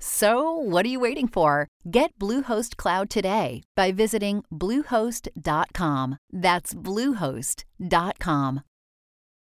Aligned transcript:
So, 0.00 0.52
what 0.52 0.86
are 0.86 0.88
you 0.88 1.00
waiting 1.00 1.28
for? 1.28 1.66
Get 1.90 2.16
Bluehost 2.18 2.76
Cloud 2.76 3.10
today 3.10 3.62
by 3.74 3.90
visiting 3.92 4.44
Bluehost.com. 4.52 6.18
That's 6.32 6.74
Bluehost.com. 6.74 8.60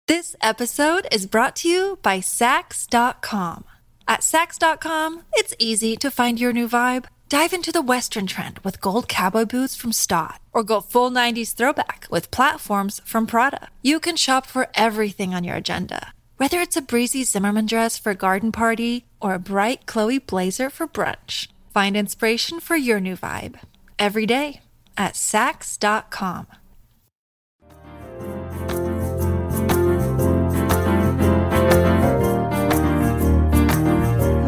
This 0.08 0.36
episode 0.40 1.08
is 1.12 1.26
brought 1.26 1.56
to 1.58 1.68
you 1.68 2.00
by 2.02 2.20
Saks.com. 2.20 3.66
At 4.08 4.22
Saks.com, 4.22 5.24
it's 5.34 5.56
easy 5.58 5.98
to 5.98 6.12
find 6.12 6.40
your 6.40 6.54
new 6.54 6.70
vibe. 6.70 7.06
Dive 7.28 7.54
into 7.54 7.72
the 7.72 7.82
Western 7.82 8.28
trend 8.28 8.60
with 8.60 8.80
gold 8.80 9.08
cowboy 9.08 9.46
boots 9.46 9.76
from 9.76 9.92
Staud, 9.92 10.38
or 10.54 10.64
go 10.64 10.80
full 10.80 11.10
90s 11.10 11.56
throwback 11.56 12.06
with 12.12 12.30
platforms 12.30 13.02
from 13.04 13.26
Prada. 13.26 13.70
You 13.82 14.00
can 14.00 14.16
shop 14.16 14.46
for 14.46 14.68
everything 14.76 15.34
on 15.34 15.44
your 15.44 15.56
agenda, 15.56 16.14
whether 16.38 16.60
it's 16.60 16.78
a 16.78 16.82
breezy 16.84 17.24
Zimmermann 17.24 17.66
dress 17.66 17.98
for 17.98 18.12
a 18.12 18.16
garden 18.16 18.52
party 18.52 19.06
or 19.26 19.34
a 19.34 19.40
bright 19.40 19.88
Chloe 19.88 20.20
blazer 20.20 20.70
for 20.70 20.88
brunch. 20.88 21.48
Find 21.74 21.98
inspiration 21.98 22.60
for 22.60 22.76
your 22.76 23.00
new 23.00 23.16
vibe 23.18 23.60
every 23.98 24.28
day 24.28 24.62
at 24.96 25.16
Saks.com. 25.16 26.46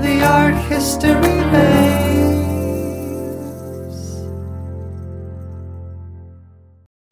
The 0.04 0.22
art 0.24 0.54
history 0.70 1.42
babes. 1.52 2.38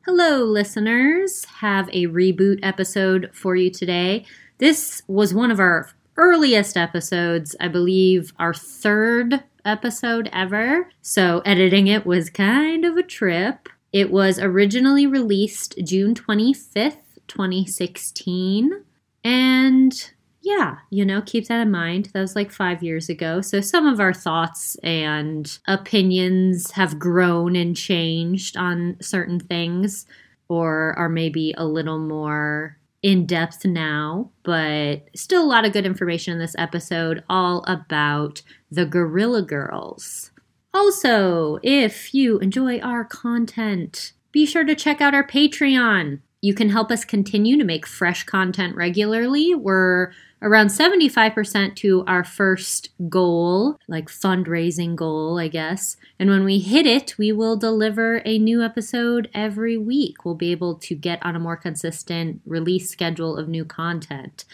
Hello, 0.05 0.43
listeners. 0.43 1.45
Have 1.45 1.89
a 1.89 2.05
reboot 2.05 2.59
episode 2.61 3.31
for 3.33 3.55
you 3.55 3.71
today. 3.71 4.23
This 4.59 5.01
was 5.07 5.33
one 5.33 5.49
of 5.49 5.59
our 5.59 5.89
earliest 6.17 6.77
episodes, 6.77 7.55
I 7.59 7.67
believe, 7.67 8.33
our 8.39 8.53
third 8.53 9.43
episode 9.63 10.29
ever. 10.31 10.89
So, 11.01 11.41
editing 11.45 11.87
it 11.87 12.05
was 12.05 12.29
kind 12.29 12.85
of 12.85 12.97
a 12.97 13.03
trip. 13.03 13.69
It 13.91 14.11
was 14.11 14.39
originally 14.39 15.07
released 15.07 15.75
June 15.83 16.13
25th, 16.13 16.97
2016. 17.27 18.83
And 19.23 20.11
yeah, 20.45 20.75
you 20.91 21.03
know, 21.03 21.23
keep 21.23 21.47
that 21.47 21.61
in 21.61 21.71
mind. 21.71 22.11
That 22.13 22.21
was 22.21 22.35
like 22.35 22.51
five 22.51 22.83
years 22.83 23.09
ago. 23.09 23.41
So 23.41 23.61
some 23.61 23.87
of 23.87 23.99
our 23.99 24.13
thoughts 24.13 24.75
and 24.83 25.57
opinions 25.67 26.69
have 26.71 26.99
grown 26.99 27.55
and 27.55 27.75
changed 27.75 28.55
on 28.55 28.97
certain 29.01 29.39
things, 29.39 30.05
or 30.47 30.93
are 30.99 31.09
maybe 31.09 31.55
a 31.57 31.65
little 31.65 31.97
more 31.97 32.77
in 33.01 33.25
depth 33.25 33.65
now, 33.65 34.31
but 34.43 35.09
still 35.15 35.43
a 35.43 35.45
lot 35.45 35.65
of 35.65 35.73
good 35.73 35.85
information 35.85 36.33
in 36.33 36.39
this 36.39 36.55
episode, 36.57 37.23
all 37.29 37.63
about 37.67 38.41
the 38.71 38.85
Guerrilla 38.85 39.41
Girls. 39.41 40.31
Also, 40.73 41.59
if 41.63 42.13
you 42.13 42.39
enjoy 42.39 42.79
our 42.79 43.05
content, 43.05 44.13
be 44.31 44.45
sure 44.45 44.65
to 44.65 44.75
check 44.75 44.99
out 44.99 45.13
our 45.13 45.25
Patreon. 45.25 46.19
You 46.41 46.53
can 46.53 46.69
help 46.69 46.91
us 46.91 47.05
continue 47.05 47.57
to 47.57 47.63
make 47.63 47.87
fresh 47.87 48.23
content 48.23 48.75
regularly. 48.75 49.55
We're 49.55 50.11
around 50.45 50.67
75% 50.67 51.75
to 51.75 52.03
our 52.05 52.23
first 52.23 52.89
goal, 53.09 53.79
like 53.87 54.07
fundraising 54.09 54.95
goal, 54.95 55.39
I 55.39 55.47
guess. 55.47 55.97
And 56.19 56.29
when 56.29 56.45
we 56.45 56.59
hit 56.59 56.85
it, 56.85 57.17
we 57.17 57.31
will 57.31 57.57
deliver 57.57 58.21
a 58.25 58.37
new 58.37 58.61
episode 58.61 59.27
every 59.33 59.75
week. 59.75 60.23
We'll 60.23 60.35
be 60.35 60.51
able 60.51 60.75
to 60.75 60.93
get 60.93 61.25
on 61.25 61.35
a 61.35 61.39
more 61.39 61.57
consistent 61.57 62.41
release 62.45 62.91
schedule 62.91 63.37
of 63.37 63.49
new 63.49 63.65
content. 63.65 64.45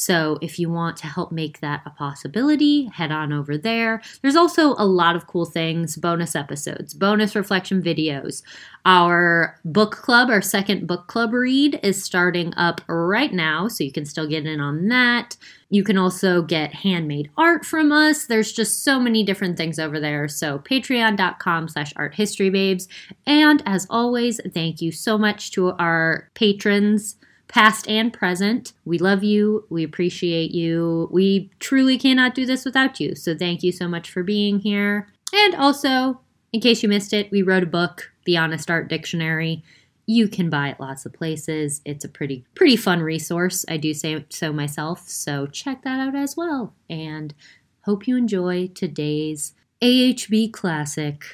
So 0.00 0.38
if 0.40 0.58
you 0.58 0.70
want 0.70 0.96
to 0.98 1.06
help 1.06 1.30
make 1.30 1.60
that 1.60 1.82
a 1.84 1.90
possibility, 1.90 2.86
head 2.86 3.12
on 3.12 3.34
over 3.34 3.58
there. 3.58 4.00
There's 4.22 4.34
also 4.34 4.74
a 4.78 4.86
lot 4.86 5.14
of 5.14 5.26
cool 5.26 5.44
things 5.44 5.96
bonus 5.96 6.34
episodes, 6.34 6.94
bonus 6.94 7.36
reflection 7.36 7.82
videos. 7.82 8.42
Our 8.86 9.60
book 9.62 9.92
club, 9.92 10.30
our 10.30 10.40
second 10.40 10.86
book 10.86 11.06
club 11.06 11.34
read, 11.34 11.78
is 11.82 12.02
starting 12.02 12.54
up 12.56 12.80
right 12.88 13.30
now, 13.30 13.68
so 13.68 13.84
you 13.84 13.92
can 13.92 14.06
still 14.06 14.26
get 14.26 14.46
in 14.46 14.58
on 14.58 14.88
that. 14.88 15.36
You 15.68 15.84
can 15.84 15.98
also 15.98 16.40
get 16.40 16.72
handmade 16.72 17.30
art 17.36 17.66
from 17.66 17.92
us. 17.92 18.24
There's 18.24 18.52
just 18.52 18.82
so 18.82 18.98
many 18.98 19.22
different 19.22 19.58
things 19.58 19.78
over 19.78 20.00
there. 20.00 20.28
So 20.28 20.60
patreon.com 20.60 21.68
slash 21.68 21.92
arthistorybabes. 21.92 22.88
And 23.26 23.62
as 23.66 23.86
always, 23.90 24.40
thank 24.54 24.80
you 24.80 24.92
so 24.92 25.18
much 25.18 25.50
to 25.52 25.72
our 25.72 26.30
patrons 26.34 27.16
past 27.50 27.88
and 27.88 28.12
present. 28.12 28.72
We 28.84 28.98
love 28.98 29.24
you. 29.24 29.66
We 29.70 29.82
appreciate 29.84 30.52
you. 30.52 31.08
We 31.10 31.50
truly 31.58 31.98
cannot 31.98 32.34
do 32.34 32.46
this 32.46 32.64
without 32.64 33.00
you. 33.00 33.14
So 33.14 33.36
thank 33.36 33.62
you 33.62 33.72
so 33.72 33.88
much 33.88 34.10
for 34.10 34.22
being 34.22 34.60
here. 34.60 35.08
And 35.32 35.54
also, 35.54 36.20
in 36.52 36.60
case 36.60 36.82
you 36.82 36.88
missed 36.88 37.12
it, 37.12 37.30
we 37.30 37.42
wrote 37.42 37.62
a 37.62 37.66
book, 37.66 38.12
The 38.24 38.36
Honest 38.36 38.70
Art 38.70 38.88
Dictionary. 38.88 39.62
You 40.06 40.28
can 40.28 40.50
buy 40.50 40.70
it 40.70 40.80
lots 40.80 41.06
of 41.06 41.12
places. 41.12 41.80
It's 41.84 42.04
a 42.04 42.08
pretty 42.08 42.44
pretty 42.54 42.76
fun 42.76 43.00
resource. 43.00 43.64
I 43.68 43.76
do 43.76 43.94
say 43.94 44.24
so 44.28 44.52
myself. 44.52 45.08
So 45.08 45.46
check 45.46 45.82
that 45.82 46.00
out 46.00 46.16
as 46.16 46.36
well. 46.36 46.74
And 46.88 47.34
hope 47.82 48.08
you 48.08 48.16
enjoy 48.16 48.68
today's 48.68 49.54
AHB 49.82 50.52
classic 50.52 51.24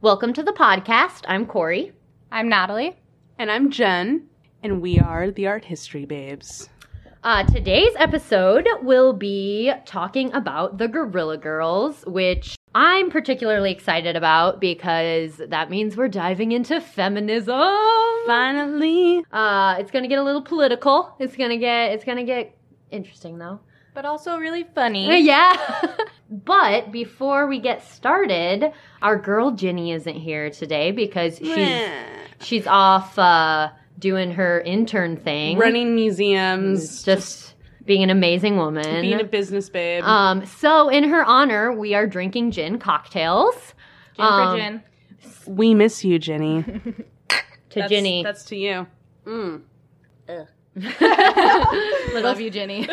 Welcome 0.00 0.32
to 0.32 0.42
the 0.42 0.52
podcast. 0.52 1.26
I'm 1.28 1.44
Corey. 1.44 1.92
I'm 2.32 2.48
Natalie. 2.48 2.96
And 3.38 3.50
I'm 3.50 3.70
Jen, 3.70 4.28
and 4.62 4.80
we 4.80 4.98
are 4.98 5.30
the 5.30 5.46
Art 5.46 5.66
History 5.66 6.06
Babes. 6.06 6.70
Uh, 7.22 7.44
today's 7.44 7.92
episode 7.98 8.66
will 8.80 9.12
be 9.12 9.70
talking 9.84 10.32
about 10.32 10.78
the 10.78 10.88
Guerrilla 10.88 11.36
Girls, 11.36 12.02
which 12.06 12.56
I'm 12.74 13.10
particularly 13.10 13.72
excited 13.72 14.16
about 14.16 14.58
because 14.58 15.36
that 15.36 15.68
means 15.68 15.98
we're 15.98 16.08
diving 16.08 16.52
into 16.52 16.80
feminism. 16.80 17.60
Finally. 18.26 19.22
Uh, 19.30 19.76
it's 19.80 19.90
gonna 19.90 20.08
get 20.08 20.18
a 20.18 20.24
little 20.24 20.40
political. 20.40 21.14
It's 21.18 21.36
gonna 21.36 21.58
get 21.58 21.92
it's 21.92 22.04
gonna 22.04 22.24
get 22.24 22.56
interesting 22.96 23.38
though. 23.38 23.60
But 23.94 24.04
also 24.04 24.36
really 24.38 24.64
funny. 24.74 25.20
Yeah. 25.24 25.56
but 26.30 26.90
before 26.92 27.46
we 27.46 27.60
get 27.60 27.82
started, 27.84 28.72
our 29.00 29.16
girl 29.16 29.52
Ginny 29.52 29.92
isn't 29.92 30.16
here 30.16 30.50
today 30.50 30.90
because 30.90 31.38
she's 31.38 31.88
she's 32.40 32.66
off 32.66 33.18
uh, 33.18 33.70
doing 33.98 34.32
her 34.32 34.60
intern 34.60 35.16
thing, 35.16 35.56
Running 35.58 35.94
museums, 35.94 37.02
just 37.04 37.54
being 37.84 38.02
an 38.02 38.10
amazing 38.10 38.56
woman. 38.56 39.00
being 39.02 39.20
a 39.20 39.24
business 39.24 39.70
babe. 39.70 40.02
um, 40.04 40.44
so 40.44 40.88
in 40.88 41.04
her 41.04 41.24
honor, 41.24 41.72
we 41.72 41.94
are 41.94 42.06
drinking 42.06 42.50
gin 42.50 42.78
cocktails. 42.78 43.54
Gin 44.16 44.24
Um, 44.24 44.50
for 44.50 44.58
gin. 44.60 44.82
we 45.56 45.72
miss 45.74 46.04
you, 46.04 46.18
Jenny. 46.18 46.64
To 47.70 47.80
That's- 47.82 47.90
Ginny, 47.90 48.22
That's 48.22 48.44
to 48.46 48.56
you. 48.56 48.86
Mm. 49.26 49.60
Love 50.76 52.40
you, 52.40 52.50
Jenny. 52.50 52.86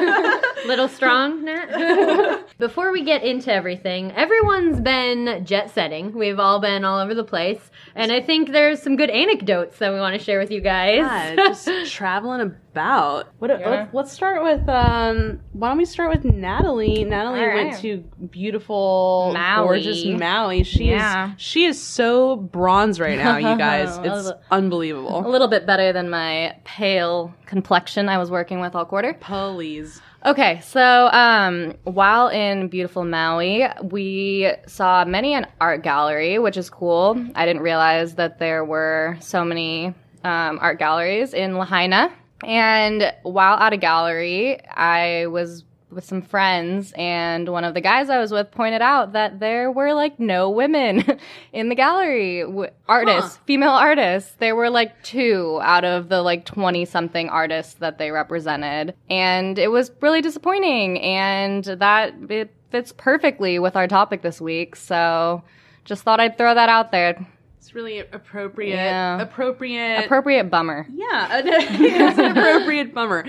little 0.65 0.88
strong, 0.88 1.44
Nat. 1.44 2.45
Before 2.57 2.91
we 2.94 3.03
get 3.03 3.24
into 3.24 3.51
everything, 3.51 4.12
everyone's 4.13 4.80
been 4.80 5.44
jet 5.45 5.69
setting. 5.71 6.13
We've 6.13 6.39
all 6.39 6.59
been 6.59 6.85
all 6.85 7.00
over 7.00 7.13
the 7.13 7.24
place, 7.25 7.59
and 7.95 8.12
I 8.12 8.21
think 8.21 8.51
there's 8.51 8.81
some 8.81 8.95
good 8.95 9.09
anecdotes 9.09 9.80
that 9.80 9.91
we 9.91 10.00
want 10.00 10.18
to 10.18 10.24
share 10.24 10.39
with 10.39 10.50
you 10.51 10.62
guys. 10.62 11.00
Yeah, 11.00 11.35
just 11.35 11.68
traveling 11.91 12.41
a 12.41 12.56
about. 12.74 13.28
What? 13.38 13.52
Yeah. 13.52 13.70
Let's, 13.70 13.94
let's 13.94 14.12
start 14.12 14.44
with. 14.44 14.68
Um, 14.68 15.40
why 15.54 15.70
don't 15.70 15.78
we 15.78 15.86
start 15.86 16.10
with 16.10 16.25
Natalie? 16.25 17.04
Natalie 17.04 17.40
All 17.42 17.54
went 17.54 17.78
to 17.81 17.98
beautiful, 18.31 19.31
Maui. 19.34 19.66
gorgeous 19.68 20.06
Maui. 20.06 20.64
She 20.64 20.86
Yeah. 20.90 21.34
is 21.36 21.42
she 21.42 21.66
is 21.66 21.81
so 21.81 22.36
bronze 22.36 23.00
right 23.00 23.18
now, 23.18 23.38
you 23.38 23.56
guys. 23.58 23.98
A 23.98 24.02
It's 24.04 24.25
little- 24.25 24.31
a 24.31 24.54
unbelievable. 24.54 25.22
little 25.30 25.48
bit 25.48 25.66
better 25.68 25.94
than 25.94 26.10
my 26.10 26.56
pale 26.64 27.34
complexion 27.46 28.10
I 28.10 28.18
was 28.18 28.31
working 28.31 28.60
with 28.60 28.76
all 28.76 28.86
quarter. 28.86 29.14
Please. 29.22 30.02
Okay, 30.26 30.62
so 30.64 31.08
um, 31.12 31.74
while 31.84 32.30
in 32.30 32.69
beautiful 32.69 33.04
Maui, 33.04 33.66
we 33.84 34.52
saw 34.68 35.04
many 35.06 35.34
an 35.36 35.46
art 35.62 35.84
gallery, 35.84 36.40
which 36.40 36.58
is 36.58 36.69
cool. 36.69 37.24
I 37.36 37.46
didn't 37.46 37.62
realize 37.62 38.16
that 38.16 38.40
there 38.40 38.64
were 38.66 39.18
so 39.19 39.44
many 39.46 39.94
um, 40.24 40.58
art 40.62 40.80
galleries 40.80 41.34
in 41.34 41.58
Lahaina. 41.58 42.12
And 42.45 43.13
while 43.24 43.57
at 43.57 43.74
a 43.74 43.78
gallery, 43.78 44.60
I 44.68 45.28
was 45.28 45.63
with 45.94 46.06
some 46.06 46.22
friends, 46.22 46.92
and 46.98 47.48
one 47.50 47.63
of 47.63 47.74
the 47.74 47.81
guys 47.81 48.10
I 48.10 48.18
was 48.19 48.31
with 48.31 48.51
pointed 48.51 48.81
out 48.81 49.13
that 49.13 49.40
there 49.40 49.72
were 49.72 49.94
like 49.94 50.19
no 50.19 50.50
women 50.50 51.19
in 51.54 51.69
the 51.69 51.75
gallery. 51.75 52.42
W- 52.42 52.69
artists, 52.88 53.38
female 53.45 53.69
artists. 53.72 54.34
There 54.40 54.56
were 54.56 54.69
like 54.69 55.04
two 55.04 55.60
out 55.62 55.86
of 55.86 56.10
the 56.10 56.22
like 56.22 56.45
20 56.45 56.86
something 56.86 57.30
artists 57.30 57.75
that 57.75 57.98
they 57.98 58.12
represented. 58.12 58.95
And 59.10 59.57
it 59.60 59.69
was 59.69 59.92
really 60.01 60.22
disappointing. 60.22 61.00
And 61.00 61.63
that 61.63 62.13
it 62.30 62.51
fits 62.72 62.94
perfectly 62.98 63.60
with 63.60 63.75
our 63.75 63.88
topic 63.88 64.22
this 64.22 64.42
week. 64.42 64.75
So 64.75 65.44
just 65.86 66.04
thought 66.04 66.19
I'd 66.19 66.38
throw 66.38 66.54
that 66.56 66.69
out 66.69 66.92
there. 66.92 67.25
It's 67.63 67.74
really 67.74 68.00
appropriate. 68.00 68.75
Yeah. 68.75 69.21
Appropriate. 69.21 70.04
Appropriate 70.04 70.50
bummer. 70.50 70.86
Yeah, 70.94 71.42
it's 71.45 72.19
an 72.19 72.38
appropriate 72.38 72.94
bummer. 72.94 73.24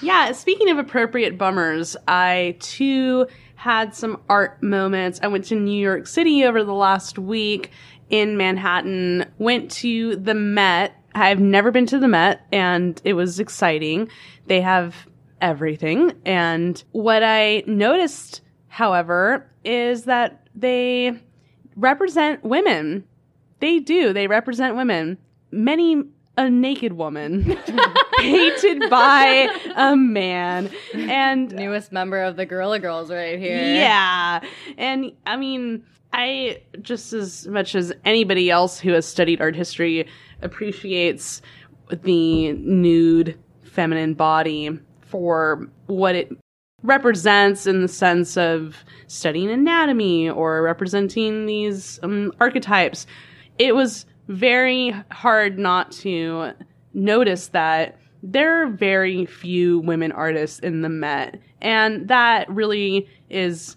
Yeah, 0.00 0.32
speaking 0.32 0.70
of 0.70 0.78
appropriate 0.78 1.36
bummers, 1.36 1.94
I 2.08 2.56
too 2.60 3.26
had 3.56 3.94
some 3.94 4.22
art 4.30 4.62
moments. 4.62 5.20
I 5.22 5.26
went 5.26 5.44
to 5.46 5.54
New 5.54 5.78
York 5.78 6.06
City 6.06 6.46
over 6.46 6.64
the 6.64 6.72
last 6.72 7.18
week 7.18 7.72
in 8.08 8.38
Manhattan, 8.38 9.30
went 9.36 9.70
to 9.72 10.16
the 10.16 10.34
Met. 10.34 10.94
I've 11.14 11.40
never 11.40 11.70
been 11.70 11.84
to 11.88 11.98
the 11.98 12.08
Met, 12.08 12.46
and 12.50 12.98
it 13.04 13.12
was 13.12 13.38
exciting. 13.38 14.08
They 14.46 14.62
have 14.62 15.06
everything. 15.42 16.12
And 16.24 16.82
what 16.92 17.22
I 17.22 17.64
noticed, 17.66 18.40
however, 18.68 19.46
is 19.62 20.04
that 20.04 20.48
they 20.54 21.20
represent 21.76 22.42
women. 22.44 23.04
They 23.60 23.78
do. 23.78 24.12
They 24.12 24.26
represent 24.26 24.76
women. 24.76 25.18
Many 25.50 26.02
a 26.36 26.50
naked 26.50 26.94
woman 26.94 27.44
painted 28.18 28.90
by 28.90 29.48
a 29.76 29.96
man. 29.96 30.70
And 30.94 31.54
Newest 31.54 31.92
member 31.92 32.22
of 32.22 32.36
the 32.36 32.44
Guerrilla 32.44 32.80
Girls 32.80 33.10
right 33.10 33.38
here. 33.38 33.56
yeah. 33.56 34.40
And 34.76 35.12
I 35.26 35.36
mean, 35.36 35.84
I 36.12 36.62
just 36.80 37.12
as 37.12 37.46
much 37.46 37.74
as 37.74 37.92
anybody 38.04 38.50
else 38.50 38.78
who 38.78 38.92
has 38.92 39.06
studied 39.06 39.40
art 39.40 39.54
history 39.56 40.08
appreciates 40.42 41.42
the 41.90 42.52
nude 42.52 43.38
feminine 43.62 44.14
body 44.14 44.78
for 45.02 45.68
what 45.86 46.14
it 46.14 46.32
represents 46.82 47.66
in 47.66 47.82
the 47.82 47.88
sense 47.88 48.36
of 48.36 48.76
studying 49.06 49.50
anatomy 49.50 50.28
or 50.28 50.62
representing 50.62 51.46
these 51.46 51.98
um, 52.02 52.32
archetypes. 52.40 53.06
It 53.58 53.74
was 53.74 54.06
very 54.28 54.94
hard 55.10 55.58
not 55.58 55.92
to 55.92 56.52
notice 56.92 57.48
that 57.48 57.98
there 58.22 58.62
are 58.62 58.68
very 58.68 59.26
few 59.26 59.80
women 59.80 60.10
artists 60.10 60.58
in 60.60 60.80
the 60.80 60.88
Met, 60.88 61.38
and 61.60 62.08
that 62.08 62.48
really 62.48 63.06
is 63.28 63.76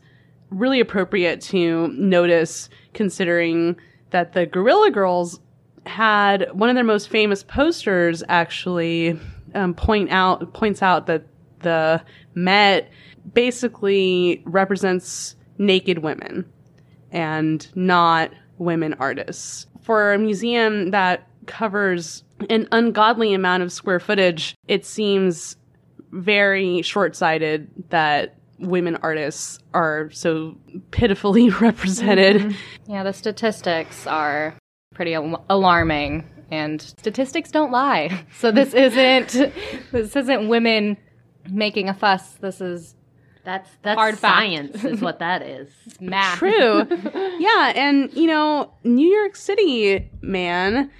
really 0.49 0.79
appropriate 0.79 1.41
to 1.41 1.89
notice 1.89 2.69
considering 2.93 3.75
that 4.11 4.33
the 4.33 4.45
Guerrilla 4.45 4.89
Girls 4.89 5.41
had 5.85 6.49
one 6.53 6.69
of 6.69 6.75
their 6.75 6.83
most 6.83 7.09
famous 7.09 7.43
posters 7.43 8.23
actually 8.29 9.19
um, 9.53 9.73
point 9.73 10.11
out 10.11 10.53
points 10.53 10.81
out 10.81 11.07
that 11.07 11.25
the 11.59 12.01
Met 12.33 12.89
basically 13.33 14.41
represents 14.45 15.35
naked 15.57 15.99
women 15.99 16.45
and 17.11 17.67
not 17.75 18.31
women 18.57 18.93
artists. 18.95 19.66
For 19.87 20.11
a 20.13 20.17
museum 20.19 20.91
that 20.91 21.25
covers 21.45 22.25
an 22.49 22.67
ungodly 22.73 23.33
amount 23.33 23.63
of 23.63 23.71
square 23.71 24.01
footage, 24.01 24.53
it 24.67 24.85
seems 24.85 25.55
very 26.11 26.81
short 26.81 27.15
sighted 27.15 27.69
that 27.87 28.35
women 28.59 28.97
artists 28.97 29.59
are 29.73 30.09
so 30.11 30.57
pitifully 30.91 31.49
represented. 31.61 32.41
Mm-hmm. 32.41 32.91
Yeah, 32.91 33.03
the 33.03 33.13
statistics 33.13 34.05
are 34.05 34.55
pretty 34.93 35.13
al- 35.13 35.45
alarming, 35.49 36.27
and 36.51 36.81
statistics 36.81 37.49
don't 37.49 37.71
lie. 37.71 38.25
So 38.39 38.51
this 38.51 38.73
isn't 38.73 39.29
this 39.93 40.17
isn't 40.17 40.49
women 40.49 40.97
making 41.49 41.87
a 41.87 41.93
fuss. 41.93 42.33
This 42.33 42.59
is 42.59 42.93
That's 43.47 43.69
that's 43.81 43.97
Hard 43.97 44.19
fact. 44.19 44.35
science, 44.35 44.83
is 44.83 44.99
what 44.99 45.19
that 45.19 45.41
is. 45.41 45.69
math. 46.01 46.37
True. 46.37 46.85
yeah, 47.39 47.71
and 47.77 48.13
you 48.13 48.27
know, 48.27 48.73
New 48.83 49.07
York 49.07 49.37
City, 49.37 50.11
man. 50.21 50.91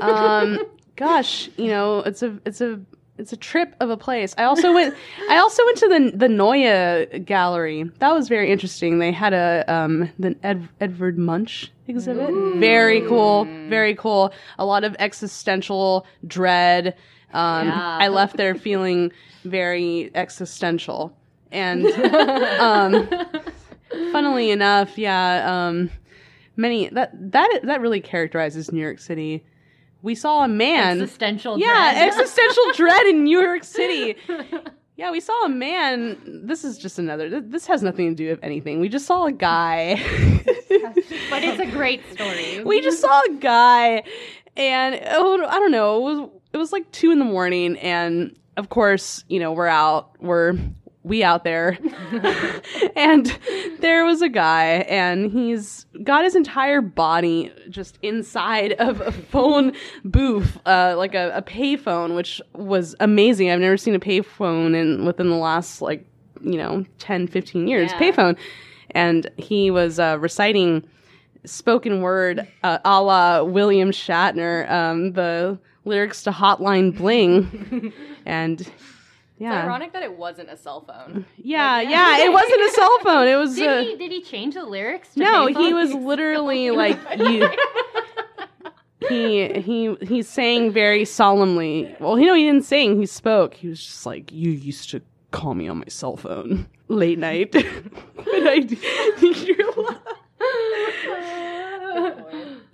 Um, 0.00 0.58
gosh, 0.96 1.48
you 1.56 1.68
know, 1.68 2.00
it's 2.00 2.20
a 2.24 2.36
it's 2.44 2.60
a 2.60 2.80
it's 3.16 3.32
a 3.32 3.36
trip 3.36 3.76
of 3.78 3.90
a 3.90 3.96
place. 3.96 4.34
I 4.36 4.42
also 4.42 4.74
went 4.74 4.92
I 5.30 5.36
also 5.36 5.64
went 5.66 5.78
to 5.78 5.88
the 5.88 6.12
the 6.16 6.28
Neue 6.28 7.20
Gallery. 7.20 7.84
That 8.00 8.12
was 8.12 8.28
very 8.28 8.50
interesting. 8.50 8.98
They 8.98 9.12
had 9.12 9.32
a 9.32 9.64
um 9.72 10.10
the 10.18 10.34
Ed, 10.42 10.68
Edvard 10.80 11.16
Munch 11.16 11.70
exhibit. 11.86 12.28
Very 12.58 13.02
cool. 13.02 13.44
Very 13.68 13.94
cool. 13.94 14.32
A 14.58 14.64
lot 14.64 14.82
of 14.82 14.96
existential 14.98 16.06
dread. 16.26 16.96
Um, 17.32 17.68
Yeah. 17.68 17.98
I 18.00 18.08
left 18.08 18.36
there 18.36 18.56
feeling 18.56 19.12
very 19.44 20.10
existential. 20.16 21.16
And 21.54 21.86
um, 22.60 23.08
funnily 24.12 24.50
enough, 24.50 24.98
yeah, 24.98 25.66
um, 25.68 25.90
many 26.56 26.88
that 26.90 27.12
that 27.32 27.60
that 27.62 27.80
really 27.80 28.00
characterizes 28.00 28.72
New 28.72 28.80
York 28.80 28.98
City. 28.98 29.44
We 30.02 30.14
saw 30.14 30.44
a 30.44 30.48
man. 30.48 31.00
Existential 31.00 31.58
yeah, 31.58 31.92
dread. 31.94 32.08
existential 32.08 32.72
dread 32.74 33.06
in 33.06 33.24
New 33.24 33.40
York 33.40 33.64
City. 33.64 34.16
Yeah, 34.96 35.10
we 35.10 35.18
saw 35.18 35.46
a 35.46 35.48
man. 35.48 36.16
This 36.46 36.62
is 36.64 36.78
just 36.78 37.00
another. 37.00 37.28
th- 37.28 37.42
This 37.48 37.66
has 37.66 37.82
nothing 37.82 38.10
to 38.10 38.14
do 38.14 38.30
with 38.30 38.38
anything. 38.44 38.78
We 38.78 38.88
just 38.88 39.06
saw 39.06 39.26
a 39.26 39.32
guy. 39.32 39.96
but 40.44 41.42
it's 41.42 41.58
a 41.58 41.66
great 41.66 42.00
story. 42.12 42.62
we 42.62 42.80
just 42.80 43.00
saw 43.00 43.22
a 43.28 43.32
guy, 43.34 44.04
and 44.56 45.00
oh, 45.10 45.44
I 45.48 45.58
don't 45.58 45.72
know. 45.72 45.96
It 45.96 46.14
was 46.14 46.30
it 46.52 46.56
was 46.58 46.70
like 46.72 46.88
two 46.92 47.10
in 47.10 47.18
the 47.18 47.24
morning, 47.24 47.76
and 47.78 48.38
of 48.56 48.68
course, 48.68 49.24
you 49.28 49.40
know, 49.40 49.50
we're 49.50 49.66
out. 49.66 50.12
We're 50.20 50.56
we 51.04 51.22
out 51.22 51.44
there, 51.44 51.78
and 52.96 53.38
there 53.80 54.06
was 54.06 54.22
a 54.22 54.28
guy, 54.28 54.86
and 54.88 55.30
he's 55.30 55.84
got 56.02 56.24
his 56.24 56.34
entire 56.34 56.80
body 56.80 57.52
just 57.68 57.98
inside 58.02 58.72
of 58.72 59.02
a 59.02 59.12
phone 59.12 59.74
booth, 60.04 60.58
uh, 60.66 60.94
like 60.96 61.14
a, 61.14 61.30
a 61.36 61.42
payphone, 61.42 62.16
which 62.16 62.40
was 62.54 62.96
amazing. 63.00 63.50
I've 63.50 63.60
never 63.60 63.76
seen 63.76 63.94
a 63.94 64.00
payphone 64.00 64.74
in 64.74 65.04
within 65.04 65.28
the 65.28 65.36
last 65.36 65.82
like 65.82 66.06
you 66.40 66.56
know 66.56 66.86
10, 66.98 67.28
15 67.28 67.68
years. 67.68 67.92
Yeah. 67.92 67.98
Payphone, 68.00 68.38
and 68.92 69.30
he 69.36 69.70
was 69.70 69.98
uh, 69.98 70.16
reciting 70.18 70.88
spoken 71.44 72.00
word 72.00 72.48
uh, 72.62 72.78
a 72.82 73.02
la 73.02 73.42
William 73.42 73.90
Shatner, 73.90 74.70
um, 74.70 75.12
the 75.12 75.58
lyrics 75.84 76.22
to 76.22 76.30
Hotline 76.30 76.96
Bling. 76.96 77.92
and 78.26 78.66
It's 79.38 79.46
ironic 79.50 79.92
that 79.92 80.02
it 80.02 80.16
wasn't 80.16 80.48
a 80.50 80.56
cell 80.56 80.80
phone. 80.82 81.26
Yeah, 81.36 81.80
yeah, 81.94 82.24
it 82.24 82.32
wasn't 82.32 82.60
a 82.62 82.70
cell 82.72 82.98
phone. 83.02 83.26
It 83.28 83.36
was 83.36 83.56
Did 83.56 83.68
a 83.70 83.82
he 83.82 83.96
did 83.96 84.12
he 84.12 84.22
change 84.22 84.54
the 84.54 84.64
lyrics? 84.64 85.12
To 85.14 85.20
No, 85.20 85.46
payphone? 85.46 85.66
he 85.66 85.74
was 85.74 85.92
literally 85.92 86.70
like 86.82 86.98
you 87.18 87.48
he 89.08 89.48
he 89.60 89.94
he's 90.02 90.28
saying 90.28 90.72
very 90.72 91.04
solemnly. 91.04 91.94
Well, 92.00 92.18
you 92.18 92.26
know, 92.26 92.34
he 92.34 92.44
didn't 92.44 92.64
sing, 92.64 92.98
he 92.98 93.06
spoke. 93.06 93.54
He 93.54 93.68
was 93.68 93.84
just 93.84 94.06
like, 94.06 94.32
"You 94.32 94.50
used 94.50 94.88
to 94.90 95.02
call 95.30 95.54
me 95.54 95.68
on 95.68 95.78
my 95.78 95.88
cell 95.88 96.16
phone 96.16 96.66
late 96.88 97.18
night." 97.18 97.52
But 97.52 97.66
I 98.26 98.66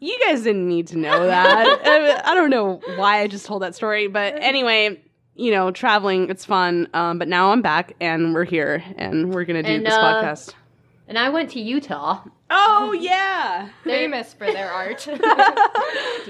You 0.02 0.18
guys 0.26 0.42
didn't 0.42 0.66
need 0.68 0.86
to 0.88 0.98
know 0.98 1.26
that. 1.26 1.80
I, 1.84 2.30
I 2.30 2.34
don't 2.34 2.48
know 2.50 2.80
why 2.96 3.20
I 3.20 3.26
just 3.26 3.44
told 3.46 3.62
that 3.62 3.74
story, 3.74 4.06
but 4.06 4.34
anyway, 4.42 5.02
you 5.40 5.50
know, 5.50 5.70
traveling, 5.70 6.28
it's 6.30 6.44
fun. 6.44 6.88
Um, 6.94 7.18
but 7.18 7.26
now 7.28 7.50
I'm 7.52 7.62
back 7.62 7.94
and 8.00 8.34
we're 8.34 8.44
here 8.44 8.84
and 8.96 9.32
we're 9.32 9.44
gonna 9.44 9.62
do 9.62 9.68
And, 9.72 9.86
this 9.86 9.94
uh, 9.94 10.22
podcast. 10.22 10.54
and 11.08 11.18
I 11.18 11.30
went 11.30 11.50
to 11.52 11.60
Utah. 11.60 12.22
Oh 12.52 12.92
yeah. 12.92 13.68
Famous 13.84 14.34
for 14.34 14.46
their 14.46 14.70
art. 14.72 15.06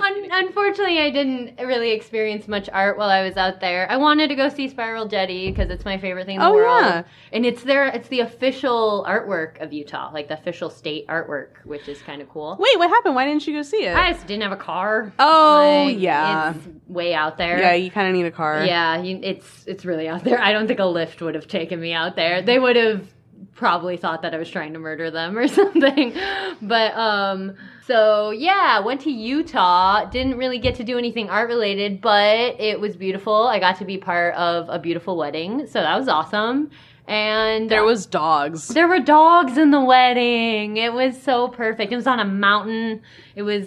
Un- 0.02 0.28
unfortunately, 0.30 0.98
I 1.00 1.10
didn't 1.10 1.58
really 1.58 1.90
experience 1.92 2.46
much 2.48 2.68
art 2.70 2.98
while 2.98 3.08
I 3.10 3.22
was 3.22 3.36
out 3.36 3.60
there. 3.60 3.90
I 3.90 3.96
wanted 3.96 4.28
to 4.28 4.34
go 4.34 4.48
see 4.48 4.68
Spiral 4.68 5.06
Jetty 5.08 5.50
because 5.50 5.70
it's 5.70 5.84
my 5.84 5.98
favorite 5.98 6.26
thing 6.26 6.36
in 6.36 6.40
the 6.42 6.46
Oh, 6.48 6.52
world, 6.54 6.82
yeah. 6.84 7.02
and 7.32 7.44
it's 7.46 7.62
their 7.62 7.86
it's 7.86 8.08
the 8.08 8.20
official 8.20 9.04
artwork 9.08 9.60
of 9.62 9.72
Utah, 9.72 10.10
like 10.12 10.28
the 10.28 10.34
official 10.34 10.70
state 10.70 11.06
artwork, 11.08 11.64
which 11.64 11.88
is 11.88 12.00
kind 12.02 12.20
of 12.22 12.28
cool. 12.28 12.56
Wait, 12.58 12.78
what 12.78 12.88
happened? 12.90 13.14
Why 13.14 13.24
didn't 13.26 13.46
you 13.46 13.54
go 13.54 13.62
see 13.62 13.84
it? 13.84 13.96
I 13.96 14.12
just 14.12 14.26
didn't 14.26 14.42
have 14.42 14.52
a 14.52 14.56
car. 14.56 15.12
Oh, 15.18 15.84
Like, 15.86 15.98
yeah. 15.98 16.54
it's 16.54 16.68
way 16.88 17.14
out 17.14 17.38
there. 17.38 17.58
yeah, 17.58 17.72
you 17.74 17.90
kind 17.90 18.08
of 18.08 18.14
need 18.14 18.26
a 18.26 18.30
car. 18.30 18.64
Yeah, 18.64 19.02
you, 19.02 19.20
it's 19.22 19.64
it's 19.66 19.84
really 19.84 20.08
out 20.08 20.24
there. 20.24 20.40
I 20.40 20.52
don't 20.52 20.66
think 20.66 20.80
a 20.80 20.84
Lyft 20.84 21.20
would 21.22 21.34
have 21.34 21.48
taken 21.48 21.80
me 21.80 21.92
out 21.92 22.16
there. 22.16 22.42
They 22.42 22.58
would 22.58 22.76
have 22.76 23.06
probably 23.54 23.96
thought 23.96 24.22
that 24.22 24.34
I 24.34 24.38
was 24.38 24.50
trying 24.50 24.72
to 24.72 24.78
murder 24.78 25.10
them 25.10 25.36
or 25.36 25.46
something. 25.60 26.14
But 26.62 26.94
um 26.96 27.54
so 27.86 28.30
yeah, 28.30 28.80
went 28.80 29.00
to 29.02 29.10
Utah. 29.10 30.04
Didn't 30.06 30.36
really 30.38 30.58
get 30.58 30.76
to 30.76 30.84
do 30.84 30.96
anything 30.98 31.28
art 31.28 31.48
related, 31.48 32.00
but 32.00 32.60
it 32.60 32.78
was 32.80 32.96
beautiful. 32.96 33.46
I 33.48 33.58
got 33.58 33.76
to 33.78 33.84
be 33.84 33.98
part 33.98 34.34
of 34.36 34.68
a 34.68 34.78
beautiful 34.78 35.16
wedding, 35.16 35.66
so 35.66 35.80
that 35.80 35.98
was 35.98 36.08
awesome. 36.08 36.70
And 37.08 37.68
There 37.68 37.82
was 37.82 38.06
dogs. 38.06 38.68
there 38.68 38.86
were 38.86 39.00
dogs 39.00 39.58
in 39.58 39.72
the 39.72 39.80
wedding. 39.80 40.76
It 40.76 40.92
was 40.92 41.20
so 41.20 41.48
perfect. 41.48 41.92
It 41.92 41.96
was 41.96 42.06
on 42.06 42.20
a 42.20 42.24
mountain. 42.24 43.02
It 43.34 43.42
was 43.42 43.66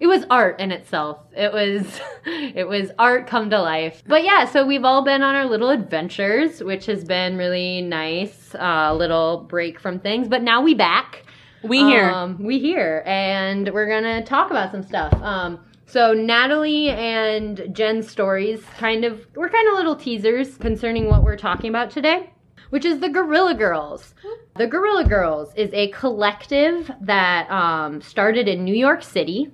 it 0.00 0.06
was 0.06 0.24
art 0.30 0.60
in 0.60 0.70
itself. 0.70 1.18
It 1.36 1.52
was 1.52 2.00
it 2.26 2.66
was 2.68 2.90
art 2.98 3.26
come 3.26 3.50
to 3.50 3.60
life. 3.60 4.02
But 4.06 4.24
yeah, 4.24 4.44
so 4.44 4.66
we've 4.66 4.84
all 4.84 5.02
been 5.02 5.22
on 5.22 5.34
our 5.34 5.46
little 5.46 5.70
adventures, 5.70 6.62
which 6.62 6.86
has 6.86 7.04
been 7.04 7.36
really 7.36 7.82
nice. 7.82 8.54
A 8.54 8.94
little 8.94 9.44
break 9.48 9.80
from 9.80 9.98
things. 9.98 10.28
But 10.28 10.42
now 10.42 10.62
we 10.62 10.74
back. 10.74 11.24
We 11.62 11.78
here. 11.78 12.08
Um, 12.08 12.42
we 12.42 12.60
here, 12.60 13.02
and 13.04 13.68
we're 13.72 13.88
gonna 13.88 14.24
talk 14.24 14.50
about 14.50 14.70
some 14.70 14.82
stuff. 14.82 15.12
Um, 15.14 15.60
so 15.88 16.12
Natalie 16.12 16.90
and 16.90 17.68
Jen's 17.72 18.10
stories, 18.10 18.62
kind 18.76 19.06
of, 19.06 19.26
we're 19.34 19.48
kind 19.48 19.66
of 19.68 19.74
little 19.74 19.96
teasers 19.96 20.58
concerning 20.58 21.06
what 21.06 21.22
we're 21.22 21.38
talking 21.38 21.70
about 21.70 21.90
today, 21.90 22.30
which 22.68 22.84
is 22.84 23.00
the 23.00 23.08
Guerrilla 23.08 23.54
Girls. 23.54 24.14
The 24.56 24.66
Guerrilla 24.66 25.08
Girls 25.08 25.50
is 25.56 25.70
a 25.72 25.88
collective 25.88 26.90
that 27.00 27.50
um, 27.50 28.02
started 28.02 28.48
in 28.48 28.64
New 28.64 28.74
York 28.74 29.02
City 29.02 29.50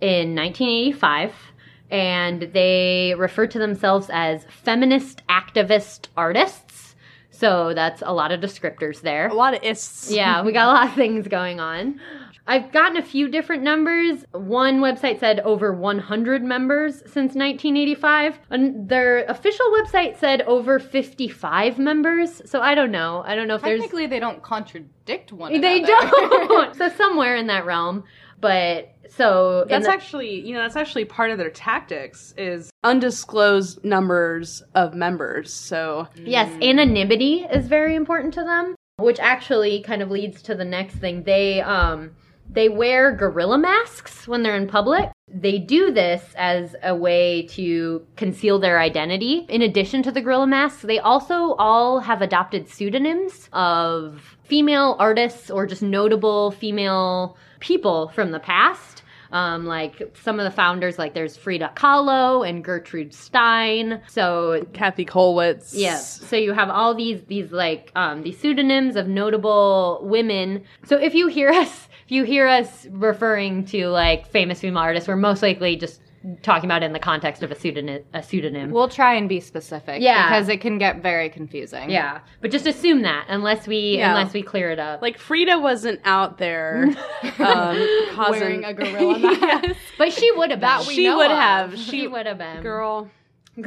in 0.00 0.34
1985. 0.34 1.34
And 1.90 2.42
they 2.52 3.14
refer 3.16 3.46
to 3.46 3.58
themselves 3.58 4.10
as 4.12 4.44
feminist 4.62 5.22
activist 5.28 6.08
artists. 6.16 6.94
So 7.30 7.72
that's 7.72 8.02
a 8.04 8.12
lot 8.12 8.32
of 8.32 8.40
descriptors 8.40 9.00
there. 9.00 9.28
a 9.28 9.34
lot 9.34 9.54
of 9.54 9.62
ists. 9.62 10.10
Yeah, 10.10 10.42
we 10.42 10.52
got 10.52 10.68
a 10.68 10.72
lot 10.72 10.88
of 10.88 10.94
things 10.94 11.28
going 11.28 11.60
on. 11.60 12.00
I've 12.48 12.72
gotten 12.72 12.96
a 12.96 13.02
few 13.02 13.28
different 13.28 13.62
numbers. 13.62 14.24
One 14.32 14.80
website 14.80 15.20
said 15.20 15.40
over 15.40 15.74
100 15.74 16.42
members 16.42 17.00
since 17.00 17.34
1985. 17.34 18.38
And 18.50 18.88
their 18.88 19.24
official 19.26 19.66
website 19.78 20.18
said 20.18 20.40
over 20.42 20.78
55 20.78 21.78
members. 21.78 22.40
So 22.46 22.62
I 22.62 22.74
don't 22.74 22.90
know. 22.90 23.22
I 23.26 23.34
don't 23.34 23.48
know 23.48 23.56
if 23.56 23.62
there's. 23.62 23.80
Technically, 23.80 24.06
they 24.06 24.18
don't 24.18 24.42
contradict 24.42 25.30
one 25.30 25.52
another. 25.52 25.60
They 25.60 25.78
another. 25.84 26.10
don't. 26.10 26.74
so 26.76 26.88
somewhere 26.88 27.36
in 27.36 27.48
that 27.48 27.66
realm. 27.66 28.04
But 28.40 28.94
so. 29.10 29.66
That's 29.68 29.84
the- 29.84 29.92
actually, 29.92 30.40
you 30.40 30.54
know, 30.54 30.62
that's 30.62 30.76
actually 30.76 31.04
part 31.04 31.30
of 31.30 31.36
their 31.36 31.50
tactics 31.50 32.32
is 32.38 32.70
undisclosed 32.82 33.84
numbers 33.84 34.62
of 34.74 34.94
members. 34.94 35.52
So 35.52 36.08
Yes, 36.16 36.50
anonymity 36.62 37.46
is 37.52 37.68
very 37.68 37.94
important 37.94 38.32
to 38.34 38.42
them, 38.42 38.74
which 38.96 39.20
actually 39.20 39.82
kind 39.82 40.00
of 40.00 40.10
leads 40.10 40.40
to 40.42 40.54
the 40.54 40.64
next 40.64 40.94
thing. 40.94 41.24
They 41.24 41.60
um 41.60 42.12
they 42.50 42.68
wear 42.68 43.12
gorilla 43.12 43.58
masks 43.58 44.26
when 44.26 44.42
they're 44.42 44.56
in 44.56 44.68
public. 44.68 45.10
They 45.28 45.58
do 45.58 45.92
this 45.92 46.24
as 46.36 46.74
a 46.82 46.94
way 46.94 47.46
to 47.50 48.06
conceal 48.16 48.58
their 48.58 48.80
identity. 48.80 49.46
In 49.48 49.62
addition 49.62 50.02
to 50.04 50.12
the 50.12 50.22
gorilla 50.22 50.46
masks, 50.46 50.82
they 50.82 50.98
also 50.98 51.54
all 51.58 52.00
have 52.00 52.22
adopted 52.22 52.68
pseudonyms 52.68 53.48
of 53.52 54.38
female 54.44 54.96
artists 54.98 55.50
or 55.50 55.66
just 55.66 55.82
notable 55.82 56.50
female 56.52 57.36
people 57.60 58.08
from 58.08 58.30
the 58.30 58.40
past. 58.40 59.02
Um, 59.30 59.66
like 59.66 60.16
some 60.22 60.40
of 60.40 60.44
the 60.44 60.50
founders, 60.50 60.98
like 60.98 61.14
there's 61.14 61.36
Frida 61.36 61.72
Kahlo 61.74 62.48
and 62.48 62.64
Gertrude 62.64 63.12
Stein. 63.12 64.00
So 64.08 64.66
Kathy 64.72 65.04
Kollwitz. 65.04 65.70
Yes. 65.72 66.20
So 66.28 66.36
you 66.36 66.52
have 66.52 66.70
all 66.70 66.94
these 66.94 67.22
these 67.24 67.52
like 67.52 67.92
um 67.94 68.22
these 68.22 68.38
pseudonyms 68.38 68.96
of 68.96 69.08
notable 69.08 70.00
women. 70.02 70.64
So 70.84 70.96
if 70.96 71.14
you 71.14 71.28
hear 71.28 71.50
us 71.62 71.88
if 72.06 72.12
you 72.12 72.24
hear 72.24 72.46
us 72.46 72.86
referring 72.90 73.66
to 73.66 73.88
like 73.88 74.26
famous 74.28 74.60
female 74.60 74.78
artists, 74.78 75.08
we're 75.08 75.16
most 75.16 75.42
likely 75.42 75.76
just 75.76 76.00
talking 76.42 76.68
about 76.68 76.82
it 76.82 76.86
in 76.86 76.92
the 76.92 76.98
context 76.98 77.42
of 77.42 77.50
a 77.50 77.54
pseudonym 77.54 78.02
a 78.12 78.22
pseudonym. 78.22 78.70
We'll 78.70 78.88
try 78.88 79.14
and 79.14 79.28
be 79.28 79.40
specific. 79.40 80.02
Yeah. 80.02 80.28
Because 80.28 80.48
it 80.48 80.60
can 80.60 80.78
get 80.78 81.02
very 81.02 81.28
confusing. 81.30 81.90
yeah. 81.90 82.20
But 82.40 82.50
just 82.50 82.66
assume 82.66 83.02
that 83.02 83.26
unless 83.28 83.66
we 83.66 83.96
Yeah. 83.98 84.10
unless 84.16 84.32
we 84.34 84.42
clear 84.42 84.70
it 84.70 84.78
up. 84.78 85.00
Like 85.02 85.18
Frida 85.18 85.58
wasn't 85.58 86.00
out 86.04 86.38
there 86.38 86.84
um, 87.38 87.76
causing 88.14 88.40
Wearing 88.40 88.64
a 88.64 88.74
gorilla 88.74 89.18
mask. 89.40 89.76
but 89.96 90.12
she 90.12 90.30
would 90.32 90.50
have 90.50 90.60
been. 90.60 90.68
That 90.68 90.86
we 90.86 90.94
she 90.94 91.04
know 91.06 91.16
would 91.18 91.30
of. 91.30 91.38
have. 91.38 91.78
she 91.78 91.90
She 92.00 92.06
would 92.08 92.26
have 92.26 92.38
been. 92.38 92.62
girl. 92.62 93.10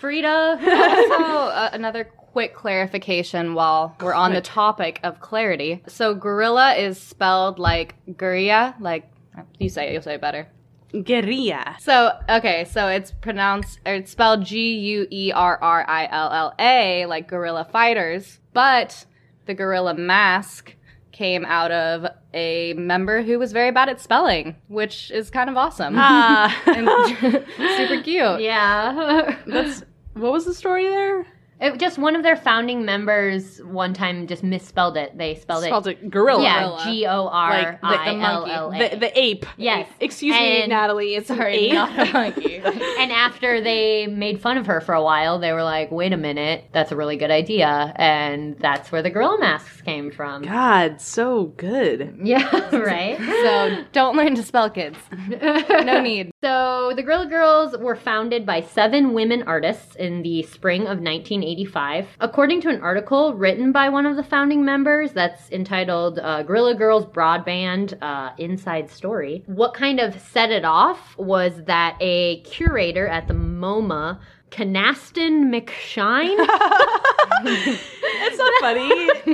Frida. 0.00 0.28
also, 0.28 1.24
uh, 1.24 1.70
another 1.72 2.04
quick 2.04 2.54
clarification 2.54 3.54
while 3.54 3.96
we're 4.00 4.14
on 4.14 4.34
the 4.34 4.40
topic 4.40 5.00
of 5.02 5.20
clarity. 5.20 5.82
So, 5.86 6.14
gorilla 6.14 6.74
is 6.74 7.00
spelled 7.00 7.58
like 7.58 7.94
guria, 8.06 8.74
like 8.80 9.10
you 9.58 9.68
say 9.70 9.88
it, 9.88 9.92
you'll 9.94 10.02
say 10.02 10.14
it 10.14 10.20
better. 10.20 10.46
Guerrilla. 10.92 11.76
So, 11.80 12.12
okay, 12.28 12.64
so 12.64 12.88
it's 12.88 13.12
pronounced, 13.12 13.80
or 13.84 13.94
it's 13.94 14.10
spelled 14.10 14.44
G 14.44 14.78
U 14.78 15.06
E 15.10 15.32
R 15.32 15.58
R 15.60 15.84
I 15.88 16.08
L 16.10 16.32
L 16.32 16.54
A, 16.58 17.06
like 17.06 17.28
guerrilla 17.28 17.64
fighters, 17.64 18.40
but 18.52 19.04
the 19.46 19.54
gorilla 19.54 19.94
mask 19.94 20.74
came 21.12 21.44
out 21.44 21.72
of 21.72 22.06
a 22.32 22.74
member 22.74 23.22
who 23.22 23.38
was 23.38 23.52
very 23.52 23.72
bad 23.72 23.88
at 23.88 24.00
spelling, 24.00 24.54
which 24.68 25.10
is 25.10 25.30
kind 25.30 25.50
of 25.50 25.56
awesome. 25.56 25.94
Ah. 25.98 26.54
super 26.64 28.02
cute. 28.02 28.40
yeah. 28.40 29.36
That's 29.46 29.82
what 30.14 30.32
was 30.32 30.44
the 30.44 30.54
story 30.54 30.86
there? 30.86 31.26
It, 31.60 31.78
just 31.78 31.98
one 31.98 32.14
of 32.14 32.22
their 32.22 32.36
founding 32.36 32.84
members 32.84 33.58
one 33.64 33.92
time 33.92 34.26
just 34.26 34.42
misspelled 34.44 34.96
it. 34.96 35.16
They 35.18 35.34
spelled, 35.34 35.64
Spelled 35.64 35.88
it 35.88 36.08
gorilla. 36.10 36.42
Yeah, 36.42 36.60
Gorilla. 36.68 36.82
G 36.84 37.06
O 37.06 37.26
R 37.28 37.50
Like 37.50 37.80
the- 37.80 37.86
the 37.88 37.94
I 37.94 38.30
L 38.32 38.46
L 38.46 38.70
The, 38.70 39.18
ape. 39.18 39.44
Yes. 39.56 39.88
Excuse 40.00 40.34
me, 40.36 40.66
Natalie. 40.68 41.14
It's 41.16 41.30
an 41.30 41.36
Sorry, 41.36 41.54
ape. 41.56 41.72
not 41.74 42.08
a 42.08 42.12
monkey. 42.12 42.56
And 42.58 43.10
after 43.12 43.60
they 43.60 44.06
made 44.06 44.40
fun 44.40 44.56
of 44.58 44.66
her 44.66 44.80
for 44.80 44.94
a 44.94 45.02
while, 45.02 45.38
they 45.38 45.52
were 45.52 45.64
like, 45.64 45.90
"Wait 45.90 46.12
a 46.12 46.16
minute, 46.16 46.66
that's 46.72 46.92
a 46.92 46.96
really 46.96 47.16
good 47.16 47.30
idea," 47.30 47.92
and 47.96 48.56
that's 48.58 48.92
where 48.92 49.02
the 49.02 49.10
gorilla 49.10 49.38
masks 49.40 49.80
came 49.82 50.10
from. 50.10 50.42
God, 50.42 51.00
so 51.00 51.46
good. 51.56 52.16
Yeah, 52.28 52.76
right. 52.76 53.18
so 53.18 53.84
don't 53.92 54.16
learn 54.16 54.34
to 54.34 54.42
spell, 54.42 54.68
kids. 54.70 54.98
No 55.28 56.00
need. 56.02 56.30
So 56.42 56.92
the 56.94 57.02
Guerrilla 57.02 57.26
Girls 57.26 57.76
were 57.78 57.96
founded 57.96 58.44
by 58.44 58.60
seven 58.60 59.12
women 59.14 59.42
artists 59.44 59.94
in 59.96 60.22
the 60.22 60.42
spring 60.42 60.86
of 60.86 61.00
1985. 61.48 62.08
According 62.20 62.60
to 62.62 62.68
an 62.68 62.80
article 62.82 63.34
written 63.34 63.72
by 63.72 63.88
one 63.88 64.06
of 64.06 64.16
the 64.16 64.22
founding 64.22 64.64
members 64.64 65.12
that's 65.12 65.50
entitled 65.50 66.18
uh, 66.18 66.42
Guerrilla 66.42 66.74
Girls 66.74 67.06
Broadband 67.06 67.96
uh, 68.02 68.32
Inside 68.38 68.90
Story, 68.90 69.42
what 69.46 69.74
kind 69.74 70.00
of 70.00 70.20
set 70.20 70.50
it 70.50 70.64
off 70.64 71.16
was 71.18 71.64
that 71.64 71.96
a 72.00 72.40
curator 72.42 73.06
at 73.06 73.28
the 73.28 73.34
MoMA, 73.34 74.18
Kynaston 74.50 75.50
McShine, 75.52 76.36
It's 78.20 78.38
not 78.38 78.52
funny. 78.60 78.88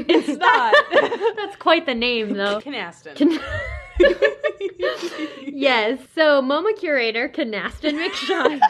it's 0.09 0.28
not. 0.38 0.75
that's 1.37 1.56
quite 1.56 1.87
the 1.87 1.94
name 1.94 2.35
though. 2.35 2.61
Kynaston. 2.61 3.40
yes, 5.47 6.00
so 6.14 6.42
MoMA 6.42 6.76
curator 6.76 7.28
Kynaston 7.28 8.04
McShine. 8.06 8.61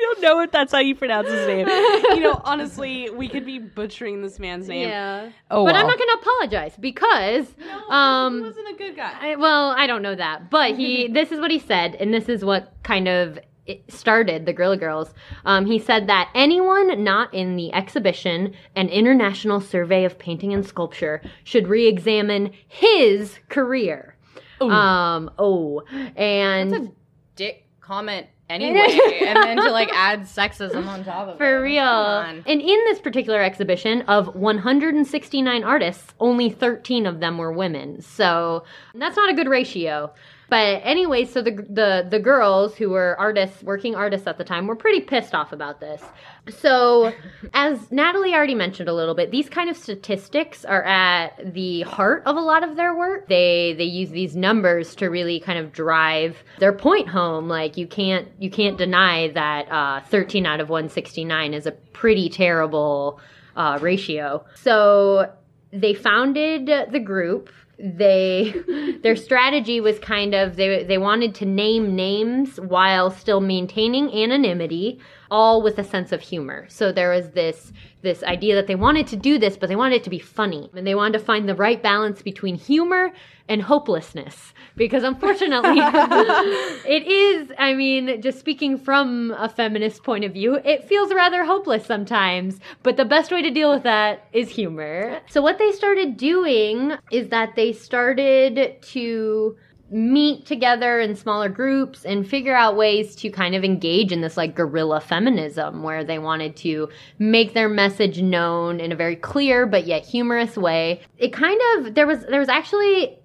Don't 0.00 0.22
know 0.22 0.40
if 0.40 0.50
that's 0.50 0.72
how 0.72 0.78
you 0.78 0.94
pronounce 0.94 1.28
his 1.28 1.46
name. 1.46 1.68
you 1.68 2.20
know, 2.20 2.40
honestly, 2.44 3.10
we 3.10 3.28
could 3.28 3.44
be 3.44 3.58
butchering 3.58 4.22
this 4.22 4.38
man's 4.38 4.68
name. 4.68 4.88
Yeah. 4.88 5.30
Oh, 5.50 5.64
but 5.64 5.74
I'm 5.74 5.86
not 5.86 5.98
going 5.98 6.08
to 6.08 6.18
apologize 6.20 6.76
because 6.78 7.46
he 7.56 7.70
um 7.88 8.42
wasn't 8.42 8.68
a 8.68 8.74
good 8.76 8.96
guy. 8.96 9.14
I, 9.20 9.36
well, 9.36 9.70
I 9.70 9.86
don't 9.86 10.02
know 10.02 10.14
that, 10.14 10.50
but 10.50 10.76
he 10.76 11.08
this 11.12 11.32
is 11.32 11.40
what 11.40 11.50
he 11.50 11.58
said 11.58 11.94
and 11.96 12.12
this 12.12 12.28
is 12.28 12.44
what 12.44 12.72
kind 12.82 13.08
of 13.08 13.38
it 13.66 13.92
started 13.92 14.46
the 14.46 14.52
Guerrilla 14.52 14.76
Girls. 14.76 15.14
Um, 15.44 15.66
he 15.66 15.78
said 15.78 16.08
that 16.08 16.30
anyone 16.34 17.04
not 17.04 17.32
in 17.32 17.56
the 17.56 17.72
exhibition 17.72 18.54
an 18.74 18.88
international 18.88 19.60
survey 19.60 20.04
of 20.04 20.18
painting 20.18 20.52
and 20.52 20.66
sculpture 20.66 21.22
should 21.44 21.68
re-examine 21.68 22.52
his 22.66 23.38
career. 23.48 24.16
Um 24.60 25.30
oh, 25.38 25.82
and 26.16 26.70
That's 26.70 26.84
a 26.84 26.92
dick 27.36 27.66
comment 27.80 28.26
anyway, 28.50 29.20
and 29.26 29.36
then 29.36 29.56
to 29.56 29.70
like 29.70 29.90
add 29.92 30.22
sexism 30.22 30.86
on 30.86 31.04
top 31.04 31.28
of 31.28 31.34
it. 31.34 31.38
For 31.38 31.62
real. 31.62 31.82
And 31.84 32.46
in 32.46 32.84
this 32.86 33.00
particular 33.00 33.42
exhibition, 33.42 34.02
of 34.02 34.34
169 34.34 35.64
artists, 35.64 36.14
only 36.20 36.50
13 36.50 37.06
of 37.06 37.20
them 37.20 37.38
were 37.38 37.52
women. 37.52 38.02
So 38.02 38.64
that's 38.94 39.16
not 39.16 39.30
a 39.30 39.34
good 39.34 39.48
ratio. 39.48 40.12
But 40.50 40.82
anyway, 40.82 41.26
so 41.26 41.42
the 41.42 41.52
the 41.52 42.06
the 42.10 42.18
girls 42.18 42.76
who 42.76 42.90
were 42.90 43.14
artists, 43.20 43.62
working 43.62 43.94
artists 43.94 44.26
at 44.26 44.36
the 44.36 44.42
time, 44.42 44.66
were 44.66 44.74
pretty 44.74 45.00
pissed 45.00 45.32
off 45.32 45.52
about 45.52 45.78
this. 45.78 46.02
So, 46.48 47.12
as 47.54 47.92
Natalie 47.92 48.34
already 48.34 48.56
mentioned 48.56 48.88
a 48.88 48.92
little 48.92 49.14
bit, 49.14 49.30
these 49.30 49.48
kind 49.48 49.70
of 49.70 49.76
statistics 49.76 50.64
are 50.64 50.82
at 50.82 51.54
the 51.54 51.82
heart 51.82 52.24
of 52.26 52.36
a 52.36 52.40
lot 52.40 52.64
of 52.64 52.74
their 52.74 52.96
work. 52.96 53.28
They 53.28 53.74
they 53.78 53.84
use 53.84 54.10
these 54.10 54.34
numbers 54.34 54.96
to 54.96 55.06
really 55.06 55.38
kind 55.38 55.60
of 55.60 55.72
drive 55.72 56.42
their 56.58 56.72
point 56.72 57.08
home. 57.08 57.48
Like 57.48 57.76
you 57.76 57.86
can't 57.86 58.26
you 58.40 58.50
can't 58.50 58.76
deny 58.76 59.28
that 59.28 59.70
uh, 59.70 60.00
13 60.08 60.46
out 60.46 60.58
of 60.58 60.68
169 60.68 61.54
is 61.54 61.66
a 61.66 61.72
pretty 61.72 62.28
terrible 62.28 63.20
uh, 63.54 63.78
ratio. 63.80 64.44
So 64.56 65.32
they 65.72 65.94
founded 65.94 66.66
the 66.90 66.98
group 66.98 67.50
they 67.82 68.54
their 69.02 69.16
strategy 69.16 69.80
was 69.80 69.98
kind 69.98 70.34
of 70.34 70.56
they 70.56 70.84
they 70.84 70.98
wanted 70.98 71.34
to 71.36 71.46
name 71.46 71.94
names 71.96 72.58
while 72.60 73.10
still 73.10 73.40
maintaining 73.40 74.12
anonymity 74.12 75.00
all 75.30 75.62
with 75.62 75.78
a 75.78 75.84
sense 75.84 76.12
of 76.12 76.20
humor. 76.20 76.66
So 76.68 76.90
there 76.92 77.10
was 77.10 77.30
this 77.30 77.72
this 78.02 78.22
idea 78.22 78.54
that 78.54 78.66
they 78.66 78.74
wanted 78.74 79.06
to 79.08 79.16
do 79.16 79.38
this 79.38 79.56
but 79.56 79.68
they 79.68 79.76
wanted 79.76 79.96
it 79.96 80.04
to 80.04 80.10
be 80.10 80.18
funny. 80.18 80.70
And 80.74 80.86
they 80.86 80.94
wanted 80.94 81.18
to 81.18 81.24
find 81.24 81.48
the 81.48 81.54
right 81.54 81.82
balance 81.82 82.22
between 82.22 82.56
humor 82.56 83.12
and 83.48 83.62
hopelessness. 83.62 84.52
Because 84.76 85.02
unfortunately 85.04 85.78
it 85.80 87.06
is 87.06 87.52
i 87.58 87.74
mean 87.74 88.22
just 88.22 88.38
speaking 88.38 88.78
from 88.78 89.34
a 89.36 89.48
feminist 89.48 90.04
point 90.04 90.24
of 90.24 90.32
view 90.32 90.54
it 90.64 90.88
feels 90.88 91.12
rather 91.12 91.44
hopeless 91.44 91.84
sometimes. 91.84 92.60
But 92.82 92.96
the 92.96 93.04
best 93.04 93.30
way 93.30 93.42
to 93.42 93.50
deal 93.50 93.72
with 93.72 93.82
that 93.82 94.26
is 94.32 94.48
humor. 94.48 95.20
So 95.28 95.42
what 95.42 95.58
they 95.58 95.72
started 95.72 96.16
doing 96.16 96.92
is 97.10 97.28
that 97.28 97.56
they 97.56 97.72
started 97.72 98.80
to 98.82 99.56
meet 99.90 100.46
together 100.46 101.00
in 101.00 101.16
smaller 101.16 101.48
groups 101.48 102.04
and 102.04 102.28
figure 102.28 102.54
out 102.54 102.76
ways 102.76 103.14
to 103.16 103.30
kind 103.30 103.54
of 103.54 103.64
engage 103.64 104.12
in 104.12 104.20
this 104.20 104.36
like 104.36 104.54
guerrilla 104.54 105.00
feminism 105.00 105.82
where 105.82 106.04
they 106.04 106.18
wanted 106.18 106.56
to 106.56 106.88
make 107.18 107.54
their 107.54 107.68
message 107.68 108.22
known 108.22 108.80
in 108.80 108.92
a 108.92 108.96
very 108.96 109.16
clear 109.16 109.66
but 109.66 109.86
yet 109.86 110.04
humorous 110.04 110.56
way. 110.56 111.00
It 111.18 111.32
kind 111.32 111.60
of 111.76 111.94
there 111.94 112.06
was 112.06 112.24
there 112.26 112.40
was 112.40 112.48
actually 112.48 113.19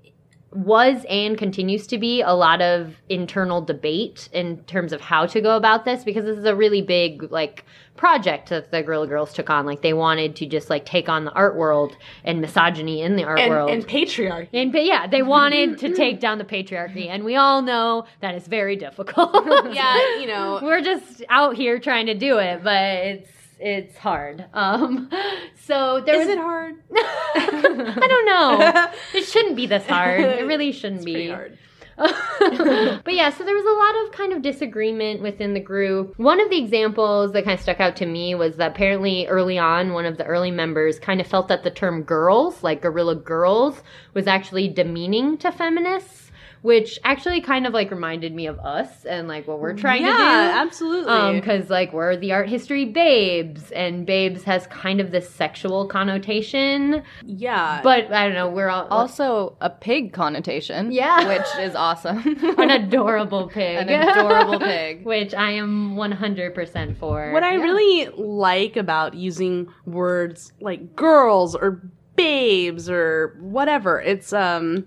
was 0.56 1.06
and 1.10 1.38
continues 1.38 1.86
to 1.88 1.98
be 1.98 2.22
a 2.22 2.34
lot 2.34 2.62
of 2.62 2.96
internal 3.10 3.62
debate 3.62 4.30
in 4.32 4.58
terms 4.64 4.94
of 4.94 5.02
how 5.02 5.26
to 5.26 5.42
go 5.42 5.58
about 5.58 5.86
this 5.86 6.04
because 6.04 6.24
this 6.26 6.38
is 6.38 6.46
a 6.46 6.56
really 6.56 6.82
big 6.82 7.32
like 7.32 7.66
project 7.98 8.50
that 8.50 8.72
the 8.72 8.82
Guerrilla 8.82 9.08
Girls 9.08 9.34
took 9.34 9.50
on. 9.50 9.66
Like 9.66 9.82
they 9.82 9.94
wanted 9.94 10.36
to 10.38 10.46
just 10.46 10.70
like 10.70 10.86
take 10.86 11.10
on 11.10 11.26
the 11.26 11.32
art 11.32 11.56
world 11.56 11.98
and 12.24 12.42
misogyny 12.42 13.02
in 13.02 13.16
the 13.16 13.24
art 13.24 13.40
and, 13.40 13.50
world. 13.50 13.70
and 13.70 13.86
patriarchy. 13.86 14.50
And 14.54 14.72
but 14.72 14.86
yeah, 14.86 15.08
they 15.08 15.22
wanted 15.22 15.78
to 15.80 15.94
take 15.94 16.20
down 16.20 16.38
the 16.38 16.46
patriarchy, 16.46 17.08
and 17.08 17.24
we 17.24 17.36
all 17.36 17.62
know 17.62 18.06
that 18.22 18.36
is 18.36 18.48
very 18.48 18.76
difficult. 18.76 19.46
yeah, 19.74 20.20
you 20.20 20.28
know, 20.28 20.60
we're 20.64 20.82
just 20.82 21.24
out 21.30 21.56
here 21.56 21.80
trying 21.80 22.06
to 22.06 22.14
do 22.14 22.38
it, 22.38 22.64
but 22.64 22.74
it's 22.74 23.35
it's 23.60 23.98
hard. 23.98 24.46
Um, 24.54 25.10
so 25.66 26.02
there 26.06 26.16
is 26.22 26.28
was 26.28 26.36
it 26.36 26.38
hard? 26.40 26.76
I 26.96 28.08
don't 28.08 28.26
know. 28.26 28.88
It 29.14 29.24
shouldn't 29.26 29.56
be 29.56 29.66
this 29.68 29.86
hard. 29.88 30.22
It 30.22 30.46
really 30.46 30.72
shouldn't 30.72 31.02
It's 31.02 31.06
be. 31.06 31.30
hard. 31.30 31.58
but 31.98 33.14
yeah, 33.14 33.30
so 33.30 33.46
there 33.46 33.56
was 33.56 33.64
a 33.66 33.78
lot 33.80 34.06
of 34.06 34.12
kind 34.12 34.34
of 34.34 34.42
disagreement 34.42 35.22
within 35.22 35.54
the 35.54 35.62
group. 35.62 36.14
One 36.20 36.42
of 36.42 36.50
the 36.50 36.58
examples 36.58 37.32
that 37.32 37.46
kind 37.46 37.58
of 37.58 37.62
stuck 37.62 37.80
out 37.80 37.96
to 37.98 38.06
me 38.06 38.36
was 38.36 38.58
that 38.58 38.72
apparently 38.72 39.28
early 39.28 39.58
on, 39.58 39.94
one 39.94 40.06
of 40.06 40.18
the 40.18 40.26
early 40.26 40.52
members 40.52 41.00
kind 41.00 41.22
of 41.22 41.28
felt 41.28 41.48
that 41.48 41.64
the 41.64 41.72
term 41.72 42.04
girls, 42.04 42.64
like 42.64 42.82
guerrilla 42.82 43.16
girls, 43.16 43.82
was 44.14 44.28
actually 44.28 44.68
demeaning 44.68 45.38
to 45.38 45.52
feminists. 45.54 46.25
Which 46.66 46.98
actually 47.04 47.42
kind 47.42 47.68
of 47.68 47.74
like 47.74 47.92
reminded 47.92 48.34
me 48.34 48.48
of 48.48 48.58
us 48.60 49.06
and 49.06 49.28
like 49.28 49.48
what 49.48 49.60
we're 49.60 49.74
trying 49.74 50.02
to 50.02 50.08
do. 50.08 50.14
Yeah, 50.14 50.54
absolutely. 50.66 51.40
because 51.40 51.70
like 51.70 51.94
we're 51.94 52.18
the 52.18 52.32
art 52.32 52.50
history 52.50 52.86
babes, 52.86 53.70
and 53.72 54.04
babes 54.04 54.42
has 54.46 54.66
kind 54.68 55.00
of 55.00 55.12
this 55.12 55.30
sexual 55.30 55.86
connotation. 55.88 57.04
yeah, 57.24 57.82
But 57.84 58.12
I 58.12 58.26
don't 58.26 58.34
know, 58.34 58.50
we're 58.50 58.70
all 58.70 58.88
Also, 58.90 59.56
a 59.62 59.70
pig 59.70 60.12
connotation. 60.12 60.92
Yeah. 60.92 61.28
Which 61.28 61.48
is 61.64 61.76
awesome. 61.76 62.18
an 62.58 62.72
adorable 62.72 63.48
pig, 63.48 63.88
An 63.88 63.90
adorable 64.10 64.58
pig. 64.60 65.06
which 65.14 65.36
I 65.36 65.52
am 65.52 65.96
100% 65.96 66.98
for. 66.98 67.32
What 67.32 67.44
I 67.44 67.54
really 67.56 68.10
like 68.18 68.76
about 68.76 69.14
using 69.14 69.68
words 69.86 70.52
like 70.62 70.96
girls 70.96 71.54
or 71.56 71.88
babes 72.16 72.90
or 72.90 73.38
whatever, 73.40 74.02
it's 74.02 74.34
um 74.34 74.86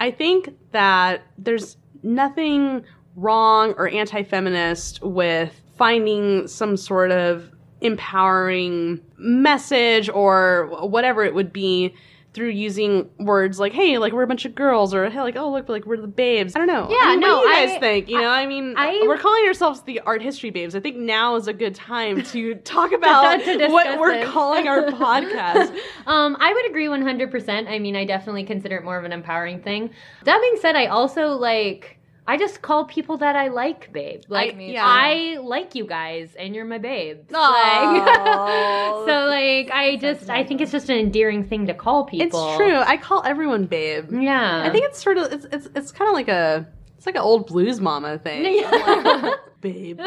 I 0.00 0.10
think 0.10 0.54
that 0.72 1.22
there's 1.38 1.76
nothing 2.02 2.84
wrong 3.16 3.74
or 3.78 3.88
anti-feminist 3.88 5.02
with 5.02 5.60
finding 5.76 6.46
some 6.48 6.76
sort 6.76 7.10
of 7.10 7.50
empowering 7.80 9.00
message 9.18 10.08
or 10.08 10.68
whatever 10.86 11.24
it 11.24 11.34
would 11.34 11.52
be 11.52 11.94
through 12.36 12.50
using 12.50 13.08
words 13.18 13.58
like 13.58 13.72
hey 13.72 13.98
like 13.98 14.12
we're 14.12 14.22
a 14.22 14.26
bunch 14.26 14.44
of 14.44 14.54
girls 14.54 14.94
or 14.94 15.08
hey 15.10 15.20
like 15.22 15.34
oh 15.36 15.50
look 15.50 15.68
like 15.68 15.84
we're 15.86 15.96
the 15.96 16.06
babes 16.06 16.54
i 16.54 16.58
don't 16.58 16.68
know 16.68 16.86
Yeah, 16.88 16.98
I 17.00 17.10
mean, 17.12 17.20
no, 17.20 17.38
what 17.38 17.54
do 17.54 17.62
you 17.70 17.76
I- 17.76 17.80
think 17.80 18.08
you 18.08 18.20
know 18.20 18.28
i 18.28 18.46
mean 18.46 18.74
I- 18.76 19.02
we're 19.08 19.16
calling 19.18 19.44
ourselves 19.46 19.80
the 19.82 20.00
art 20.00 20.20
history 20.22 20.50
babes 20.50 20.76
i 20.76 20.80
think 20.80 20.96
now 20.98 21.34
is 21.36 21.48
a 21.48 21.52
good 21.54 21.74
time 21.74 22.22
to 22.22 22.54
talk 22.76 22.92
about 22.92 23.38
to 23.42 23.68
what 23.68 23.98
we're 23.98 24.20
this. 24.20 24.28
calling 24.28 24.68
our 24.68 24.82
podcast 24.88 25.74
um, 26.06 26.36
I 26.38 26.52
would 26.52 26.66
agree 26.70 26.86
100%. 26.86 27.68
I 27.68 27.78
mean, 27.78 27.96
I 27.96 28.04
definitely 28.04 28.44
consider 28.44 28.76
it 28.76 28.84
more 28.84 28.96
of 28.98 29.04
an 29.04 29.12
empowering 29.12 29.60
thing. 29.62 29.90
That 30.24 30.40
being 30.40 30.56
said, 30.60 30.76
I 30.76 30.86
also 30.86 31.28
like, 31.28 31.95
I 32.28 32.36
just 32.36 32.60
call 32.60 32.84
people 32.86 33.16
that 33.18 33.36
I 33.36 33.48
like 33.48 33.92
babe. 33.92 34.22
Like, 34.28 34.56
me 34.56 34.72
yeah. 34.72 34.84
I 34.84 35.38
like 35.40 35.74
you 35.76 35.86
guys 35.86 36.34
and 36.38 36.54
you're 36.54 36.64
my 36.64 36.78
babes. 36.78 37.30
Aw. 37.32 39.04
Like, 39.04 39.08
so, 39.08 39.26
like, 39.28 39.70
I 39.70 39.96
just, 40.00 40.28
I 40.28 40.42
think 40.44 40.60
it's 40.60 40.72
just 40.72 40.88
an 40.88 40.96
endearing 40.98 41.44
thing 41.44 41.66
to 41.68 41.74
call 41.74 42.04
people. 42.04 42.26
it's 42.26 42.56
true 42.56 42.76
i 42.78 42.96
call 42.96 43.22
everyone 43.24 43.66
babe 43.66 44.10
Yeah. 44.12 44.62
i 44.64 44.70
think 44.70 44.84
it's 44.86 45.02
sort 45.02 45.18
of 45.18 45.32
it's 45.32 45.46
it's, 45.52 45.68
it's 45.74 45.92
kind 45.92 46.08
of 46.08 46.14
like 46.14 46.28
a 46.28 46.66
it's 46.96 47.06
like 47.06 47.14
an 47.14 47.20
old 47.22 47.46
blues 47.46 47.80
mama 47.80 48.18
thing 48.18 48.44
Yeah. 48.60 49.34
babe 49.60 50.00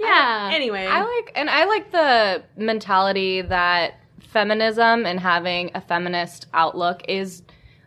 yeah. 0.00 0.50
anyway 0.52 0.86
I 0.86 1.02
like, 1.02 1.32
and 1.34 1.48
I 1.50 1.64
like 1.64 1.90
the 1.90 2.42
mentality 2.56 3.42
that 3.42 3.94
feminism 4.20 5.06
and 5.06 5.20
having 5.20 5.70
a 5.74 5.80
feminist 5.80 6.46
outlook 6.54 7.02
is 7.08 7.42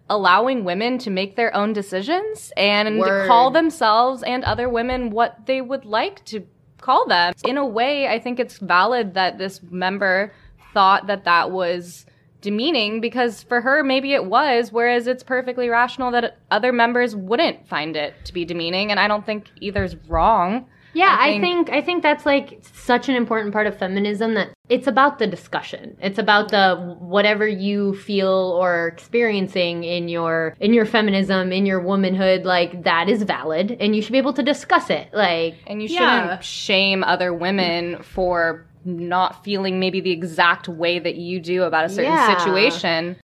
allowing 0.09 0.63
women 0.63 0.97
to 0.99 1.09
make 1.09 1.35
their 1.35 1.53
own 1.55 1.73
decisions 1.73 2.51
and 2.55 2.99
Word. 2.99 3.27
call 3.27 3.51
themselves 3.51 4.23
and 4.23 4.43
other 4.43 4.69
women 4.69 5.09
what 5.09 5.45
they 5.45 5.61
would 5.61 5.85
like 5.85 6.23
to 6.25 6.45
call 6.79 7.05
them. 7.07 7.33
In 7.45 7.57
a 7.57 7.65
way, 7.65 8.07
I 8.07 8.19
think 8.19 8.39
it's 8.39 8.57
valid 8.59 9.13
that 9.15 9.37
this 9.37 9.61
member 9.63 10.33
thought 10.73 11.07
that 11.07 11.25
that 11.25 11.51
was 11.51 12.05
demeaning 12.39 13.01
because 13.01 13.41
for 13.41 13.61
her 13.61 13.83
maybe 13.83 14.13
it 14.13 14.23
was 14.23 14.71
whereas 14.71 15.07
it's 15.07 15.23
perfectly 15.23 15.69
rational 15.69 16.11
that 16.11 16.37
other 16.51 16.71
members 16.71 17.15
wouldn't 17.15 17.67
find 17.67 17.95
it 17.95 18.13
to 18.23 18.31
be 18.31 18.45
demeaning 18.45 18.91
and 18.91 18.99
I 18.99 19.07
don't 19.07 19.25
think 19.25 19.49
either's 19.59 19.95
wrong. 20.07 20.67
Yeah, 20.97 21.15
I 21.19 21.27
I 21.27 21.39
think- 21.39 21.43
think, 21.67 21.69
I 21.69 21.81
think 21.81 22.03
that's 22.03 22.25
like 22.25 22.59
such 22.73 23.07
an 23.09 23.15
important 23.15 23.53
part 23.53 23.67
of 23.67 23.77
feminism 23.77 24.33
that 24.33 24.49
it's 24.69 24.87
about 24.87 25.19
the 25.19 25.27
discussion. 25.27 25.95
It's 26.01 26.17
about 26.17 26.49
the 26.49 26.75
whatever 26.99 27.47
you 27.47 27.93
feel 27.95 28.57
or 28.59 28.71
are 28.73 28.87
experiencing 28.87 29.83
in 29.83 30.07
your 30.09 30.55
in 30.59 30.73
your 30.73 30.85
feminism, 30.85 31.51
in 31.51 31.65
your 31.65 31.79
womanhood, 31.79 32.45
like 32.45 32.83
that 32.83 33.09
is 33.09 33.21
valid 33.23 33.77
and 33.79 33.95
you 33.95 34.01
should 34.01 34.11
be 34.11 34.17
able 34.17 34.33
to 34.33 34.43
discuss 34.43 34.89
it. 34.89 35.09
Like 35.13 35.55
And 35.67 35.81
you 35.81 35.87
shouldn't 35.87 36.25
Yeah. 36.31 36.39
shame 36.39 37.03
other 37.03 37.31
women 37.33 38.01
for 38.01 38.65
not 38.83 39.43
feeling 39.43 39.79
maybe 39.79 39.99
the 40.01 40.11
exact 40.11 40.67
way 40.67 40.97
that 40.97 41.15
you 41.15 41.39
do 41.39 41.63
about 41.63 41.85
a 41.85 41.89
certain 41.89 42.11
Yeah. 42.11 42.37
situation. 42.37 43.17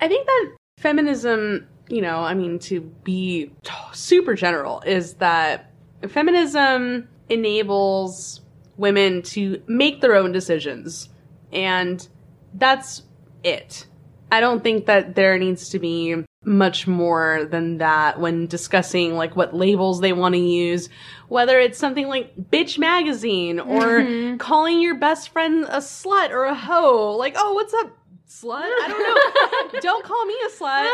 I 0.00 0.08
think 0.08 0.26
that 0.26 0.50
feminism, 0.78 1.66
you 1.88 2.02
know, 2.02 2.18
I 2.18 2.34
mean, 2.34 2.58
to 2.70 2.80
be 3.04 3.50
t- 3.62 3.72
super 3.92 4.34
general, 4.34 4.82
is 4.84 5.14
that 5.14 5.70
feminism 6.08 7.08
enables 7.28 8.40
women 8.76 9.22
to 9.22 9.62
make 9.66 10.00
their 10.00 10.14
own 10.14 10.32
decisions. 10.32 11.08
And 11.52 12.06
that's 12.54 13.02
it. 13.42 13.86
I 14.30 14.40
don't 14.40 14.62
think 14.62 14.86
that 14.86 15.14
there 15.14 15.38
needs 15.38 15.68
to 15.70 15.78
be 15.78 16.24
much 16.44 16.86
more 16.86 17.46
than 17.50 17.78
that 17.78 18.20
when 18.20 18.46
discussing 18.46 19.14
like 19.14 19.36
what 19.36 19.54
labels 19.54 20.00
they 20.00 20.12
want 20.12 20.34
to 20.34 20.40
use 20.40 20.90
whether 21.28 21.58
it's 21.58 21.78
something 21.78 22.06
like 22.06 22.36
bitch 22.36 22.78
magazine 22.78 23.58
or 23.58 24.00
mm-hmm. 24.00 24.36
calling 24.36 24.78
your 24.78 24.94
best 24.94 25.30
friend 25.30 25.64
a 25.70 25.78
slut 25.78 26.30
or 26.30 26.44
a 26.44 26.54
hoe 26.54 27.16
like 27.18 27.34
oh 27.38 27.54
what's 27.54 27.72
up 27.74 27.96
slut. 28.42 28.62
I 28.62 28.86
don't 28.88 29.72
know. 29.74 29.80
don't 29.80 30.04
call 30.04 30.24
me 30.26 30.34
a 30.46 30.50
slut. 30.50 30.88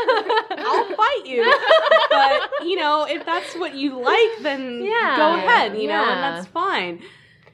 I'll 0.58 0.94
fight 0.96 1.22
you. 1.24 1.44
But 2.10 2.66
you 2.66 2.76
know, 2.76 3.04
if 3.08 3.24
that's 3.24 3.54
what 3.56 3.74
you 3.74 3.98
like, 4.00 4.42
then 4.42 4.82
Yeah. 4.84 5.16
go 5.16 5.34
ahead. 5.36 5.76
You 5.80 5.88
know, 5.88 6.04
and 6.04 6.22
that's 6.22 6.46
fine. 6.46 7.02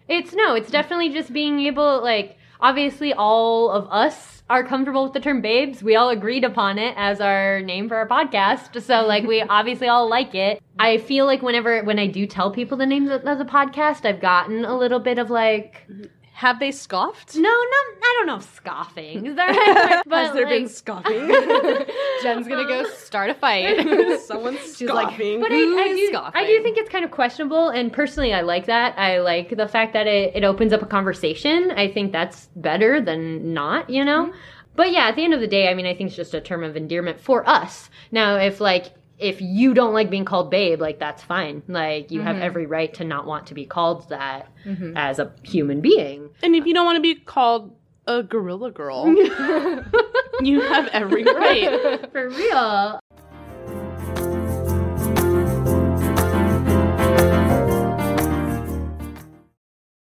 It's 0.09 0.33
no, 0.33 0.55
it's 0.55 0.71
definitely 0.71 1.11
just 1.11 1.33
being 1.33 1.61
able, 1.61 2.01
like, 2.03 2.37
obviously, 2.61 3.13
all 3.13 3.71
of 3.71 3.89
us 3.91 4.43
are 4.49 4.63
comfortable 4.63 5.03
with 5.03 5.13
the 5.13 5.19
term 5.21 5.41
babes. 5.41 5.83
We 5.83 5.97
all 5.97 6.11
agreed 6.11 6.45
upon 6.45 6.79
it 6.79 6.95
as 6.97 7.21
our 7.21 7.61
name 7.63 7.89
for 7.89 7.97
our 7.97 8.07
podcast. 8.07 8.81
So, 8.81 9.05
like, 9.05 9.25
we 9.25 9.43
obviously 9.49 9.89
all 9.89 10.09
like 10.09 10.35
it. 10.35 10.63
I 10.79 10.99
feel 10.99 11.27
like 11.27 11.43
whenever, 11.43 11.83
when 11.83 11.99
I 11.99 12.07
do 12.07 12.27
tell 12.27 12.53
people 12.53 12.77
the 12.79 12.87
name 12.87 13.09
of 13.09 13.25
of 13.27 13.39
the 13.39 13.45
podcast, 13.45 14.05
I've 14.05 14.21
gotten 14.21 14.65
a 14.65 14.77
little 14.79 15.01
bit 15.01 15.19
of 15.19 15.31
like, 15.31 15.89
Have 16.37 16.61
they 16.61 16.71
scoffed? 16.71 17.35
no, 17.35 17.41
no, 17.41 17.49
I 17.49 18.15
don't 18.19 18.27
know 18.27 18.37
if 18.37 18.55
scoffing. 18.55 19.25
Is 19.25 19.37
that 19.37 19.49
right? 19.49 20.03
But, 20.07 20.27
Has 20.27 20.35
there 20.35 20.47
been 20.47 20.69
scoffing? 20.69 21.29
Jen's 22.23 22.47
gonna 22.47 22.69
go 22.69 22.85
start 22.91 23.31
a 23.31 23.35
fight. 23.35 24.21
Someone's 24.27 24.77
She's 24.77 24.91
like, 24.91 25.09
scoffing. 25.09 25.41
But 25.41 25.51
I, 25.51 25.55
Who 25.55 25.79
I 25.79 25.89
do, 25.95 26.07
scoffing? 26.09 26.43
I 26.43 26.47
do 26.47 26.63
think 26.63 26.77
it's 26.77 26.91
kind 26.91 27.07
of 27.07 27.11
questionable, 27.11 27.71
and 27.71 27.91
personally, 27.91 28.35
I 28.35 28.43
like 28.43 28.67
that. 28.67 28.99
I 28.99 29.21
like 29.21 29.57
the 29.57 29.67
fact 29.67 29.95
that 29.95 30.07
it, 30.07 30.37
it 30.37 30.45
opens 30.45 30.75
up 30.75 30.83
a 30.83 30.87
conversation. 30.87 31.71
I 31.71 31.91
think 31.91 32.13
that's 32.13 32.51
better 32.55 33.01
than 33.01 33.55
not, 33.55 33.89
you 33.89 34.05
know? 34.05 34.27
Mm-hmm. 34.27 34.37
But 34.75 34.93
yeah, 34.93 35.09
at 35.09 35.17
the 35.17 35.25
end 35.25 35.33
of 35.33 35.41
the 35.41 35.47
day, 35.47 35.71
I 35.71 35.75
mean, 35.75 35.87
I 35.87 35.95
think 35.95 36.09
it's 36.09 36.17
just 36.17 36.35
a 36.35 36.41
term 36.43 36.63
of 36.63 36.77
endearment 36.77 37.19
for 37.19 37.49
us. 37.49 37.89
Now, 38.13 38.37
if 38.37 38.61
like, 38.61 38.93
if 39.19 39.41
you 39.41 39.75
don't 39.75 39.95
like 39.95 40.11
being 40.11 40.25
called 40.25 40.51
babe, 40.51 40.81
like, 40.81 40.99
that's 40.99 41.23
fine. 41.23 41.63
Like, 41.69 42.11
you 42.11 42.21
have 42.21 42.37
mm-hmm. 42.37 42.45
every 42.45 42.67
right 42.67 42.93
to 42.95 43.05
not 43.05 43.27
want 43.27 43.47
to 43.47 43.55
be 43.55 43.65
called 43.65 44.09
that 44.11 44.51
mm-hmm. 44.65 44.97
as 44.97 45.19
a 45.19 45.33
human 45.43 45.81
being. 45.81 46.31
and 46.43 46.55
if 46.55 46.67
you 46.67 46.75
don't 46.75 46.85
want 46.85 46.97
to 46.97 47.03
be 47.03 47.15
called 47.15 47.75
a 48.07 48.23
gorilla 48.23 48.71
girl, 48.71 49.07
you 50.41 50.61
have 50.61 50.89
every 50.89 51.25
right. 51.25 52.11
For 52.13 52.29
real. 52.29 53.01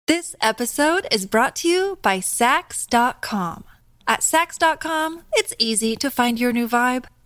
This 0.06 0.36
episode 0.40 1.06
is 1.10 1.26
brought 1.26 1.56
to 1.56 1.68
you 1.68 1.98
by 2.02 2.18
Saks.com. 2.18 3.64
At 4.06 4.20
Saks.com, 4.20 5.22
it's 5.32 5.54
easy 5.58 5.96
to 5.96 6.10
find 6.10 6.38
your 6.38 6.52
new 6.52 6.68
vibe. 6.68 7.06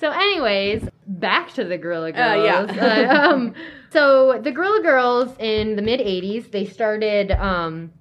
So, 0.00 0.10
anyways, 0.10 0.88
back 1.06 1.52
to 1.54 1.64
the 1.64 1.76
Guerrilla 1.76 2.10
Uh, 2.10 2.34
Girls. 2.64 2.76
yeah. 2.76 3.10
Uh, 3.10 3.30
um, 3.32 3.54
so 3.90 4.40
the 4.42 4.52
Guerrilla 4.52 4.82
Girls 4.82 5.34
in 5.38 5.74
the 5.76 5.82
mid 5.82 6.00
'80s, 6.00 6.50
they 6.52 6.64
started. 6.64 7.32
Um, 7.32 7.92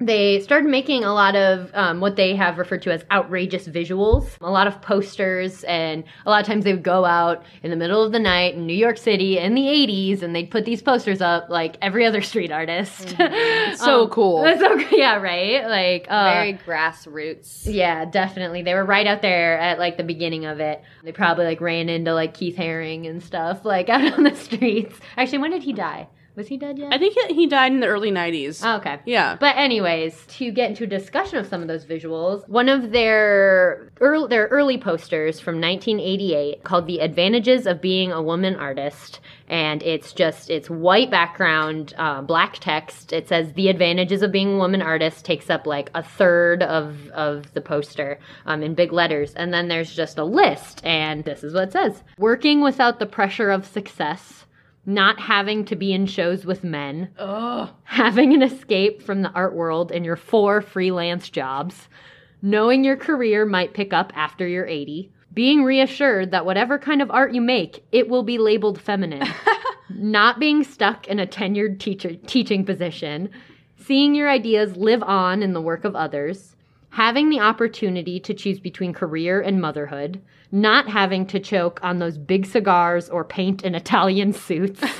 they 0.00 0.40
started 0.40 0.68
making 0.68 1.04
a 1.04 1.12
lot 1.14 1.34
of 1.36 1.70
um, 1.74 2.00
what 2.00 2.16
they 2.16 2.36
have 2.36 2.58
referred 2.58 2.82
to 2.82 2.92
as 2.92 3.04
outrageous 3.10 3.66
visuals, 3.66 4.36
a 4.40 4.50
lot 4.50 4.66
of 4.66 4.80
posters, 4.82 5.64
and 5.64 6.04
a 6.26 6.30
lot 6.30 6.40
of 6.40 6.46
times 6.46 6.64
they 6.64 6.72
would 6.72 6.82
go 6.82 7.04
out 7.04 7.42
in 7.62 7.70
the 7.70 7.76
middle 7.76 8.02
of 8.02 8.12
the 8.12 8.18
night 8.18 8.54
in 8.54 8.66
New 8.66 8.74
York 8.76 8.98
City 8.98 9.38
in 9.38 9.54
the 9.54 9.62
80s 9.62 10.22
and 10.22 10.34
they'd 10.36 10.50
put 10.50 10.64
these 10.64 10.82
posters 10.82 11.20
up 11.20 11.48
like 11.48 11.76
every 11.80 12.04
other 12.04 12.20
street 12.20 12.52
artist. 12.52 13.16
So 13.76 14.08
cool. 14.08 14.42
That's 14.42 14.60
so, 14.60 14.74
yeah, 14.96 15.16
right? 15.16 15.66
Like, 15.66 16.06
uh, 16.08 16.32
Very 16.32 16.54
grassroots. 16.54 17.62
yeah, 17.64 18.04
definitely. 18.04 18.62
They 18.62 18.74
were 18.74 18.84
right 18.84 19.06
out 19.06 19.22
there 19.22 19.58
at 19.58 19.78
like 19.78 19.96
the 19.96 20.02
beginning 20.04 20.46
of 20.46 20.60
it. 20.60 20.82
They 21.04 21.12
probably 21.12 21.44
like 21.44 21.60
ran 21.60 21.88
into 21.88 22.14
like 22.14 22.34
Keith 22.34 22.56
Haring 22.56 23.08
and 23.08 23.22
stuff 23.22 23.64
like 23.64 23.88
out 23.88 24.14
on 24.14 24.24
the 24.24 24.34
streets. 24.34 24.98
Actually, 25.16 25.38
when 25.38 25.50
did 25.50 25.62
he 25.62 25.72
die? 25.72 26.08
Was 26.36 26.48
he 26.48 26.58
dead 26.58 26.78
yet? 26.78 26.92
I 26.92 26.98
think 26.98 27.16
he- 27.28 27.34
he 27.34 27.46
died 27.46 27.72
in 27.72 27.80
the 27.80 27.86
early 27.86 28.10
90s. 28.10 28.62
Oh, 28.64 28.76
okay. 28.76 28.98
Yeah. 29.06 29.36
But 29.40 29.56
anyways, 29.56 30.26
to 30.36 30.50
get 30.52 30.68
into 30.68 30.84
a 30.84 30.86
discussion 30.86 31.38
of 31.38 31.46
some 31.46 31.62
of 31.62 31.68
those 31.68 31.86
visuals, 31.86 32.46
one 32.48 32.68
of 32.68 32.92
their 32.92 33.90
early, 34.00 34.28
their 34.28 34.46
early 34.48 34.76
posters 34.76 35.40
from 35.40 35.60
1988 35.60 36.62
called 36.62 36.86
"The 36.86 36.98
Advantages 37.00 37.66
of 37.66 37.80
Being 37.80 38.12
a 38.12 38.20
Woman 38.22 38.54
Artist," 38.56 39.20
and 39.48 39.82
it's 39.82 40.12
just 40.12 40.50
it's 40.50 40.68
white 40.68 41.10
background, 41.10 41.94
uh, 41.96 42.20
black 42.20 42.58
text. 42.60 43.12
It 43.12 43.28
says 43.28 43.54
"The 43.54 43.68
Advantages 43.68 44.22
of 44.22 44.30
Being 44.30 44.54
a 44.54 44.58
Woman 44.58 44.82
Artist" 44.82 45.24
takes 45.24 45.48
up 45.48 45.66
like 45.66 45.90
a 45.94 46.02
third 46.02 46.62
of 46.62 47.08
of 47.14 47.52
the 47.54 47.60
poster 47.62 48.18
um, 48.44 48.62
in 48.62 48.74
big 48.74 48.92
letters, 48.92 49.34
and 49.34 49.54
then 49.54 49.68
there's 49.68 49.94
just 49.94 50.18
a 50.18 50.24
list, 50.24 50.84
and 50.84 51.24
this 51.24 51.42
is 51.42 51.54
what 51.54 51.64
it 51.64 51.72
says: 51.72 52.02
"Working 52.18 52.60
without 52.60 52.98
the 52.98 53.06
pressure 53.06 53.50
of 53.50 53.64
success." 53.64 54.42
Not 54.88 55.18
having 55.18 55.64
to 55.66 55.76
be 55.76 55.92
in 55.92 56.06
shows 56.06 56.46
with 56.46 56.62
men, 56.62 57.10
having 57.82 58.32
an 58.32 58.42
escape 58.42 59.02
from 59.02 59.22
the 59.22 59.32
art 59.32 59.52
world 59.52 59.90
in 59.90 60.04
your 60.04 60.16
four 60.16 60.60
freelance 60.62 61.28
jobs, 61.28 61.88
knowing 62.40 62.84
your 62.84 62.96
career 62.96 63.44
might 63.44 63.74
pick 63.74 63.92
up 63.92 64.12
after 64.14 64.46
you're 64.46 64.66
80, 64.66 65.10
being 65.34 65.64
reassured 65.64 66.30
that 66.30 66.46
whatever 66.46 66.78
kind 66.78 67.02
of 67.02 67.10
art 67.10 67.34
you 67.34 67.40
make, 67.40 67.84
it 67.92 68.08
will 68.08 68.22
be 68.22 68.38
labeled 68.38 68.80
feminine, 68.80 69.28
not 69.90 70.40
being 70.40 70.64
stuck 70.64 71.06
in 71.08 71.18
a 71.18 71.26
tenured 71.26 71.78
teacher 71.78 72.14
teaching 72.14 72.64
position, 72.64 73.28
seeing 73.76 74.14
your 74.14 74.30
ideas 74.30 74.76
live 74.76 75.02
on 75.02 75.42
in 75.42 75.52
the 75.52 75.60
work 75.60 75.84
of 75.84 75.94
others, 75.94 76.55
having 76.96 77.28
the 77.28 77.40
opportunity 77.40 78.18
to 78.18 78.32
choose 78.32 78.58
between 78.58 78.90
career 78.90 79.38
and 79.38 79.60
motherhood, 79.60 80.18
not 80.50 80.88
having 80.88 81.26
to 81.26 81.38
choke 81.38 81.78
on 81.82 81.98
those 81.98 82.16
big 82.16 82.46
cigars 82.46 83.10
or 83.10 83.22
paint 83.22 83.62
in 83.62 83.74
Italian 83.74 84.32
suits, 84.32 84.80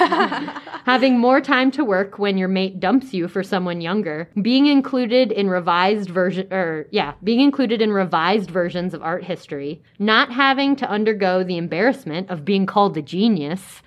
having 0.85 1.19
more 1.19 1.41
time 1.41 1.71
to 1.71 1.83
work 1.83 2.19
when 2.19 2.37
your 2.37 2.49
mate 2.49 2.79
dumps 2.79 3.15
you 3.15 3.27
for 3.27 3.43
someone 3.43 3.81
younger, 3.81 4.29
being 4.43 4.67
included 4.67 5.33
in 5.33 5.49
revised 5.49 6.11
version 6.11 6.47
or 6.53 6.87
yeah, 6.91 7.15
being 7.25 7.41
included 7.41 7.81
in 7.81 7.91
revised 7.91 8.51
versions 8.51 8.93
of 8.93 9.01
art 9.01 9.25
history, 9.25 9.83
not 9.99 10.31
having 10.31 10.77
to 10.77 10.91
undergo 10.91 11.43
the 11.43 11.57
embarrassment 11.57 12.29
of 12.29 12.45
being 12.45 12.67
called 12.67 12.95
a 12.99 13.01
genius, 13.01 13.81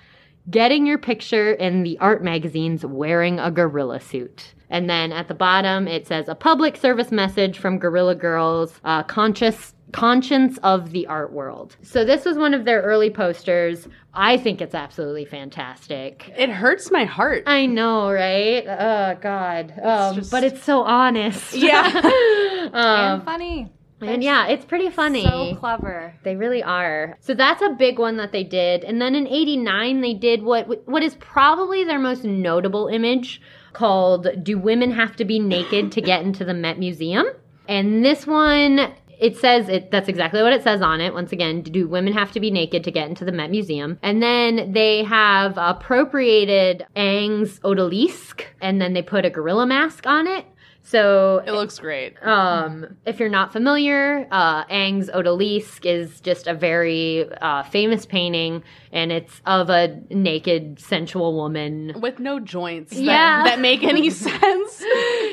getting 0.50 0.88
your 0.88 0.98
picture 0.98 1.52
in 1.52 1.84
the 1.84 1.96
art 2.00 2.24
magazines 2.24 2.84
wearing 2.84 3.38
a 3.38 3.52
gorilla 3.52 4.00
suit. 4.00 4.56
And 4.70 4.90
then 4.90 5.12
at 5.12 5.28
the 5.28 5.34
bottom 5.34 5.88
it 5.88 6.08
says 6.08 6.28
a 6.28 6.36
public 6.36 6.78
service 6.78 7.12
message 7.12 7.58
from 7.58 7.80
Guerrilla 7.80 8.16
Girls, 8.16 8.80
uh, 8.84 9.04
conscious 9.04 9.74
conscience 9.92 10.60
of 10.62 10.92
the 10.92 11.08
art 11.08 11.34
world. 11.34 11.76
So 11.82 12.06
this 12.06 12.26
was 12.26 12.38
one 12.38 12.54
of 12.54 12.66
their 12.66 12.82
early 12.82 13.10
posters. 13.10 13.88
I 14.14 14.38
think 14.38 14.62
it's 14.62 14.76
absolutely 14.76 15.26
fantastic. 15.26 16.32
It 16.38 16.50
hurts 16.50 16.92
my 16.92 17.06
heart. 17.06 17.44
I 17.48 17.66
know, 17.66 18.12
right? 18.12 18.64
Oh 18.68 19.18
God, 19.20 19.74
um, 19.82 20.16
just- 20.16 20.32
but 20.32 20.44
it's 20.44 20.64
so 20.64 20.84
honest. 20.84 21.54
Yeah. 21.54 21.92
and 22.74 22.76
um, 22.76 23.26
funny. 23.26 23.72
and 24.02 24.24
yeah, 24.24 24.48
it's 24.48 24.66
pretty 24.66 24.90
funny. 24.90 25.24
So 25.24 25.56
clever. 25.56 26.14
They 26.24 26.36
really 26.36 26.62
are. 26.64 27.18
So 27.22 27.34
that's 27.34 27.62
a 27.62 27.70
big 27.70 27.98
one 27.98 28.18
that 28.18 28.32
they 28.32 28.44
did. 28.44 28.84
And 28.84 29.02
then 29.02 29.16
in 29.16 29.28
89 29.28 30.02
they 30.02 30.14
did 30.14 30.44
what 30.44 30.88
what 30.88 31.02
is 31.04 31.16
probably 31.16 31.84
their 31.84 32.00
most 32.00 32.24
notable 32.24 32.88
image 32.88 33.42
called 33.74 34.28
Do 34.44 34.58
Women 34.58 34.92
Have 34.92 35.16
to 35.18 35.26
Be 35.26 35.40
Naked 35.40 35.92
to 35.94 36.02
Get 36.02 36.24
into 36.24 36.46
the 36.46 36.54
Met 36.54 36.80
Museum? 36.80 37.26
And 37.68 38.04
this 38.04 38.26
one 38.26 38.94
it 39.20 39.36
says 39.38 39.68
it 39.68 39.92
that's 39.92 40.08
exactly 40.08 40.42
what 40.42 40.54
it 40.54 40.64
says 40.64 40.82
on 40.82 41.02
it. 41.02 41.14
Once 41.14 41.32
again, 41.32 41.62
do 41.62 41.88
women 41.88 42.14
have 42.14 42.32
to 42.32 42.40
be 42.40 42.50
naked 42.50 42.86
to 42.86 42.92
get 42.92 43.10
into 43.10 43.26
the 43.26 43.32
Met 43.32 43.52
Museum? 43.52 44.00
And 44.02 44.24
then 44.24 44.72
they 44.72 45.04
have 45.04 45.58
appropriated 45.58 46.86
Ingres's 46.96 47.60
odalisque 47.60 48.44
and 48.62 48.82
then 48.82 48.94
they 48.94 49.02
put 49.02 49.26
a 49.26 49.30
gorilla 49.30 49.68
mask 49.68 50.08
on 50.08 50.26
it. 50.26 50.46
So 50.90 51.44
It 51.46 51.52
looks 51.52 51.78
great. 51.78 52.16
um, 52.26 52.98
if 53.06 53.20
you're 53.20 53.30
not 53.30 53.54
familiar, 53.54 54.28
uh, 54.32 54.66
Ingres's 54.66 55.12
Odalisque 55.12 55.86
is 55.86 56.20
just 56.20 56.48
a 56.48 56.56
very 56.56 57.30
uh, 57.42 57.62
famous 57.64 58.08
painting, 58.08 58.64
and 58.92 59.12
it's 59.12 59.40
of 59.46 59.70
a 59.70 60.02
naked, 60.10 60.80
sensual 60.80 61.36
woman. 61.36 61.94
With 62.02 62.18
no 62.20 62.40
joints 62.40 62.92
that, 62.96 63.04
Yeah. 63.04 63.44
that 63.44 63.60
make 63.60 63.84
any 63.84 64.10
sense. 64.28 64.84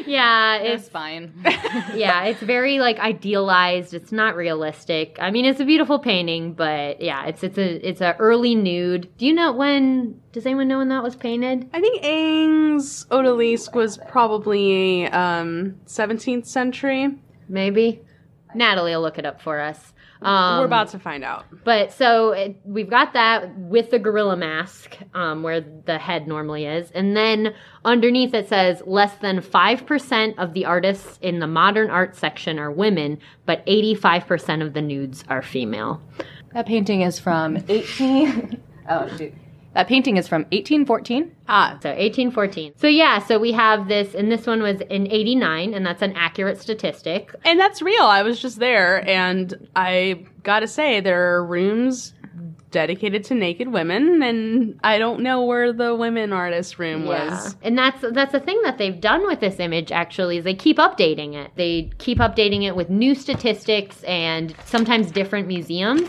Yeah, 0.06 0.56
It's 0.58 0.82
it's 0.82 0.88
fine. 0.90 1.32
yeah, 1.94 2.24
it's 2.24 2.40
very 2.42 2.78
like 2.78 2.98
idealized. 2.98 3.94
It's 3.94 4.12
not 4.12 4.36
realistic. 4.36 5.16
I 5.20 5.30
mean, 5.30 5.46
it's 5.46 5.60
a 5.60 5.64
beautiful 5.64 5.98
painting, 5.98 6.52
but 6.52 7.00
yeah, 7.00 7.24
it's 7.28 7.42
it's 7.42 7.56
a 7.56 7.88
it's 7.88 8.02
a 8.02 8.14
early 8.18 8.54
nude. 8.54 9.08
Do 9.16 9.24
you 9.26 9.32
know 9.32 9.52
when? 9.52 10.20
Does 10.32 10.44
anyone 10.44 10.68
know 10.68 10.78
when 10.82 10.90
that 10.90 11.02
was 11.02 11.16
painted? 11.16 11.58
I 11.72 11.80
think 11.80 12.02
Ingres's 12.04 13.06
Odalisque 13.10 13.74
was 13.74 13.96
probably 14.14 15.06
um, 15.06 15.45
17th 15.86 16.46
century. 16.46 17.08
Maybe. 17.48 18.00
Natalie 18.54 18.92
will 18.92 19.02
look 19.02 19.18
it 19.18 19.26
up 19.26 19.40
for 19.42 19.60
us. 19.60 19.92
Um, 20.22 20.60
We're 20.60 20.64
about 20.64 20.88
to 20.90 20.98
find 20.98 21.22
out. 21.22 21.44
But 21.64 21.92
so 21.92 22.30
it, 22.30 22.56
we've 22.64 22.88
got 22.88 23.12
that 23.12 23.54
with 23.58 23.90
the 23.90 23.98
gorilla 23.98 24.34
mask, 24.36 24.96
um, 25.12 25.42
where 25.42 25.60
the 25.60 25.98
head 25.98 26.26
normally 26.26 26.64
is, 26.64 26.90
and 26.92 27.14
then 27.14 27.52
underneath 27.84 28.32
it 28.32 28.48
says 28.48 28.82
less 28.86 29.14
than 29.16 29.42
five 29.42 29.84
percent 29.84 30.38
of 30.38 30.54
the 30.54 30.64
artists 30.64 31.18
in 31.20 31.38
the 31.40 31.46
modern 31.46 31.90
art 31.90 32.16
section 32.16 32.58
are 32.58 32.70
women, 32.70 33.18
but 33.44 33.62
eighty-five 33.66 34.26
percent 34.26 34.62
of 34.62 34.72
the 34.72 34.80
nudes 34.80 35.22
are 35.28 35.42
female. 35.42 36.00
that 36.54 36.64
painting 36.66 37.02
is 37.02 37.18
from 37.18 37.58
18. 37.68 38.62
oh, 38.88 39.16
dude. 39.18 39.34
That 39.76 39.88
painting 39.88 40.16
is 40.16 40.26
from 40.26 40.42
1814. 40.52 41.36
Ah, 41.48 41.78
So 41.82 41.90
1814. 41.90 42.72
So 42.76 42.86
yeah, 42.86 43.18
so 43.18 43.38
we 43.38 43.52
have 43.52 43.88
this, 43.88 44.14
and 44.14 44.32
this 44.32 44.46
one 44.46 44.62
was 44.62 44.80
in 44.80 45.06
89, 45.06 45.74
and 45.74 45.84
that's 45.84 46.00
an 46.00 46.14
accurate 46.16 46.58
statistic. 46.58 47.34
and 47.44 47.60
that's 47.60 47.82
real. 47.82 48.04
I 48.04 48.22
was 48.22 48.40
just 48.40 48.58
there, 48.58 49.06
and 49.06 49.68
I 49.76 50.24
gotta 50.44 50.66
say, 50.66 51.00
there 51.00 51.34
are 51.34 51.44
rooms 51.44 52.14
dedicated 52.70 53.24
to 53.24 53.34
naked 53.34 53.68
women, 53.68 54.22
and 54.22 54.80
I 54.82 54.98
don't 54.98 55.20
know 55.20 55.44
where 55.44 55.74
the 55.74 55.94
women 55.94 56.32
artist 56.32 56.78
room 56.78 57.04
was. 57.04 57.54
And 57.62 57.76
that's 57.76 58.02
that's 58.12 58.32
the 58.32 58.40
thing 58.40 58.58
that 58.64 58.78
they've 58.78 58.98
done 59.00 59.26
with 59.26 59.40
this 59.40 59.60
image 59.60 59.92
actually 59.92 60.38
is 60.38 60.44
they 60.44 60.54
keep 60.54 60.78
updating 60.78 61.34
it. 61.34 61.50
They 61.56 61.90
keep 61.98 62.18
updating 62.18 62.62
it 62.64 62.74
with 62.74 62.88
new 62.88 63.14
statistics 63.14 64.02
and 64.04 64.54
sometimes 64.64 65.10
different 65.10 65.48
museums. 65.48 66.08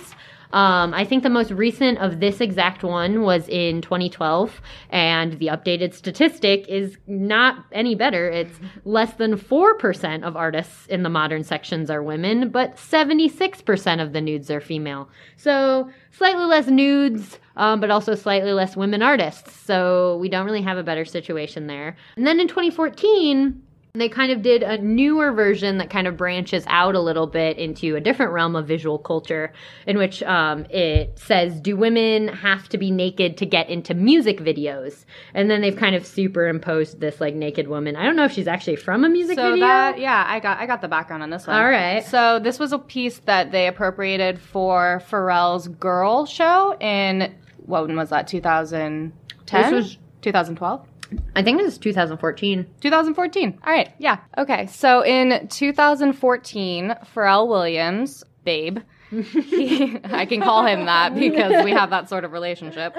Um, 0.53 0.93
I 0.93 1.03
think 1.03 1.23
the 1.23 1.29
most 1.29 1.51
recent 1.51 1.97
of 1.99 2.19
this 2.19 2.39
exact 2.39 2.83
one 2.83 3.23
was 3.23 3.47
in 3.49 3.81
2012, 3.81 4.61
and 4.89 5.33
the 5.39 5.47
updated 5.47 5.93
statistic 5.93 6.65
is 6.67 6.97
not 7.07 7.65
any 7.71 7.95
better. 7.95 8.29
It's 8.29 8.59
less 8.85 9.13
than 9.13 9.37
4% 9.37 10.23
of 10.23 10.35
artists 10.35 10.87
in 10.87 11.03
the 11.03 11.09
modern 11.09 11.43
sections 11.43 11.89
are 11.89 12.01
women, 12.01 12.49
but 12.49 12.77
76% 12.77 14.01
of 14.01 14.13
the 14.13 14.21
nudes 14.21 14.49
are 14.49 14.61
female. 14.61 15.09
So 15.35 15.89
slightly 16.11 16.45
less 16.45 16.67
nudes, 16.67 17.39
um, 17.57 17.79
but 17.79 17.91
also 17.91 18.15
slightly 18.15 18.53
less 18.53 18.77
women 18.77 19.01
artists. 19.01 19.53
So 19.53 20.17
we 20.17 20.29
don't 20.29 20.45
really 20.45 20.61
have 20.61 20.77
a 20.77 20.83
better 20.83 21.05
situation 21.05 21.67
there. 21.67 21.97
And 22.15 22.25
then 22.25 22.39
in 22.39 22.47
2014, 22.47 23.61
they 23.99 24.09
kind 24.09 24.31
of 24.31 24.41
did 24.41 24.63
a 24.63 24.77
newer 24.77 25.31
version 25.31 25.77
that 25.79 25.89
kind 25.89 26.07
of 26.07 26.17
branches 26.17 26.63
out 26.67 26.95
a 26.95 26.99
little 26.99 27.27
bit 27.27 27.57
into 27.57 27.95
a 27.95 28.01
different 28.01 28.31
realm 28.31 28.55
of 28.55 28.67
visual 28.67 28.97
culture, 28.97 29.51
in 29.85 29.97
which 29.97 30.21
um, 30.23 30.65
it 30.69 31.17
says, 31.19 31.59
Do 31.59 31.75
women 31.75 32.27
have 32.29 32.69
to 32.69 32.77
be 32.77 32.91
naked 32.91 33.37
to 33.37 33.45
get 33.45 33.69
into 33.69 33.93
music 33.93 34.39
videos? 34.39 35.05
And 35.33 35.49
then 35.49 35.61
they've 35.61 35.75
kind 35.75 35.95
of 35.95 36.05
superimposed 36.05 36.99
this 36.99 37.19
like 37.21 37.35
naked 37.35 37.67
woman. 37.67 37.95
I 37.95 38.03
don't 38.05 38.15
know 38.15 38.25
if 38.25 38.31
she's 38.33 38.47
actually 38.47 38.75
from 38.77 39.03
a 39.03 39.09
music 39.09 39.37
So 39.37 39.51
video. 39.51 39.65
that 39.65 39.99
yeah, 39.99 40.23
I 40.27 40.39
got 40.39 40.57
I 40.59 40.65
got 40.65 40.81
the 40.81 40.87
background 40.87 41.23
on 41.23 41.29
this 41.29 41.47
one. 41.47 41.55
All 41.57 41.69
right. 41.69 42.03
So 42.05 42.39
this 42.39 42.59
was 42.59 42.73
a 42.73 42.79
piece 42.79 43.19
that 43.25 43.51
they 43.51 43.67
appropriated 43.67 44.39
for 44.39 45.01
Pharrell's 45.09 45.67
Girl 45.67 46.25
show 46.25 46.77
in 46.79 47.35
what 47.65 47.87
was 47.87 48.09
that? 48.09 48.27
2010. 48.27 49.11
This 49.45 49.71
was- 49.71 49.97
2012. 50.21 50.85
I 51.35 51.43
think 51.43 51.59
it 51.59 51.63
was 51.63 51.77
2014. 51.77 52.65
2014. 52.81 53.59
All 53.65 53.73
right. 53.73 53.89
Yeah. 53.97 54.19
Okay. 54.37 54.67
So 54.67 55.03
in 55.03 55.47
2014, 55.47 56.95
Pharrell 57.13 57.47
Williams, 57.47 58.23
babe, 58.43 58.79
he, 59.09 59.99
I 60.03 60.25
can 60.25 60.41
call 60.41 60.65
him 60.65 60.85
that 60.85 61.15
because 61.15 61.63
we 61.63 61.71
have 61.71 61.91
that 61.91 62.09
sort 62.09 62.25
of 62.25 62.31
relationship. 62.31 62.95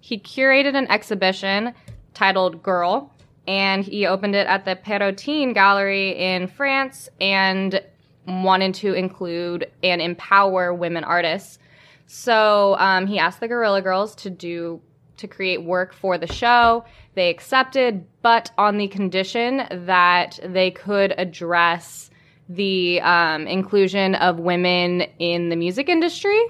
He 0.00 0.18
curated 0.18 0.74
an 0.74 0.90
exhibition 0.90 1.74
titled 2.14 2.62
Girl, 2.62 3.12
and 3.46 3.84
he 3.84 4.06
opened 4.06 4.34
it 4.34 4.46
at 4.46 4.64
the 4.64 4.76
Perrotin 4.76 5.54
Gallery 5.54 6.10
in 6.10 6.46
France 6.46 7.08
and 7.20 7.82
wanted 8.26 8.74
to 8.74 8.94
include 8.94 9.70
and 9.82 10.00
empower 10.00 10.72
women 10.72 11.04
artists. 11.04 11.58
So 12.06 12.76
um, 12.78 13.06
he 13.06 13.18
asked 13.18 13.40
the 13.40 13.48
Guerrilla 13.48 13.82
Girls 13.82 14.14
to 14.16 14.30
do 14.30 14.80
to 15.16 15.26
create 15.26 15.64
work 15.64 15.92
for 15.92 16.18
the 16.18 16.26
show. 16.26 16.84
They 17.14 17.30
accepted, 17.30 18.04
but 18.22 18.50
on 18.58 18.78
the 18.78 18.88
condition 18.88 19.66
that 19.70 20.38
they 20.42 20.70
could 20.70 21.14
address 21.18 22.10
the 22.48 23.00
um, 23.00 23.46
inclusion 23.46 24.14
of 24.16 24.38
women 24.38 25.02
in 25.18 25.48
the 25.48 25.56
music 25.56 25.88
industry, 25.88 26.40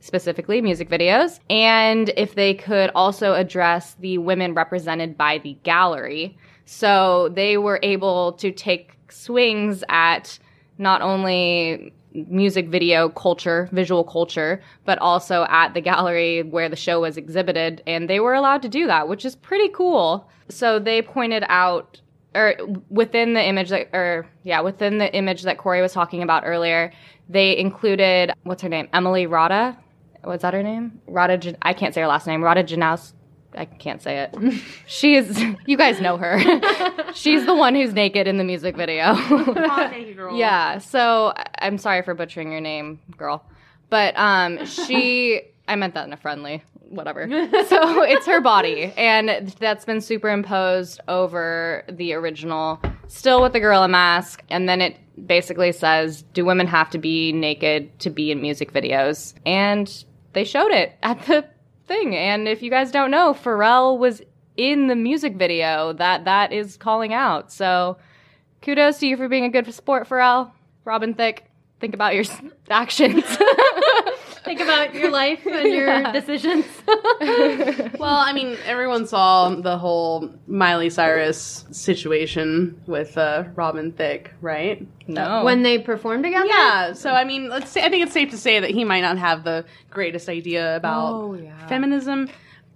specifically 0.00 0.60
music 0.60 0.88
videos, 0.88 1.40
and 1.50 2.10
if 2.16 2.34
they 2.34 2.54
could 2.54 2.90
also 2.94 3.34
address 3.34 3.94
the 4.00 4.18
women 4.18 4.54
represented 4.54 5.16
by 5.16 5.38
the 5.38 5.56
gallery. 5.62 6.36
So 6.64 7.30
they 7.34 7.58
were 7.58 7.80
able 7.82 8.32
to 8.34 8.50
take 8.50 8.96
swings 9.10 9.84
at 9.88 10.38
not 10.78 11.02
only 11.02 11.92
music 12.14 12.68
video 12.68 13.08
culture, 13.08 13.68
visual 13.72 14.04
culture, 14.04 14.62
but 14.84 14.98
also 14.98 15.46
at 15.48 15.74
the 15.74 15.80
gallery 15.80 16.42
where 16.42 16.68
the 16.68 16.76
show 16.76 17.00
was 17.00 17.16
exhibited. 17.16 17.82
And 17.86 18.08
they 18.08 18.20
were 18.20 18.34
allowed 18.34 18.62
to 18.62 18.68
do 18.68 18.86
that, 18.86 19.08
which 19.08 19.24
is 19.24 19.34
pretty 19.36 19.68
cool. 19.68 20.28
So 20.48 20.78
they 20.78 21.02
pointed 21.02 21.44
out, 21.48 22.00
or 22.34 22.54
within 22.90 23.34
the 23.34 23.44
image 23.44 23.70
that, 23.70 23.88
or 23.92 24.26
yeah, 24.42 24.60
within 24.60 24.98
the 24.98 25.12
image 25.14 25.42
that 25.42 25.58
Corey 25.58 25.82
was 25.82 25.92
talking 25.92 26.22
about 26.22 26.44
earlier, 26.46 26.92
they 27.28 27.56
included, 27.56 28.32
what's 28.42 28.62
her 28.62 28.68
name? 28.68 28.88
Emily 28.92 29.26
Rada. 29.26 29.78
What's 30.24 30.42
that 30.42 30.54
her 30.54 30.62
name? 30.62 31.00
Rada, 31.06 31.56
I 31.62 31.72
can't 31.72 31.94
say 31.94 32.00
her 32.00 32.06
last 32.06 32.26
name. 32.26 32.44
Rada 32.44 32.62
Janaus. 32.62 33.12
I 33.56 33.64
can't 33.66 34.02
say 34.02 34.20
it. 34.20 34.62
She 34.86 35.14
is, 35.14 35.42
you 35.66 35.76
guys 35.76 36.00
know 36.00 36.16
her. 36.16 36.38
She's 37.14 37.44
the 37.46 37.54
one 37.54 37.74
who's 37.74 37.92
naked 37.92 38.26
in 38.26 38.38
the 38.38 38.44
music 38.44 38.76
video. 38.76 39.14
Yeah, 40.34 40.78
so 40.78 41.34
I'm 41.58 41.78
sorry 41.78 42.02
for 42.02 42.14
butchering 42.14 42.50
your 42.50 42.60
name, 42.60 43.00
girl. 43.16 43.44
But 43.90 44.16
um 44.16 44.64
she 44.64 45.42
I 45.68 45.76
meant 45.76 45.94
that 45.94 46.06
in 46.06 46.12
a 46.12 46.16
friendly 46.16 46.62
whatever. 46.88 47.26
so 47.68 48.02
it's 48.02 48.26
her 48.26 48.40
body 48.40 48.92
and 48.98 49.54
that's 49.58 49.84
been 49.84 50.00
superimposed 50.00 51.00
over 51.08 51.84
the 51.88 52.12
original 52.12 52.80
still 53.08 53.40
with 53.40 53.54
the 53.54 53.60
gorilla 53.60 53.88
mask 53.88 54.42
and 54.50 54.68
then 54.68 54.82
it 54.82 54.98
basically 55.26 55.72
says 55.72 56.22
do 56.34 56.44
women 56.44 56.66
have 56.66 56.90
to 56.90 56.98
be 56.98 57.32
naked 57.32 57.98
to 58.00 58.10
be 58.10 58.30
in 58.30 58.40
music 58.40 58.72
videos? 58.72 59.34
And 59.46 60.04
they 60.32 60.44
showed 60.44 60.70
it 60.70 60.94
at 61.02 61.22
the 61.26 61.46
thing 61.86 62.14
and 62.16 62.48
if 62.48 62.62
you 62.62 62.70
guys 62.70 62.90
don't 62.90 63.10
know, 63.10 63.34
Pharrell 63.34 63.98
was 63.98 64.22
in 64.56 64.86
the 64.86 64.96
music 64.96 65.36
video 65.36 65.92
that 65.94 66.24
that 66.24 66.52
is 66.52 66.76
calling 66.76 67.12
out. 67.12 67.52
So 67.52 67.96
kudos 68.60 68.98
to 68.98 69.06
you 69.06 69.16
for 69.16 69.28
being 69.28 69.44
a 69.44 69.50
good 69.50 69.72
sport, 69.72 70.08
Pharrell. 70.08 70.50
Robin 70.84 71.14
Thicke, 71.14 71.44
think 71.80 71.94
about 71.94 72.14
your 72.14 72.24
actions. 72.70 73.24
Think 74.44 74.60
about 74.60 74.94
your 74.94 75.10
life 75.10 75.46
and 75.46 75.72
your 75.72 76.12
decisions. 76.12 76.66
Well, 77.98 78.16
I 78.16 78.32
mean, 78.32 78.56
everyone 78.66 79.06
saw 79.06 79.50
the 79.54 79.78
whole 79.78 80.28
Miley 80.48 80.90
Cyrus 80.90 81.64
situation 81.70 82.80
with 82.86 83.16
uh, 83.16 83.44
Robin 83.54 83.92
Thicke, 83.92 84.32
right? 84.40 84.84
no. 85.06 85.44
when 85.44 85.62
they 85.62 85.78
performed 85.78 86.24
together? 86.24 86.46
Yeah. 86.46 86.92
So, 86.94 87.10
I 87.12 87.22
mean, 87.24 87.48
let's 87.48 87.70
say, 87.70 87.84
I 87.84 87.88
think 87.88 88.02
it's 88.04 88.12
safe 88.12 88.30
to 88.30 88.36
say 88.38 88.58
that 88.58 88.70
he 88.70 88.82
might 88.84 89.02
not 89.02 89.18
have 89.18 89.44
the 89.44 89.64
greatest 89.90 90.28
idea 90.28 90.76
about 90.76 91.12
Oh, 91.14 91.34
yeah. 91.34 91.66
feminism, 91.68 92.28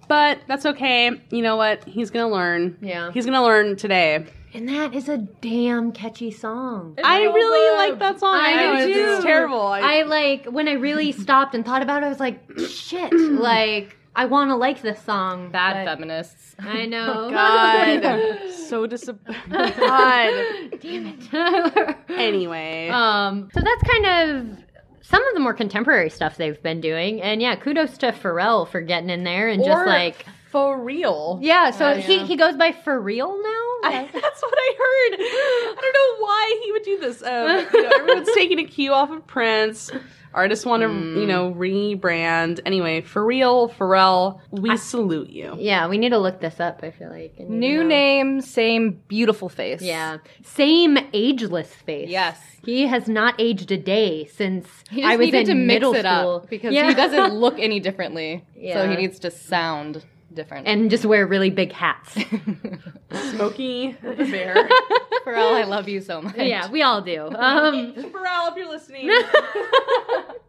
but 0.07 0.39
that's 0.47 0.67
okay. 0.67 1.11
You 1.31 1.43
know 1.43 1.57
what? 1.57 1.83
He's 1.85 2.11
gonna 2.11 2.31
learn. 2.33 2.79
Yeah. 2.81 3.11
He's 3.11 3.25
gonna 3.27 3.43
learn 3.43 3.75
today. 3.77 4.27
And 4.57 4.71
that 4.71 4.95
is 4.95 5.11
a 5.11 5.19
damn 5.19 5.93
catchy 5.93 6.31
song. 6.31 6.99
I 7.05 7.25
really 7.25 7.77
like 7.77 7.99
that 7.99 8.19
song. 8.19 8.35
I 8.35 8.57
know 8.57 8.87
do 8.87 8.91
it's, 8.91 8.99
it's 8.99 9.17
too. 9.19 9.29
terrible. 9.29 9.61
I 9.61 10.01
like 10.05 10.47
when 10.47 10.67
I 10.67 10.73
really 10.73 11.13
stopped 11.13 11.55
and 11.55 11.63
thought 11.63 11.83
about 11.83 12.03
it. 12.03 12.07
I 12.07 12.09
was 12.09 12.21
like, 12.21 12.41
shit. 12.67 13.13
like 13.13 13.99
I 14.15 14.25
want 14.25 14.49
to 14.49 14.57
like 14.57 14.81
this 14.81 14.99
song. 15.03 15.51
Bad 15.51 15.87
feminists. 15.87 16.57
I 16.59 16.87
know. 16.87 17.29
God, 17.31 18.51
so 18.51 18.87
disappointed. 18.87 19.51
God. 19.51 20.81
Damn 20.81 21.07
it. 21.21 21.97
Anyway, 22.09 22.89
um. 22.89 23.51
So 23.53 23.61
that's 23.61 23.83
kind 23.83 24.07
of 24.07 24.59
some 25.03 25.23
of 25.23 25.35
the 25.35 25.41
more 25.41 25.53
contemporary 25.53 26.09
stuff 26.09 26.39
they've 26.39 26.63
been 26.63 26.81
doing, 26.81 27.21
and 27.21 27.43
yeah, 27.43 27.57
kudos 27.57 27.99
to 27.99 28.13
Pharrell 28.13 28.67
for 28.67 28.81
getting 28.81 29.11
in 29.11 29.23
there 29.23 29.49
and 29.49 29.63
just 29.63 29.83
Or 29.83 29.87
like. 29.87 30.25
For 30.51 30.81
real. 30.81 31.39
Yeah, 31.43 31.71
so 31.71 31.95
he, 31.95 32.25
he 32.27 32.37
goes 32.37 32.57
by 32.57 32.73
for 32.73 32.99
real 33.01 33.29
now. 33.29 33.89
I, 33.89 34.09
that's 34.13 34.43
what 34.43 34.55
I 34.57 34.75
heard. 34.79 35.21
I 35.21 35.79
don't 35.81 35.93
know 35.93 36.25
why 36.25 36.61
he 36.65 36.73
would 36.73 36.83
do 36.83 36.99
this. 36.99 37.23
Um, 37.23 37.67
you 37.73 37.83
know, 37.83 37.91
everyone's 37.99 38.29
taking 38.35 38.59
a 38.59 38.65
cue 38.65 38.93
off 38.93 39.11
of 39.11 39.27
Prince. 39.27 39.91
Artists 40.35 40.67
want 40.67 40.83
to, 40.83 40.89
Hmm. 40.89 41.17
you 41.19 41.27
know, 41.27 41.53
rebrand. 41.53 42.61
Anyway, 42.67 43.01
for 43.01 43.25
real, 43.25 43.71
Pharrell, 43.71 44.41
we 44.51 44.77
salute 44.77 45.31
you. 45.31 45.55
Yeah, 45.59 45.89
we 45.89 45.97
need 45.99 46.11
to 46.11 46.19
look 46.19 46.41
this 46.41 46.61
up. 46.61 46.81
I 46.83 46.91
feel 46.91 47.09
like 47.11 47.35
I 47.41 47.45
New 47.45 47.83
know. 47.83 47.89
name, 47.89 48.41
same 48.43 49.01
beautiful 49.09 49.49
face. 49.49 49.81
Yeah, 49.81 50.19
same 50.45 50.99
ageless 51.15 51.73
face. 51.73 52.11
Yes. 52.11 52.39
he 52.65 52.87
has 52.87 53.09
not 53.09 53.35
aged 53.39 53.71
a 53.73 53.77
day 53.79 54.27
since 54.27 54.67
He 54.91 55.01
just 55.03 55.13
I 55.13 55.17
was 55.17 55.25
needed 55.27 55.41
in 55.43 55.47
to 55.47 55.55
mix 55.55 55.67
middle 55.75 55.95
it 55.95 56.01
school 56.01 56.37
up 56.37 56.51
because 56.51 56.75
Yeah. 56.75 56.89
he 56.89 56.95
doesn't 56.95 57.35
look 57.41 57.59
any 57.59 57.81
differently. 57.81 58.45
So 58.73 58.89
he 58.89 58.97
needs 58.97 59.19
to 59.21 59.31
sound 59.31 60.05
different. 60.37 60.69
and 60.69 60.89
just 60.91 61.05
wear 61.05 61.27
really 61.27 61.51
big 61.51 61.73
hats. 61.73 62.13
Smokey 63.31 63.97
the 64.03 64.25
bear. 64.31 64.55
Pharrell, 65.27 65.55
I 65.55 65.65
love 65.65 65.89
you 65.89 66.01
so 66.01 66.23
much. 66.23 66.37
yeah, 66.37 66.71
we 66.71 66.83
all 66.83 67.03
do. 67.03 67.27
Um, 67.27 67.95
Pharrell, 67.97 68.51
if 68.51 68.57
you're 68.57 68.69
listening, 68.69 69.11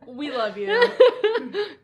we 0.06 0.30
love 0.32 0.56
you. 0.58 0.84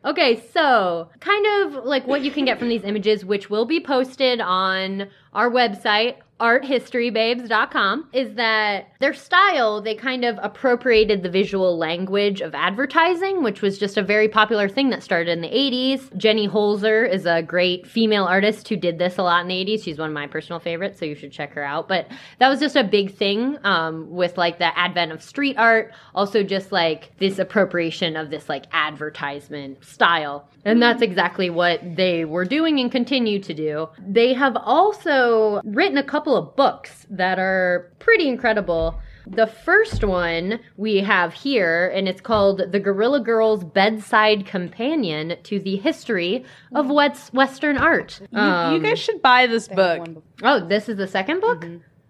okay, 0.04 0.44
so 0.52 1.08
kind 1.18 1.46
of 1.74 1.84
like 1.84 2.06
what 2.06 2.22
you 2.22 2.30
can 2.30 2.44
get 2.44 2.58
from 2.60 2.68
these 2.68 2.84
images, 2.84 3.24
which 3.24 3.50
will 3.50 3.64
be 3.66 3.80
posted 3.80 4.40
on 4.40 5.08
our 5.32 5.50
website, 5.50 6.16
arthistorybabes.com, 6.40 8.08
is 8.12 8.34
that 8.34 8.88
their 9.00 9.14
style, 9.14 9.80
they 9.80 9.94
kind 9.94 10.24
of 10.24 10.38
appropriated 10.42 11.22
the 11.22 11.30
visual 11.30 11.78
language 11.78 12.40
of 12.40 12.54
advertising, 12.54 13.42
which 13.42 13.62
was 13.62 13.78
just 13.78 13.96
a 13.96 14.02
very 14.02 14.28
popular 14.28 14.68
thing 14.68 14.90
that 14.90 15.02
started 15.02 15.30
in 15.30 15.40
the 15.40 15.48
80s. 15.48 16.14
Jenny 16.16 16.48
Holzer 16.48 17.08
is 17.08 17.24
a 17.26 17.42
great 17.42 17.86
female 17.86 18.24
artist 18.24 18.68
who 18.68 18.76
did 18.76 18.98
this 18.98 19.18
a 19.18 19.22
lot 19.22 19.42
in 19.42 19.48
the 19.48 19.54
80s. 19.54 19.84
She's 19.84 19.98
one 19.98 20.08
of 20.08 20.14
my 20.14 20.26
personal 20.26 20.58
favorites, 20.58 20.98
so 20.98 21.04
you 21.04 21.14
should 21.14 21.32
check 21.32 21.52
her 21.52 21.64
out. 21.64 21.88
But 21.88 22.08
that 22.40 22.48
was 22.48 22.60
just 22.60 22.76
a 22.76 22.84
big 22.84 23.14
thing 23.14 23.58
um, 23.64 24.10
with 24.10 24.36
like 24.36 24.58
the 24.58 24.76
advent 24.76 25.12
of 25.12 25.22
street 25.22 25.56
art, 25.56 25.92
also 26.14 26.42
just 26.42 26.72
like 26.72 27.16
this 27.18 27.38
appropriation 27.38 28.16
of 28.16 28.30
this 28.30 28.48
like 28.48 28.64
advertisement 28.72 29.84
style. 29.84 30.48
And 30.64 30.82
that's 30.82 31.02
exactly 31.02 31.50
what 31.50 31.80
they 31.96 32.24
were 32.24 32.44
doing 32.44 32.80
and 32.80 32.90
continue 32.90 33.38
to 33.40 33.52
do. 33.54 33.88
They 34.06 34.32
have 34.34 34.56
also 34.56 35.60
written 35.64 35.98
a 35.98 36.02
couple 36.02 36.36
of 36.36 36.56
books 36.56 37.06
that 37.10 37.38
are 37.38 37.92
pretty 37.98 38.28
incredible. 38.28 38.98
The 39.26 39.46
first 39.46 40.04
one 40.04 40.60
we 40.76 40.98
have 40.98 41.32
here, 41.32 41.88
and 41.94 42.06
it's 42.08 42.20
called 42.20 42.60
The 42.72 42.80
Guerrilla 42.80 43.20
Girls 43.20 43.64
Bedside 43.64 44.44
Companion 44.46 45.36
to 45.44 45.58
the 45.58 45.76
History 45.76 46.44
of 46.74 46.90
West- 46.90 47.32
Western 47.32 47.78
Art. 47.78 48.20
You, 48.30 48.38
Um, 48.38 48.74
you 48.74 48.80
guys 48.80 48.98
should 48.98 49.22
buy 49.22 49.46
this 49.46 49.66
book. 49.68 50.06
oh, 50.42 50.60
this 50.60 50.88
is 50.90 50.96
the 50.98 51.06
second 51.06 51.40
book? 51.40 51.66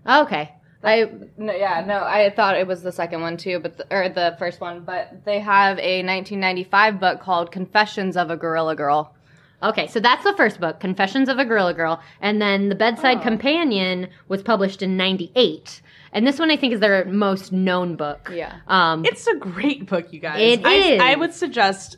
Okay. 0.08 0.52
I 0.84 1.10
No, 1.36 1.52
yeah, 1.52 1.84
no, 1.86 2.04
I 2.04 2.30
thought 2.30 2.56
it 2.56 2.66
was 2.66 2.82
the 2.82 2.92
second 2.92 3.20
one 3.20 3.36
too, 3.36 3.58
but 3.58 3.76
the, 3.76 3.86
or 3.94 4.08
the 4.08 4.36
first 4.38 4.60
one, 4.60 4.84
but 4.84 5.24
they 5.24 5.40
have 5.40 5.78
a 5.78 6.02
1995 6.02 7.00
book 7.00 7.20
called 7.20 7.50
Confessions 7.50 8.16
of 8.16 8.30
a 8.30 8.36
Guerrilla 8.36 8.76
Girl. 8.76 9.14
Okay, 9.62 9.86
so 9.86 9.98
that's 9.98 10.24
the 10.24 10.34
first 10.36 10.60
book, 10.60 10.78
Confessions 10.78 11.28
of 11.28 11.38
a 11.38 11.44
Guerrilla 11.44 11.72
Girl, 11.72 12.00
and 12.20 12.40
then 12.40 12.68
The 12.68 12.74
Bedside 12.74 13.22
Companion 13.22 14.08
was 14.28 14.42
published 14.42 14.82
in 14.82 14.96
98. 14.96 15.80
And 16.12 16.26
this 16.26 16.38
one 16.38 16.50
I 16.50 16.56
think 16.56 16.74
is 16.74 16.80
their 16.80 17.06
most 17.06 17.50
known 17.50 17.96
book. 17.96 18.30
Yeah. 18.32 18.60
Um 18.68 19.04
It's 19.04 19.26
a 19.26 19.34
great 19.36 19.86
book, 19.86 20.12
you 20.12 20.20
guys. 20.20 20.38
It 20.40 20.64
I, 20.64 20.74
is. 20.74 21.00
I 21.00 21.14
would 21.16 21.32
suggest 21.32 21.96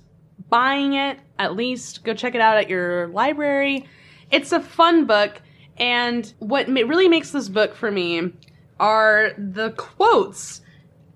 buying 0.49 0.95
it 0.95 1.19
at 1.39 1.57
least. 1.57 2.05
Go 2.05 2.15
check 2.15 2.35
it 2.35 2.41
out 2.41 2.57
at 2.57 2.71
your 2.71 3.09
library. 3.09 3.89
It's 4.31 4.53
a 4.53 4.61
fun 4.61 5.07
book, 5.07 5.43
and 5.77 6.33
what 6.39 6.69
ma- 6.69 6.81
really 6.81 7.09
makes 7.09 7.31
this 7.31 7.49
book 7.49 7.75
for 7.75 7.91
me 7.91 8.33
are 8.79 9.33
the 9.39 9.71
quotes. 9.71 10.61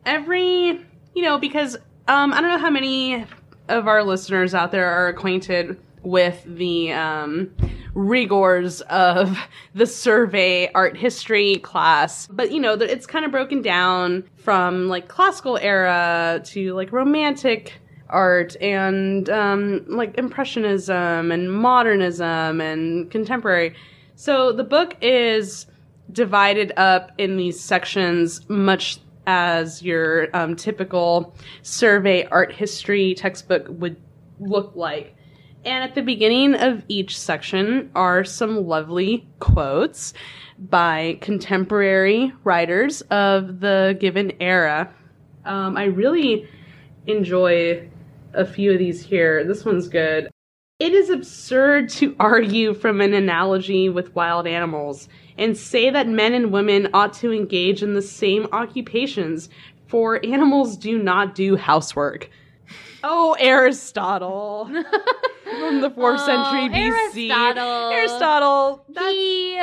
Every, 0.06 0.84
you 1.14 1.22
know, 1.22 1.38
because 1.38 1.76
um, 2.08 2.32
I 2.32 2.40
don't 2.40 2.50
know 2.50 2.58
how 2.58 2.70
many 2.70 3.26
of 3.68 3.86
our 3.86 4.02
listeners 4.02 4.54
out 4.54 4.72
there 4.72 4.86
are 4.86 5.08
acquainted 5.08 5.78
with 6.02 6.42
the 6.46 6.92
um, 6.92 7.54
rigors 7.94 8.80
of 8.82 9.38
the 9.74 9.86
survey 9.86 10.70
art 10.72 10.96
history 10.96 11.56
class. 11.58 12.26
But, 12.26 12.52
you 12.52 12.60
know, 12.60 12.72
it's 12.72 13.06
kind 13.06 13.24
of 13.24 13.30
broken 13.30 13.62
down 13.62 14.24
from 14.36 14.88
like 14.88 15.08
classical 15.08 15.58
era 15.58 16.40
to 16.46 16.74
like 16.74 16.92
romantic 16.92 17.74
art 18.08 18.56
and 18.60 19.28
um, 19.30 19.84
like 19.86 20.18
impressionism 20.18 21.30
and 21.30 21.52
modernism 21.52 22.60
and 22.60 23.10
contemporary. 23.10 23.74
So 24.16 24.52
the 24.52 24.64
book 24.64 24.96
is 25.00 25.66
divided 26.12 26.72
up 26.76 27.12
in 27.18 27.36
these 27.36 27.60
sections 27.60 28.48
much 28.48 29.00
as 29.26 29.82
your 29.82 30.34
um, 30.34 30.56
typical 30.56 31.34
survey 31.62 32.24
art 32.26 32.52
history 32.52 33.14
textbook 33.14 33.66
would 33.68 33.96
look 34.38 34.74
like. 34.74 35.14
And 35.64 35.84
at 35.84 35.94
the 35.94 36.02
beginning 36.02 36.54
of 36.54 36.84
each 36.88 37.18
section 37.18 37.90
are 37.94 38.24
some 38.24 38.66
lovely 38.66 39.28
quotes 39.40 40.14
by 40.58 41.18
contemporary 41.20 42.32
writers 42.44 43.02
of 43.02 43.60
the 43.60 43.96
given 44.00 44.32
era. 44.40 44.92
Um, 45.44 45.76
I 45.76 45.84
really 45.84 46.48
enjoy 47.06 47.88
a 48.32 48.46
few 48.46 48.72
of 48.72 48.78
these 48.78 49.02
here. 49.02 49.44
This 49.44 49.64
one's 49.64 49.88
good. 49.88 50.30
It 50.78 50.94
is 50.94 51.10
absurd 51.10 51.90
to 51.90 52.16
argue 52.18 52.72
from 52.72 53.02
an 53.02 53.12
analogy 53.12 53.90
with 53.90 54.14
wild 54.14 54.46
animals 54.46 55.08
and 55.38 55.56
say 55.56 55.90
that 55.90 56.08
men 56.08 56.34
and 56.34 56.52
women 56.52 56.88
ought 56.94 57.12
to 57.14 57.32
engage 57.32 57.82
in 57.82 57.94
the 57.94 58.02
same 58.02 58.46
occupations, 58.52 59.48
for 59.86 60.24
animals 60.24 60.76
do 60.76 60.98
not 61.02 61.34
do 61.34 61.56
housework. 61.56 62.30
Oh, 63.02 63.36
Aristotle. 63.38 64.66
From 65.44 65.80
the 65.80 65.90
4th 65.90 66.24
century 66.24 66.68
BC. 66.68 67.30
Aristotle. 67.30 67.90
Aristotle. 67.90 68.84
That's- 68.88 69.12
he 69.12 69.60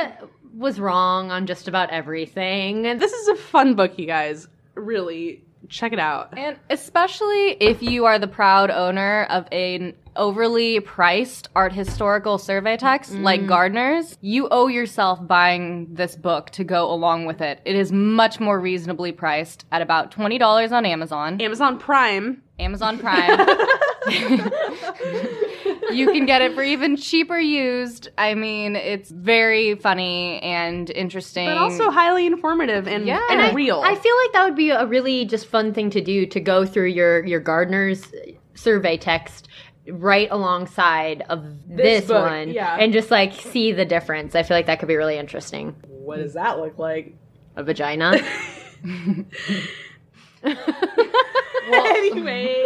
was 0.58 0.80
wrong 0.80 1.32
on 1.32 1.45
just 1.45 1.67
about 1.67 1.89
everything. 1.91 2.82
this 2.82 3.13
is 3.13 3.27
a 3.30 3.36
fun 3.36 3.75
book, 3.75 3.97
you 3.97 4.06
guys. 4.08 4.47
Really, 4.75 5.43
check 5.69 5.93
it 5.93 5.99
out. 5.99 6.38
And 6.38 6.58
especially 6.69 7.51
if 7.60 7.82
you 7.82 8.06
are 8.06 8.19
the 8.19 8.27
proud 8.27 8.69
owner 8.71 9.23
of 9.30 9.47
an 9.51 9.93
overly 10.15 10.80
priced 10.80 11.47
art 11.56 11.71
historical 11.71 12.38
survey 12.38 12.75
text 12.75 13.13
mm-hmm. 13.13 13.23
like 13.23 13.45
Gardner's, 13.45 14.17
you 14.21 14.47
owe 14.49 14.67
yourself 14.67 15.25
buying 15.25 15.93
this 15.93 16.15
book 16.15 16.49
to 16.51 16.63
go 16.63 16.91
along 16.91 17.25
with 17.25 17.41
it. 17.41 17.62
It 17.65 17.75
is 17.75 17.91
much 17.91 18.39
more 18.39 18.60
reasonably 18.60 19.12
priced 19.12 19.65
at 19.71 19.82
about 19.82 20.12
$20 20.12 20.71
on 20.71 20.86
Amazon. 20.86 21.39
Amazon 21.39 21.77
Prime. 21.77 22.41
Amazon 22.60 22.97
Prime. 22.97 23.47
you 25.91 26.12
can 26.12 26.26
get 26.26 26.41
it 26.41 26.54
for 26.54 26.63
even 26.63 26.97
cheaper 26.97 27.38
used. 27.39 28.10
I 28.17 28.34
mean, 28.36 28.76
it's 28.76 29.10
very 29.10 29.76
funny 29.76 30.39
and 30.41 30.89
interesting. 30.91 31.47
But 31.47 31.58
also 31.58 31.89
highly 31.91 32.26
informative 32.26 32.88
and, 32.88 33.06
Yeah. 33.06 33.19
and 33.30 33.39
And 33.39 33.52
I- 33.52 33.54
real. 33.54 33.82
I 33.84 33.95
feel 33.95 34.15
like 34.23 34.34
that 34.34 34.43
would 34.45 34.56
be 34.56 34.69
a 34.71 34.86
really 34.86 35.26
just 35.26 35.47
fun 35.47 35.73
thing 35.73 35.89
to 35.91 36.02
do 36.02 36.26
to 36.28 36.39
go 36.39 36.65
through 36.65 36.88
your 36.88 37.26
your 37.26 37.39
Gardner's 37.39 38.12
survey 38.56 38.97
text 38.97 39.47
right 39.89 40.28
alongside 40.32 41.23
of 41.30 41.45
this, 41.67 42.06
book, 42.08 42.26
one 42.30 42.50
yeah. 42.50 42.76
and 42.78 42.91
just 42.91 43.10
like 43.12 43.34
see 43.34 43.71
the 43.71 43.86
difference. 43.86 44.36
I 44.36 44.43
feel 44.43 44.58
like 44.58 44.65
that 44.65 44.80
could 44.80 44.88
be 44.89 44.95
really 44.97 45.17
interesting. 45.17 45.76
what 45.88 46.17
does 46.17 46.34
that 46.34 46.60
look 46.60 46.78
like? 46.78 47.15
A 47.56 47.63
vagina. 47.63 48.19
anyway, 51.73 52.65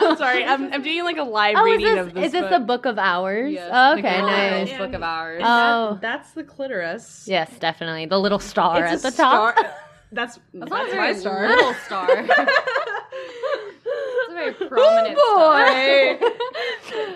I'm 0.00 0.16
sorry. 0.16 0.44
I'm, 0.44 0.72
I'm 0.72 0.82
doing 0.82 1.04
like 1.04 1.16
a 1.18 1.22
live 1.22 1.56
oh, 1.58 1.64
reading 1.64 1.86
this, 1.94 2.06
of 2.06 2.14
this. 2.14 2.26
is 2.26 2.32
this 2.32 2.40
book. 2.42 2.50
the 2.50 2.58
book 2.60 2.86
of 2.86 2.98
hours? 2.98 3.52
Yes, 3.52 3.70
oh, 3.72 3.92
okay, 3.98 4.02
Gorilla 4.20 4.30
nice. 4.64 4.78
Book 4.78 4.92
of 4.92 5.02
Hours. 5.02 5.36
And 5.36 5.44
that- 5.46 5.74
Oh. 5.74 5.98
that's 6.00 6.32
the 6.32 6.44
clitoris. 6.44 7.24
Yes, 7.28 7.50
definitely. 7.58 8.06
The 8.06 8.18
little 8.18 8.38
star 8.38 8.84
It's 8.84 9.04
at 9.04 9.08
a 9.08 9.10
the 9.10 9.16
top. 9.16 9.56
star- 9.58 9.70
That's 10.12 10.38
that's, 10.52 10.70
Not 10.70 10.82
a 10.92 10.96
my 10.96 11.12
very 11.12 11.14
star. 11.14 11.48
little 11.48 11.74
star. 11.86 12.06
very 14.30 14.52
prominent 14.54 15.16
Oh, 15.18 16.18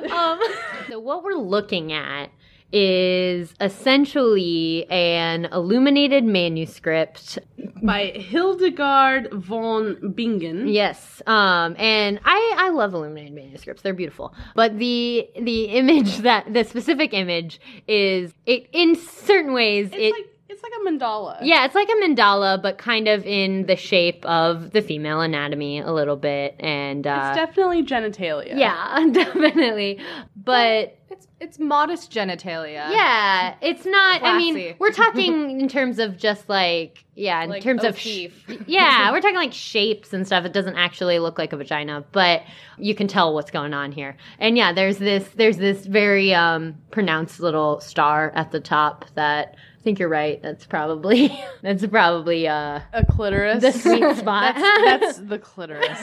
boy. 0.05 0.13
um, 0.13 0.41
so 0.89 0.99
what 1.01 1.23
we're 1.25 1.35
looking 1.35 1.93
at 1.93 2.31
is 2.73 3.55
essentially 3.61 4.87
an 4.91 5.47
illuminated 5.47 6.25
manuscript. 6.25 7.39
By 7.83 8.07
Hildegard 8.07 9.33
von 9.33 10.13
Bingen. 10.15 10.69
Yes, 10.69 11.23
um, 11.27 11.75
and 11.79 12.21
I 12.25 12.55
I 12.59 12.69
love 12.71 12.93
illuminated 12.95 13.35
manuscripts; 13.35 13.83
they're 13.83 13.95
beautiful. 13.95 14.35
But 14.55 14.79
the 14.79 15.29
the 15.41 15.65
image 15.67 16.19
that 16.29 16.53
the 16.53 16.65
specific 16.65 17.15
image 17.15 17.61
is 17.87 18.33
it 18.47 18.69
in 18.73 18.97
certain 18.97 19.53
ways 19.53 19.87
It's 19.93 19.97
it. 19.97 20.13
like 20.13 20.27
it's 20.51 20.63
like 20.63 20.73
a 20.81 20.89
mandala. 20.91 21.39
yeah, 21.43 21.67
it's 21.67 21.75
like 21.75 21.89
a 21.89 22.05
mandala, 22.09 22.61
but 22.61 22.79
kind 22.79 23.07
of 23.07 23.25
in 23.27 23.67
the 23.67 23.77
shape 23.77 24.25
of 24.25 24.71
the 24.73 24.81
female 24.83 25.21
anatomy 25.21 25.79
a 25.81 25.93
little 25.93 26.17
bit, 26.17 26.57
and 26.59 27.07
uh, 27.07 27.33
It's 27.33 27.37
definitely 27.37 27.85
genitalia. 27.85 28.57
yeah, 28.59 29.07
definitely. 29.13 30.01
But 30.37 30.98
It's 31.19 31.27
it's 31.27 31.29
it's 31.41 31.59
modest 31.59 32.13
genitalia. 32.13 32.91
Yeah, 32.91 33.55
it's 33.61 33.85
not. 33.85 34.23
I 34.23 34.37
mean, 34.37 34.77
we're 34.79 34.91
talking 34.93 35.61
in 35.61 35.69
terms 35.69 35.99
of 35.99 36.17
just 36.17 36.49
like 36.49 37.05
yeah, 37.15 37.43
in 37.43 37.51
Like 37.51 37.63
terms 37.63 37.83
of 37.85 37.99
sh- 37.99 38.29
yeah, 38.67 39.11
we're 39.13 39.21
talking 39.21 39.37
like 39.37 39.53
shapes 39.53 40.13
and 40.13 40.27
stuff. 40.27 40.45
It 40.45 40.53
doesn't 40.53 40.77
actually 40.77 41.19
look 41.19 41.39
like 41.39 41.53
a 41.53 41.57
vagina, 41.57 42.05
but 42.13 42.43
you 42.77 42.95
can 42.95 43.09
tell 43.09 43.35
what's 43.35 43.51
going 43.51 43.75
on 43.75 43.93
here. 43.93 44.17
And 44.39 44.57
yeah, 44.57 44.73
there's 44.73 44.99
this 44.99 45.29
there's 45.37 45.57
this 45.57 45.87
very 45.87 46.35
um 46.35 46.77
pronounced 46.91 47.41
little 47.41 47.81
star 47.81 48.31
at 48.35 48.51
the 48.53 48.61
top 48.61 49.05
that 49.15 49.57
I 49.79 49.83
think 49.83 49.99
you're 49.99 50.09
right. 50.09 50.41
That's 50.43 50.67
probably 50.67 51.37
that's 51.63 51.87
probably 51.87 52.47
uh 52.49 52.81
A 52.93 53.05
clitoris. 53.07 53.63
the 53.63 53.73
sweet 53.73 54.17
spot. 54.17 54.55
That's 54.57 55.19
the 55.19 55.39
clitoris. 55.39 55.99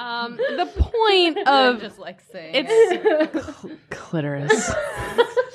Um, 0.00 0.36
the 0.36 0.66
point 0.76 1.38
of 1.46 1.80
just 1.80 1.98
like 1.98 2.20
saying 2.32 2.54
it's 2.66 3.32
cl- 3.60 3.76
clitoris. 3.90 4.72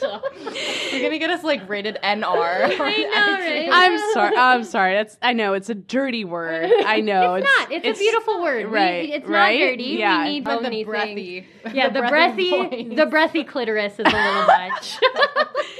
You're 0.92 1.02
gonna 1.02 1.18
get 1.18 1.30
us 1.32 1.44
like 1.44 1.68
rated 1.68 1.98
NR. 2.04 2.04
I 2.04 2.16
know, 2.16 2.80
right? 2.80 3.70
I'm 3.72 4.14
sorry. 4.14 4.38
I'm 4.38 4.64
sorry. 4.64 4.94
That's 4.94 5.18
I 5.22 5.34
know 5.34 5.54
it's 5.54 5.70
a 5.70 5.76
dirty 5.76 6.24
word. 6.26 6.72
I 6.86 7.02
know 7.02 7.36
it's, 7.36 7.44
not. 7.58 7.72
It's, 7.72 8.00
a 8.00 8.02
beautiful 8.02 8.42
word. 8.44 8.68
We- 8.68 8.76
right, 8.76 9.10
it's 9.10 9.28
right? 9.28 9.60
not 9.60 9.66
dirty. 9.72 9.84
Yeah. 9.84 10.24
We 10.24 10.30
need 10.30 10.44
But 10.44 10.62
the 10.64 10.84
breathy. 10.84 11.48
Yeah, 11.74 11.90
the, 11.90 12.02
breathy 12.02 12.52
breathy, 12.68 12.96
the 12.96 13.06
breathy 13.08 13.44
clitoris 13.44 13.94
is 13.94 14.00
a 14.00 14.04
little 14.04 14.46
much. 14.46 15.00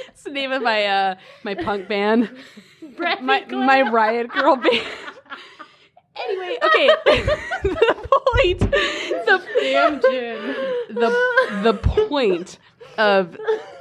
It's 0.08 0.22
the 0.24 0.30
name 0.30 0.50
of 0.52 0.62
my 0.62 0.84
uh 0.86 1.14
my 1.44 1.54
punk 1.54 1.88
band. 1.88 2.30
breathy 2.96 3.22
My 3.22 3.40
clitoris. 3.40 3.66
my 3.66 3.82
riot 3.82 4.28
girl 4.28 4.56
band. 4.56 4.82
Anyway, 6.24 6.58
okay. 6.64 6.86
the 7.62 8.08
point. 8.38 8.60
The 8.60 9.42
the 10.88 11.62
the 11.62 11.74
point 11.74 12.58
of 12.98 13.36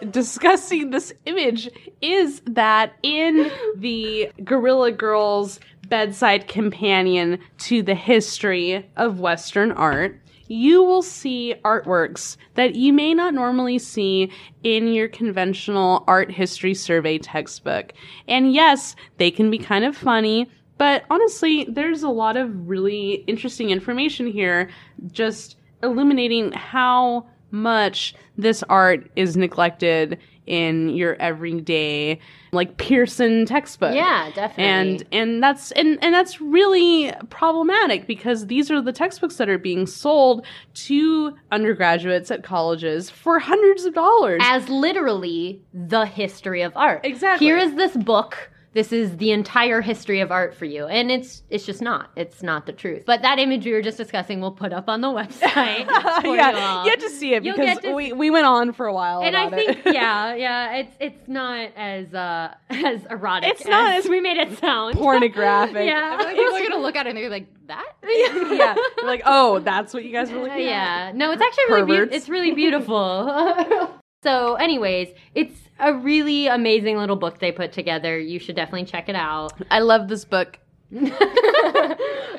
discussing 0.09 0.89
this 0.89 1.13
image 1.25 1.69
is 2.01 2.41
that 2.45 2.93
in 3.03 3.49
the 3.75 4.29
Guerrilla 4.43 4.91
Girls 4.91 5.59
bedside 5.87 6.47
companion 6.47 7.39
to 7.59 7.81
the 7.81 7.95
history 7.95 8.89
of 8.97 9.19
Western 9.19 9.71
art, 9.71 10.19
you 10.47 10.83
will 10.83 11.01
see 11.01 11.55
artworks 11.63 12.37
that 12.55 12.75
you 12.75 12.93
may 12.93 13.13
not 13.13 13.33
normally 13.33 13.79
see 13.79 14.31
in 14.63 14.87
your 14.87 15.07
conventional 15.07 16.03
art 16.07 16.31
history 16.31 16.73
survey 16.73 17.17
textbook. 17.17 17.93
And 18.27 18.53
yes, 18.53 18.95
they 19.17 19.31
can 19.31 19.49
be 19.49 19.57
kind 19.57 19.85
of 19.85 19.95
funny, 19.95 20.49
but 20.77 21.03
honestly, 21.09 21.65
there's 21.69 22.03
a 22.03 22.09
lot 22.09 22.37
of 22.37 22.67
really 22.67 23.23
interesting 23.27 23.69
information 23.69 24.27
here 24.27 24.69
just 25.11 25.57
illuminating 25.83 26.51
how 26.51 27.27
much 27.51 28.15
this 28.37 28.63
art 28.69 29.09
is 29.15 29.37
neglected 29.37 30.17
in 30.45 30.89
your 30.89 31.15
everyday 31.15 32.19
like 32.51 32.77
Pearson 32.77 33.45
textbook. 33.45 33.93
Yeah, 33.95 34.31
definitely. 34.33 34.63
And 34.63 35.05
and 35.11 35.43
that's 35.43 35.71
and 35.71 35.97
and 36.03 36.13
that's 36.13 36.39
really 36.39 37.11
problematic 37.29 38.07
because 38.07 38.47
these 38.47 38.71
are 38.71 38.81
the 38.81 38.93
textbooks 38.93 39.37
that 39.37 39.49
are 39.49 39.57
being 39.57 39.85
sold 39.87 40.45
to 40.75 41.35
undergraduates 41.51 42.31
at 42.31 42.43
colleges 42.43 43.09
for 43.09 43.39
hundreds 43.39 43.85
of 43.85 43.93
dollars. 43.93 44.41
as 44.43 44.69
literally 44.69 45.61
the 45.73 46.05
history 46.05 46.61
of 46.61 46.73
art. 46.75 47.01
Exactly. 47.03 47.47
Here 47.47 47.57
is 47.57 47.75
this 47.75 47.95
book. 47.97 48.51
This 48.75 48.91
is 48.91 49.15
the 49.15 49.31
entire 49.31 49.79
history 49.79 50.19
of 50.19 50.33
art 50.33 50.53
for 50.53 50.65
you, 50.65 50.85
and 50.85 51.09
it's 51.09 51.43
it's 51.49 51.65
just 51.65 51.81
not. 51.81 52.11
It's 52.17 52.43
not 52.43 52.65
the 52.65 52.73
truth. 52.73 53.03
But 53.07 53.21
that 53.21 53.39
image 53.39 53.63
we 53.65 53.71
were 53.71 53.81
just 53.81 53.97
discussing, 53.97 54.41
we'll 54.41 54.51
put 54.51 54.73
up 54.73 54.89
on 54.89 54.99
the 54.99 55.07
website. 55.21 55.87
for 56.21 56.27
you 56.27 56.35
yeah, 56.35 56.51
all. 56.59 56.83
you 56.83 56.89
have 56.91 56.99
to 56.99 57.09
see 57.09 57.33
it 57.33 57.45
You'll 57.45 57.55
because 57.55 57.75
get 57.79 57.83
to 57.83 57.93
we, 57.93 58.11
we 58.11 58.29
went 58.29 58.45
on 58.45 58.73
for 58.73 58.85
a 58.85 58.93
while. 58.93 59.21
and 59.23 59.33
I 59.33 59.49
think 59.49 59.85
it. 59.85 59.93
yeah, 59.93 60.35
yeah, 60.45 60.75
it's 60.75 60.91
it's 60.99 61.27
not 61.29 61.69
as 61.77 62.13
uh 62.13 62.53
as 62.69 63.05
erotic. 63.09 63.49
It's 63.51 63.65
not 63.65 63.93
as 63.95 64.03
as 64.03 64.09
we 64.09 64.19
made 64.19 64.35
it 64.35 64.57
sound. 64.59 64.95
pornographic. 64.97 65.87
yeah, 65.87 66.17
People 66.35 66.55
are 66.55 66.61
gonna 66.69 66.81
look 66.81 66.97
at 66.97 67.07
it 67.07 67.11
and 67.11 67.17
they're 67.17 67.29
like, 67.29 67.47
that? 67.67 67.93
yeah. 68.03 68.75
You're 68.97 69.07
like, 69.07 69.21
oh, 69.25 69.59
that's 69.59 69.93
what 69.93 70.03
you 70.03 70.11
guys 70.11 70.29
were 70.31 70.39
looking 70.41 70.51
at. 70.51 70.59
yeah. 70.61 71.11
No, 71.15 71.31
it's 71.31 71.41
actually 71.41 71.63
really 71.69 71.85
beautiful. 71.85 72.13
It's 72.17 72.27
really 72.27 72.51
beautiful. 72.51 74.01
So, 74.25 74.55
anyways, 74.55 75.09
it's 75.35 75.53
a 75.79 75.93
really 75.93 76.47
amazing 76.47 76.97
little 76.97 77.15
book 77.15 77.37
they 77.37 77.51
put 77.51 77.71
together. 77.71 78.17
You 78.17 78.39
should 78.39 78.55
definitely 78.55 78.85
check 78.85 79.07
it 79.07 79.15
out. 79.15 79.53
I 79.69 79.81
love 79.81 80.07
this 80.07 80.25
book. 80.25 80.57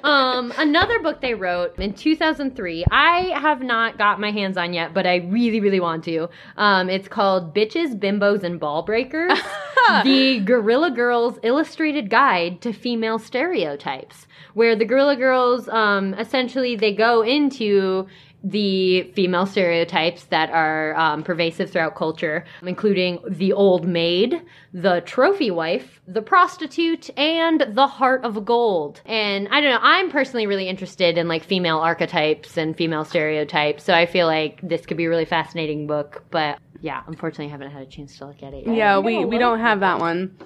um, 0.02 0.52
another 0.58 0.98
book 0.98 1.20
they 1.20 1.34
wrote 1.34 1.78
in 1.78 1.92
2003, 1.94 2.86
I 2.90 3.38
have 3.40 3.60
not 3.62 3.98
got 3.98 4.18
my 4.18 4.32
hands 4.32 4.56
on 4.56 4.72
yet, 4.72 4.94
but 4.94 5.06
I 5.06 5.16
really, 5.16 5.60
really 5.60 5.78
want 5.78 6.02
to. 6.04 6.28
Um, 6.56 6.90
it's 6.90 7.06
called 7.06 7.54
Bitches, 7.54 7.96
Bimbos, 8.00 8.42
and 8.42 8.58
Ball 8.58 8.82
Breakers 8.82 9.38
The 10.04 10.40
Guerrilla 10.40 10.90
Girls 10.90 11.38
Illustrated 11.44 12.10
Guide 12.10 12.60
to 12.62 12.72
Female 12.72 13.20
Stereotypes, 13.20 14.26
where 14.54 14.74
the 14.74 14.84
Guerrilla 14.84 15.14
Girls 15.14 15.68
um, 15.68 16.14
essentially 16.14 16.74
they 16.74 16.92
go 16.92 17.22
into 17.22 18.08
the 18.46 19.02
female 19.14 19.44
stereotypes 19.44 20.24
that 20.26 20.50
are 20.50 20.94
um, 20.96 21.24
pervasive 21.24 21.70
throughout 21.70 21.96
culture, 21.96 22.44
including 22.62 23.18
the 23.28 23.52
old 23.52 23.86
maid, 23.88 24.40
the 24.72 25.02
trophy 25.04 25.50
wife, 25.50 26.00
the 26.06 26.22
prostitute, 26.22 27.10
and 27.18 27.66
the 27.74 27.88
heart 27.88 28.24
of 28.24 28.44
gold. 28.44 29.00
And 29.04 29.48
I 29.50 29.60
don't 29.60 29.70
know, 29.70 29.80
I'm 29.82 30.10
personally 30.10 30.46
really 30.46 30.68
interested 30.68 31.18
in 31.18 31.26
like 31.26 31.42
female 31.42 31.78
archetypes 31.78 32.56
and 32.56 32.76
female 32.76 33.04
stereotypes, 33.04 33.82
so 33.82 33.92
I 33.92 34.06
feel 34.06 34.28
like 34.28 34.60
this 34.62 34.86
could 34.86 34.96
be 34.96 35.06
a 35.06 35.08
really 35.08 35.24
fascinating 35.24 35.88
book, 35.88 36.24
but 36.30 36.58
yeah, 36.80 37.02
unfortunately, 37.06 37.46
I 37.46 37.50
haven't 37.50 37.70
had 37.70 37.82
a 37.82 37.86
chance 37.86 38.16
to 38.18 38.26
look 38.26 38.42
at 38.42 38.54
it 38.54 38.66
yet. 38.66 38.76
Yeah, 38.76 38.98
we, 38.98 39.24
we 39.24 39.38
don't 39.38 39.60
have 39.60 39.80
that 39.80 39.98
one. 39.98 40.36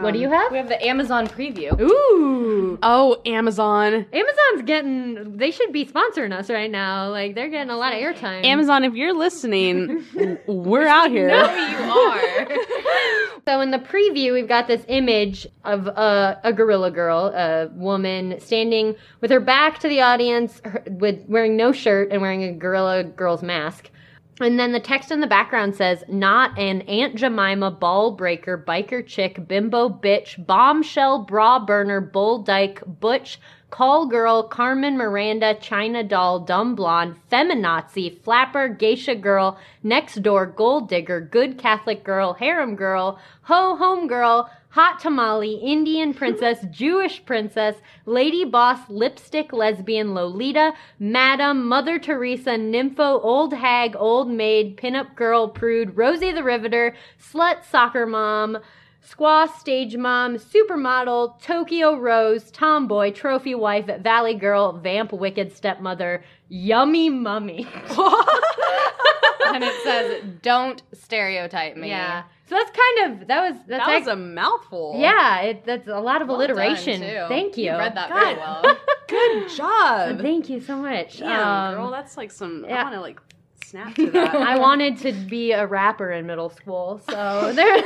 What 0.00 0.12
do 0.12 0.18
you 0.18 0.28
um, 0.28 0.32
have? 0.32 0.52
We 0.52 0.58
have 0.58 0.68
the 0.68 0.84
Amazon 0.84 1.26
preview. 1.26 1.78
Ooh. 1.80 2.78
Oh, 2.82 3.20
Amazon. 3.26 4.06
Amazon's 4.12 4.62
getting, 4.66 5.36
they 5.36 5.50
should 5.50 5.72
be 5.72 5.84
sponsoring 5.86 6.32
us 6.32 6.50
right 6.50 6.70
now. 6.70 7.10
Like, 7.10 7.34
they're 7.34 7.48
getting 7.48 7.70
a 7.70 7.76
lot 7.76 7.92
of 7.92 7.98
airtime. 7.98 8.44
Amazon, 8.44 8.84
if 8.84 8.94
you're 8.94 9.14
listening, 9.14 10.04
we're 10.46 10.86
out 10.86 11.10
here. 11.10 11.28
No, 11.34 11.54
you 11.54 11.92
are. 11.92 12.58
So 13.46 13.60
in 13.60 13.70
the 13.70 13.78
preview, 13.78 14.32
we've 14.32 14.48
got 14.48 14.68
this 14.68 14.82
image 14.88 15.46
of 15.64 15.86
a, 15.86 16.40
a 16.44 16.52
guerrilla 16.52 16.90
girl, 16.90 17.26
a 17.26 17.68
woman 17.74 18.40
standing 18.40 18.96
with 19.20 19.30
her 19.30 19.40
back 19.40 19.80
to 19.80 19.88
the 19.88 20.00
audience, 20.00 20.62
her, 20.64 20.82
with 20.86 21.22
wearing 21.28 21.54
no 21.54 21.70
shirt 21.70 22.10
and 22.10 22.22
wearing 22.22 22.42
a 22.42 22.52
gorilla 22.52 23.04
girl's 23.04 23.42
mask. 23.42 23.90
And 24.40 24.58
then 24.58 24.72
the 24.72 24.80
text 24.80 25.12
in 25.12 25.20
the 25.20 25.28
background 25.28 25.76
says, 25.76 26.02
"Not 26.08 26.58
an 26.58 26.80
Aunt 26.82 27.14
Jemima 27.14 27.70
ball 27.70 28.10
breaker, 28.10 28.58
biker 28.58 29.06
chick, 29.06 29.46
bimbo 29.46 29.88
bitch, 29.88 30.44
bombshell 30.44 31.20
bra 31.20 31.60
burner, 31.60 32.00
bull 32.00 32.38
dyke, 32.38 32.82
butch." 32.84 33.38
Call 33.70 34.06
girl, 34.06 34.44
Carmen 34.44 34.96
Miranda, 34.96 35.54
China 35.54 36.04
doll, 36.04 36.38
dumb 36.38 36.76
blonde, 36.76 37.16
feminazi, 37.30 38.22
flapper, 38.22 38.68
geisha 38.68 39.16
girl, 39.16 39.58
next 39.82 40.22
door, 40.22 40.46
gold 40.46 40.88
digger, 40.88 41.20
good 41.20 41.58
Catholic 41.58 42.04
girl, 42.04 42.34
harem 42.34 42.76
girl, 42.76 43.18
ho 43.42 43.74
home 43.74 44.06
girl, 44.06 44.48
hot 44.74 44.98
tamale, 44.98 45.54
Indian 45.62 46.12
princess, 46.12 46.66
Jewish 46.72 47.24
princess, 47.24 47.76
lady 48.06 48.44
boss, 48.44 48.80
lipstick 48.88 49.52
lesbian, 49.52 50.14
Lolita, 50.14 50.72
madam, 50.98 51.68
Mother 51.68 52.00
Teresa, 52.00 52.50
nympho, 52.50 53.22
old 53.22 53.54
hag, 53.54 53.94
old 53.96 54.28
maid, 54.28 54.76
pinup 54.76 55.14
girl, 55.14 55.46
prude, 55.46 55.96
Rosie 55.96 56.32
the 56.32 56.42
Riveter, 56.42 56.96
slut, 57.20 57.64
soccer 57.64 58.04
mom, 58.04 58.58
Squaw, 59.08 59.48
stage 59.58 59.96
mom, 59.96 60.38
supermodel, 60.38 61.40
Tokyo 61.40 61.96
Rose, 61.96 62.50
tomboy, 62.50 63.12
trophy 63.12 63.54
wife, 63.54 63.86
valley 64.02 64.34
girl, 64.34 64.72
vamp, 64.72 65.12
wicked 65.12 65.52
stepmother, 65.52 66.24
yummy 66.48 67.10
mummy. 67.10 67.68
and 69.46 69.62
it 69.64 69.74
says, 69.82 70.22
don't 70.42 70.82
stereotype 70.92 71.76
me. 71.76 71.88
yeah. 71.88 72.24
So 72.48 72.56
that's 72.56 72.70
kind 72.76 73.20
of 73.22 73.28
that 73.28 73.50
was 73.50 73.58
that's 73.66 73.86
That 73.86 73.98
was 74.00 74.02
ac- 74.02 74.10
a 74.10 74.16
mouthful. 74.16 74.94
yeah. 74.98 75.40
It, 75.40 75.64
that's 75.64 75.88
a 75.88 75.98
lot 76.00 76.20
of 76.22 76.28
Well 76.28 76.36
alliteration. 76.38 77.00
Thank 77.28 77.56
you. 77.56 77.64
You 77.72 77.78
read 77.78 77.96
that 77.96 78.10
God. 78.10 78.20
very 78.22 78.36
well. 78.36 78.78
Good 79.08 79.48
job. 79.56 80.20
Thank 80.20 80.50
you 80.50 80.60
so 80.60 80.76
much. 80.76 81.18
Damn, 81.18 81.40
Um, 81.40 81.74
girl, 81.74 81.90
that's 81.90 82.16
like 82.16 82.30
some. 82.30 82.64
yeah. 82.68 82.80
I 82.80 82.82
want 82.84 82.94
to 82.96 83.00
like 83.00 83.20
snap 83.64 83.94
to 83.94 84.10
that. 84.10 84.34
I 84.52 84.58
wanted 84.58 84.98
to 84.98 85.12
be 85.12 85.52
a 85.52 85.66
rapper 85.66 86.12
in 86.12 86.26
middle 86.26 86.50
school, 86.50 87.00
so 87.08 87.52
there. 87.56 87.82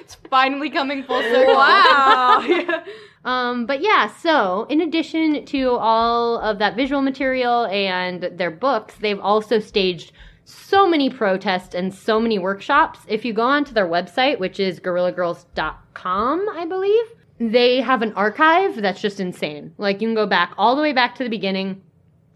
it's 0.00 0.14
finally 0.30 0.70
coming 0.70 1.02
full 1.02 1.20
circle. 1.22 1.54
wow. 1.54 2.44
Yeah. 2.46 2.84
Um, 3.24 3.66
but 3.66 3.82
yeah, 3.82 4.06
so 4.08 4.66
in 4.70 4.80
addition 4.80 5.44
to 5.46 5.72
all 5.72 6.38
of 6.38 6.58
that 6.60 6.74
visual 6.76 7.02
material 7.02 7.66
and 7.66 8.22
their 8.22 8.50
books, 8.52 8.94
they've 9.00 9.20
also 9.20 9.58
staged 9.58 10.12
so 10.50 10.88
many 10.88 11.08
protests 11.10 11.74
and 11.74 11.94
so 11.94 12.20
many 12.20 12.38
workshops. 12.38 13.00
If 13.08 13.24
you 13.24 13.32
go 13.32 13.42
onto 13.42 13.72
their 13.72 13.86
website, 13.88 14.38
which 14.38 14.60
is 14.60 14.80
guerrillagirls.com, 14.80 16.48
I 16.52 16.66
believe, 16.66 17.04
they 17.38 17.80
have 17.80 18.02
an 18.02 18.12
archive 18.14 18.76
that's 18.76 19.00
just 19.00 19.20
insane. 19.20 19.72
Like 19.78 20.00
you 20.00 20.08
can 20.08 20.14
go 20.14 20.26
back 20.26 20.52
all 20.58 20.76
the 20.76 20.82
way 20.82 20.92
back 20.92 21.14
to 21.16 21.24
the 21.24 21.30
beginning 21.30 21.82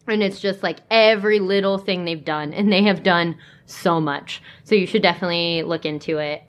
And 0.06 0.22
it's 0.22 0.40
just 0.40 0.62
like 0.62 0.80
every 0.90 1.40
little 1.40 1.78
thing 1.78 2.04
they've 2.04 2.24
done, 2.24 2.52
and 2.52 2.70
they 2.70 2.82
have 2.82 3.02
done 3.02 3.36
so 3.66 4.00
much. 4.00 4.42
So 4.64 4.74
you 4.74 4.86
should 4.86 5.02
definitely 5.02 5.62
look 5.62 5.86
into 5.86 6.18
it. 6.18 6.42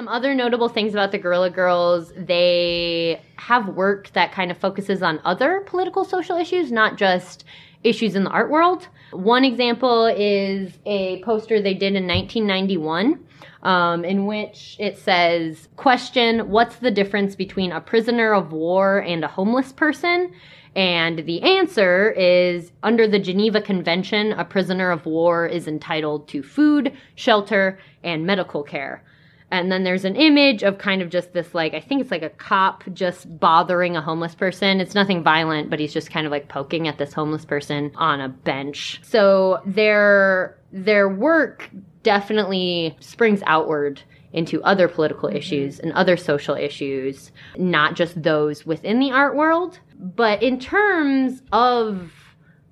Some 0.00 0.08
other 0.08 0.34
notable 0.34 0.70
things 0.70 0.94
about 0.94 1.12
the 1.12 1.18
Guerrilla 1.18 1.50
Girls, 1.50 2.10
they 2.16 3.20
have 3.36 3.68
work 3.68 4.10
that 4.14 4.32
kind 4.32 4.50
of 4.50 4.56
focuses 4.56 5.02
on 5.02 5.20
other 5.26 5.60
political 5.66 6.06
social 6.06 6.38
issues, 6.38 6.72
not 6.72 6.96
just 6.96 7.44
issues 7.84 8.16
in 8.16 8.24
the 8.24 8.30
art 8.30 8.48
world. 8.48 8.88
One 9.10 9.44
example 9.44 10.06
is 10.06 10.78
a 10.86 11.22
poster 11.22 11.60
they 11.60 11.74
did 11.74 11.96
in 11.96 12.06
1991. 12.06 13.26
Um, 13.62 14.06
in 14.06 14.24
which 14.24 14.76
it 14.78 14.96
says, 14.96 15.68
Question 15.76 16.48
What's 16.48 16.76
the 16.76 16.90
difference 16.90 17.36
between 17.36 17.70
a 17.70 17.82
prisoner 17.82 18.32
of 18.32 18.52
war 18.52 19.00
and 19.00 19.22
a 19.22 19.28
homeless 19.28 19.70
person? 19.70 20.32
And 20.74 21.26
the 21.26 21.42
answer 21.42 22.10
is 22.12 22.72
under 22.82 23.06
the 23.06 23.18
Geneva 23.18 23.60
Convention, 23.60 24.32
a 24.32 24.46
prisoner 24.46 24.90
of 24.92 25.04
war 25.04 25.46
is 25.46 25.68
entitled 25.68 26.26
to 26.28 26.42
food, 26.42 26.96
shelter, 27.16 27.78
and 28.02 28.24
medical 28.24 28.62
care. 28.62 29.04
And 29.50 29.70
then 29.70 29.84
there's 29.84 30.04
an 30.04 30.16
image 30.16 30.62
of 30.62 30.78
kind 30.78 31.02
of 31.02 31.10
just 31.10 31.32
this, 31.32 31.54
like, 31.54 31.74
I 31.74 31.80
think 31.80 32.00
it's 32.00 32.10
like 32.10 32.22
a 32.22 32.30
cop 32.30 32.84
just 32.92 33.38
bothering 33.40 33.96
a 33.96 34.00
homeless 34.00 34.34
person. 34.34 34.80
It's 34.80 34.94
nothing 34.94 35.22
violent, 35.22 35.70
but 35.70 35.80
he's 35.80 35.92
just 35.92 36.10
kind 36.10 36.26
of 36.26 36.30
like 36.30 36.48
poking 36.48 36.86
at 36.86 36.98
this 36.98 37.12
homeless 37.12 37.44
person 37.44 37.90
on 37.96 38.20
a 38.20 38.28
bench. 38.28 39.00
So 39.02 39.60
their, 39.66 40.56
their 40.72 41.08
work 41.08 41.68
definitely 42.02 42.96
springs 43.00 43.42
outward 43.46 44.02
into 44.32 44.62
other 44.62 44.86
political 44.86 45.28
mm-hmm. 45.28 45.38
issues 45.38 45.80
and 45.80 45.92
other 45.92 46.16
social 46.16 46.54
issues, 46.54 47.32
not 47.56 47.96
just 47.96 48.22
those 48.22 48.64
within 48.64 49.00
the 49.00 49.10
art 49.10 49.34
world. 49.34 49.80
But 49.98 50.42
in 50.42 50.60
terms 50.60 51.42
of 51.52 52.12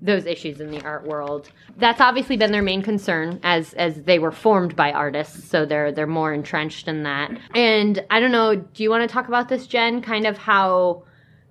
those 0.00 0.26
issues 0.26 0.60
in 0.60 0.70
the 0.70 0.82
art 0.82 1.06
world. 1.06 1.50
That's 1.76 2.00
obviously 2.00 2.36
been 2.36 2.52
their 2.52 2.62
main 2.62 2.82
concern 2.82 3.40
as 3.42 3.74
as 3.74 4.02
they 4.04 4.18
were 4.18 4.30
formed 4.32 4.76
by 4.76 4.92
artists, 4.92 5.48
so 5.48 5.66
they're 5.66 5.90
they're 5.92 6.06
more 6.06 6.32
entrenched 6.32 6.88
in 6.88 7.02
that. 7.02 7.30
And 7.54 8.04
I 8.10 8.20
don't 8.20 8.32
know, 8.32 8.56
do 8.56 8.82
you 8.82 8.90
want 8.90 9.08
to 9.08 9.12
talk 9.12 9.28
about 9.28 9.48
this 9.48 9.66
Jen 9.66 10.00
kind 10.00 10.26
of 10.26 10.38
how 10.38 11.04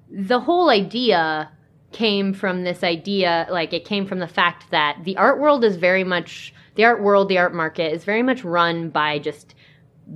the 0.09 0.39
whole 0.39 0.69
idea 0.69 1.51
came 1.91 2.33
from 2.33 2.63
this 2.63 2.83
idea 2.83 3.47
like 3.49 3.73
it 3.73 3.85
came 3.85 4.05
from 4.05 4.19
the 4.19 4.27
fact 4.27 4.71
that 4.71 4.99
the 5.03 5.17
art 5.17 5.39
world 5.39 5.63
is 5.63 5.75
very 5.75 6.03
much 6.03 6.53
the 6.75 6.85
art 6.85 7.01
world, 7.01 7.27
the 7.27 7.37
art 7.37 7.53
market 7.53 7.91
is 7.91 8.05
very 8.05 8.21
much 8.21 8.43
run 8.43 8.89
by 8.89 9.19
just 9.19 9.55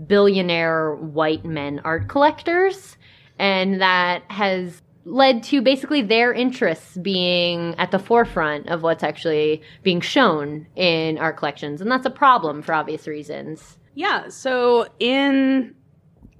billionaire 0.07 0.95
white 0.95 1.43
men 1.43 1.81
art 1.83 2.07
collectors 2.07 2.97
and 3.39 3.81
that 3.81 4.23
has 4.29 4.81
led 5.05 5.43
to 5.43 5.61
basically 5.61 6.01
their 6.01 6.33
interests 6.33 6.97
being 6.97 7.75
at 7.77 7.91
the 7.91 7.99
forefront 7.99 8.67
of 8.67 8.83
what's 8.83 9.03
actually 9.03 9.61
being 9.83 10.01
shown 10.01 10.67
in 10.75 11.17
art 11.17 11.37
collections. 11.37 11.81
And 11.81 11.89
that's 11.89 12.05
a 12.05 12.11
problem 12.11 12.61
for 12.61 12.73
obvious 12.73 13.07
reasons. 13.07 13.77
Yeah, 13.95 14.29
so 14.29 14.87
in 14.99 15.75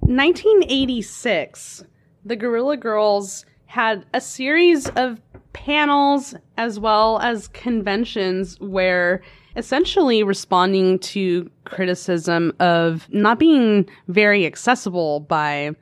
1986, 0.00 1.84
the 2.24 2.36
Guerrilla 2.36 2.76
Girls 2.76 3.44
had 3.66 4.06
a 4.14 4.20
series 4.20 4.88
of 4.90 5.20
panels 5.52 6.34
as 6.56 6.78
well 6.78 7.18
as 7.20 7.48
conventions 7.48 8.58
where 8.60 9.22
essentially 9.56 10.22
responding 10.22 10.98
to 10.98 11.50
criticism 11.64 12.52
of 12.58 13.08
not 13.10 13.38
being 13.38 13.88
very 14.08 14.46
accessible 14.46 15.20
by 15.20 15.72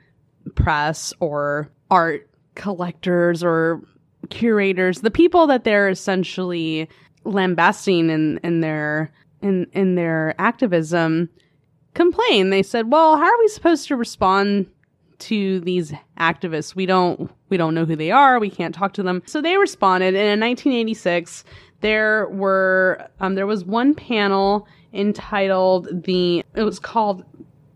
press 0.55 1.13
or 1.19 1.69
art 1.89 2.30
collectors 2.55 3.43
or 3.43 3.81
curators, 4.29 5.01
the 5.01 5.11
people 5.11 5.47
that 5.47 5.63
they're 5.63 5.89
essentially 5.89 6.89
lambasting 7.23 8.09
in, 8.09 8.39
in 8.43 8.61
their 8.61 9.11
in 9.41 9.67
in 9.73 9.95
their 9.95 10.35
activism 10.39 11.29
complain. 11.93 12.49
They 12.49 12.63
said, 12.63 12.91
"Well, 12.91 13.17
how 13.17 13.25
are 13.25 13.39
we 13.39 13.47
supposed 13.47 13.87
to 13.87 13.95
respond 13.95 14.67
to 15.19 15.59
these 15.61 15.93
activists? 16.19 16.75
We 16.75 16.85
don't 16.85 17.31
we 17.49 17.57
don't 17.57 17.75
know 17.75 17.85
who 17.85 17.95
they 17.95 18.11
are. 18.11 18.39
We 18.39 18.49
can't 18.49 18.75
talk 18.75 18.93
to 18.93 19.03
them." 19.03 19.21
So 19.25 19.41
they 19.41 19.57
responded, 19.57 20.15
and 20.15 20.27
in 20.27 20.39
1986, 20.39 21.43
there 21.81 22.27
were 22.29 23.07
um, 23.19 23.35
there 23.35 23.47
was 23.47 23.65
one 23.65 23.95
panel 23.95 24.67
entitled 24.93 26.03
the 26.03 26.43
it 26.55 26.63
was 26.63 26.79
called 26.79 27.23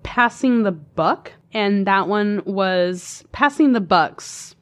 "Passing 0.03 0.63
the 0.63 0.71
Buck," 0.71 1.31
and 1.53 1.87
that 1.87 2.07
one 2.07 2.41
was 2.45 3.23
"Passing 3.31 3.73
the 3.73 3.81
Bucks." 3.81 4.54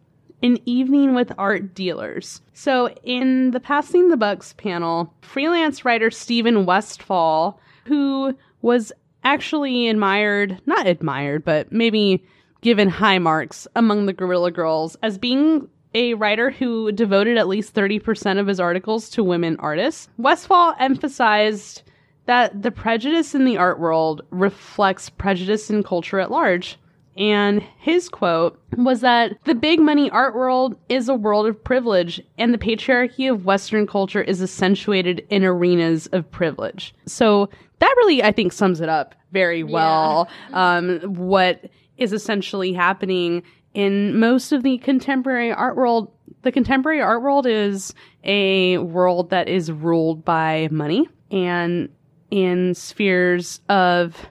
An 0.43 0.59
evening 0.65 1.15
with 1.15 1.31
art 1.37 1.73
dealers. 1.73 2.41
So, 2.53 2.89
in 3.03 3.51
the 3.51 3.61
Passing 3.61 4.09
the 4.09 4.17
Bucks 4.17 4.51
panel, 4.53 5.13
freelance 5.21 5.85
writer 5.85 6.11
Stephen 6.11 6.65
Westfall, 6.65 7.61
who 7.85 8.37
was 8.61 8.91
actually 9.23 9.87
admired, 9.87 10.61
not 10.65 10.85
admired, 10.85 11.45
but 11.45 11.71
maybe 11.71 12.25
given 12.59 12.89
high 12.89 13.19
marks 13.19 13.69
among 13.77 14.05
the 14.05 14.11
Guerrilla 14.11 14.51
Girls 14.51 14.97
as 15.01 15.17
being 15.17 15.69
a 15.93 16.13
writer 16.15 16.51
who 16.51 16.91
devoted 16.91 17.37
at 17.37 17.47
least 17.47 17.73
30% 17.73 18.37
of 18.37 18.47
his 18.47 18.59
articles 18.59 19.09
to 19.11 19.23
women 19.23 19.55
artists. 19.59 20.09
Westfall 20.17 20.75
emphasized 20.77 21.83
that 22.25 22.61
the 22.61 22.71
prejudice 22.71 23.33
in 23.33 23.45
the 23.45 23.57
art 23.57 23.79
world 23.79 24.23
reflects 24.29 25.09
prejudice 25.09 25.69
in 25.69 25.83
culture 25.83 26.19
at 26.19 26.31
large. 26.31 26.77
And 27.15 27.61
his 27.77 28.09
quote 28.09 28.59
was 28.75 29.01
that 29.01 29.37
the 29.45 29.53
big 29.53 29.79
money 29.79 30.09
art 30.09 30.33
world 30.35 30.75
is 30.89 31.09
a 31.09 31.15
world 31.15 31.45
of 31.45 31.63
privilege, 31.63 32.19
and 32.37 32.53
the 32.53 32.57
patriarchy 32.57 33.31
of 33.31 33.45
Western 33.45 33.85
culture 33.85 34.21
is 34.21 34.41
accentuated 34.41 35.25
in 35.29 35.43
arenas 35.43 36.07
of 36.07 36.29
privilege. 36.31 36.95
So 37.05 37.49
that 37.79 37.93
really, 37.97 38.23
I 38.23 38.31
think, 38.31 38.51
sums 38.51 38.81
it 38.81 38.89
up 38.89 39.13
very 39.31 39.63
well. 39.63 40.27
Um, 40.53 40.99
what 41.15 41.69
is 41.97 42.13
essentially 42.13 42.73
happening 42.73 43.43
in 43.73 44.19
most 44.19 44.51
of 44.51 44.63
the 44.63 44.77
contemporary 44.79 45.51
art 45.51 45.75
world. 45.75 46.11
The 46.43 46.51
contemporary 46.51 47.01
art 47.01 47.21
world 47.21 47.45
is 47.45 47.93
a 48.23 48.77
world 48.79 49.29
that 49.29 49.47
is 49.47 49.71
ruled 49.71 50.23
by 50.25 50.67
money 50.71 51.07
and 51.31 51.89
in 52.29 52.73
spheres 52.75 53.61
of, 53.69 54.27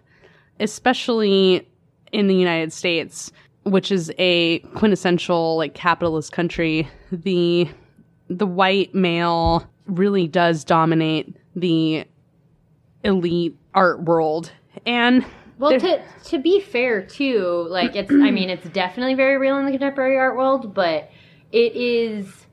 especially 0.61 1.69
in 2.13 2.27
the 2.29 2.35
United 2.35 2.73
States, 2.73 3.33
which 3.65 3.91
is 3.91 4.13
a 4.19 4.61
quintessential 4.75 5.57
like 5.57 5.75
capitalist 5.75 6.33
country, 6.33 6.89
the 7.11 7.69
the 8.29 8.47
white 8.47 8.95
male 8.95 9.67
really 9.87 10.27
does 10.27 10.65
dominate 10.65 11.37
the 11.57 12.05
elite 13.05 13.57
art 13.75 14.03
world. 14.03 14.53
And 14.87 15.25
Well, 15.59 15.79
to 15.79 16.03
to 16.25 16.39
be 16.39 16.61
fair 16.61 17.05
too, 17.05 17.67
like 17.69 17.97
it's 17.97 18.11
I 18.11 18.31
mean 18.31 18.51
it's 18.51 18.69
definitely 18.71 19.15
very 19.15 19.39
real 19.39 19.59
in 19.59 19.65
the 19.67 19.73
contemporary 19.73 20.19
art 20.19 20.37
world, 20.37 20.75
but 20.75 21.11
it 21.51 21.75
is 21.75 22.47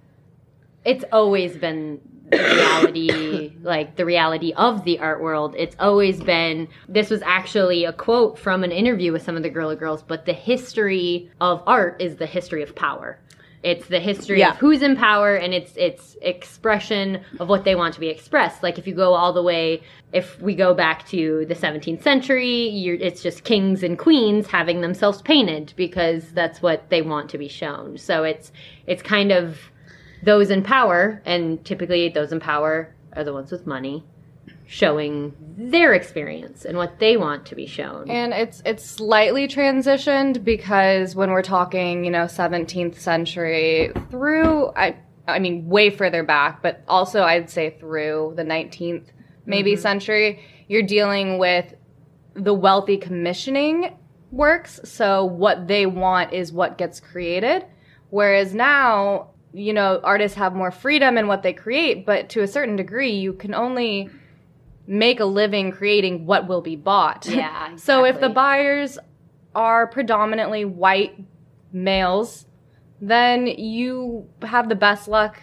it's 0.86 1.04
always 1.12 1.58
been 1.58 2.00
reality 2.32 3.54
like 3.62 3.96
the 3.96 4.06
reality 4.06 4.54
of 4.56 4.84
the 4.84 5.00
art 5.00 5.22
world. 5.22 5.56
It's 5.58 5.76
always 5.80 6.22
been 6.22 6.68
this 6.88 7.10
was 7.10 7.22
actually 7.24 7.86
a 7.86 7.94
quote 7.94 8.38
from 8.40 8.64
an 8.64 8.72
interview 8.72 9.12
with 9.12 9.24
some 9.24 9.36
of 9.36 9.44
the 9.44 9.50
Guerrilla 9.50 9.76
Girls, 9.76 10.04
but 10.04 10.26
the 10.26 10.34
history 10.34 11.32
of 11.42 11.64
art 11.68 12.02
is 12.02 12.18
the 12.18 12.26
history 12.26 12.64
of 12.64 12.76
power. 12.76 13.20
It's 13.62 13.88
the 13.88 14.00
history 14.00 14.40
Yeah. 14.40 14.52
of 14.52 14.58
who's 14.58 14.82
in 14.82 14.96
power 14.96 15.36
and 15.36 15.54
it's 15.54 15.74
it's 15.76 16.16
expression 16.22 17.22
of 17.40 17.50
what 17.50 17.66
they 17.66 17.76
want 17.76 17.94
to 17.96 18.00
be 18.00 18.08
expressed. 18.08 18.64
Like 18.64 18.80
if 18.80 18.88
you 18.88 18.96
go 18.96 19.14
all 19.14 19.34
the 19.34 19.44
way, 19.44 19.82
if 20.14 20.42
we 20.42 20.56
go 20.56 20.74
back 20.74 21.06
to 21.10 21.46
the 21.48 21.56
17th 21.56 22.02
century, 22.02 22.70
you're, 22.70 22.96
it's 22.96 23.22
just 23.22 23.44
kings 23.44 23.84
and 23.84 24.00
queens 24.00 24.48
having 24.48 24.80
themselves 24.80 25.22
painted 25.22 25.74
because 25.76 26.32
that's 26.32 26.62
what 26.62 26.90
they 26.90 27.02
want 27.02 27.30
to 27.32 27.38
be 27.38 27.50
shown. 27.50 27.98
So 27.98 28.24
it's 28.24 28.52
it's 28.88 29.02
kind 29.04 29.32
of 29.34 29.58
those 30.24 30.50
in 30.50 30.64
power, 30.64 31.22
and 31.26 31.64
typically 31.64 32.10
those 32.10 32.32
in 32.32 32.40
power 32.40 32.96
are 33.14 33.24
the 33.24 33.34
ones 33.34 33.52
with 33.52 33.66
money, 33.66 34.04
showing 34.66 35.36
their 35.58 35.94
experience 35.94 36.66
and 36.66 36.78
what 36.78 37.00
they 37.00 37.18
want 37.18 37.46
to 37.48 37.56
be 37.56 37.66
shown. 37.66 38.10
And 38.10 38.34
it's 38.34 38.62
it's 38.66 38.86
slightly 38.86 39.48
transitioned 39.48 40.44
because 40.44 41.16
when 41.16 41.32
we're 41.32 41.42
talking, 41.42 42.06
you 42.06 42.12
know, 42.12 42.26
17th 42.26 42.96
century 42.96 43.92
through 44.10 44.72
I 44.76 44.98
I 45.28 45.40
mean 45.40 45.68
way 45.68 45.90
further 45.90 46.24
back, 46.24 46.62
but 46.62 46.84
also 46.88 47.24
I'd 47.24 47.50
say 47.50 47.76
through 47.80 48.34
the 48.36 48.44
19th 48.44 49.08
maybe 49.46 49.74
mm-hmm. 49.74 49.82
century, 49.82 50.44
you're 50.68 50.84
dealing 50.84 51.40
with 51.40 51.74
the 52.36 52.54
wealthy 52.54 52.98
commissioning 52.98 53.98
works. 54.32 54.80
So 54.84 55.26
what 55.26 55.68
they 55.68 55.86
want 55.86 56.34
is 56.34 56.52
what 56.52 56.78
gets 56.78 57.00
created. 57.00 57.66
Whereas 58.10 58.54
now 58.54 59.32
you 59.54 59.74
know, 59.74 60.00
artists 60.04 60.38
have 60.38 60.56
more 60.56 60.72
freedom 60.72 61.18
in 61.18 61.28
what 61.28 61.44
they 61.44 61.54
create, 61.54 62.06
but 62.06 62.30
to 62.30 62.42
a 62.42 62.48
certain 62.48 62.76
degree, 62.76 63.12
you 63.12 63.34
can 63.34 63.54
only 63.54 64.10
make 64.88 65.20
a 65.20 65.26
living 65.26 65.72
creating 65.72 66.26
what 66.26 66.48
will 66.48 66.62
be 66.62 66.76
bought. 66.76 67.28
Yeah, 67.28 67.76
so 67.76 68.06
if 68.06 68.20
the 68.20 68.30
buyers 68.30 68.98
are 69.56 69.88
predominantly 69.88 70.66
white 70.66 71.16
males, 71.72 72.46
then 73.02 73.48
you 73.48 74.28
have 74.42 74.70
the 74.70 74.76
best 74.76 75.08
luck 75.08 75.40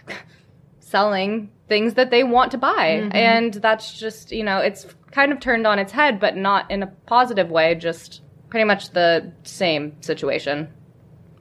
selling 0.81 1.51
things 1.69 1.95
that 1.95 2.11
they 2.11 2.23
want 2.23 2.51
to 2.53 2.59
buy. 2.59 3.01
Mm-hmm. 3.01 3.17
And 3.17 3.55
that's 3.55 3.99
just, 3.99 4.31
you 4.31 4.45
know, 4.45 4.59
it's 4.59 4.87
kind 5.11 5.33
of 5.33 5.41
turned 5.41 5.67
on 5.67 5.79
its 5.79 5.93
head, 5.93 6.21
but 6.21 6.37
not 6.37 6.71
in 6.71 6.83
a 6.83 6.87
positive 7.07 7.51
way, 7.51 7.75
just 7.75 8.23
pretty 8.51 8.65
much 8.65 8.91
the 8.91 9.33
same 9.43 10.01
situation. 10.01 10.69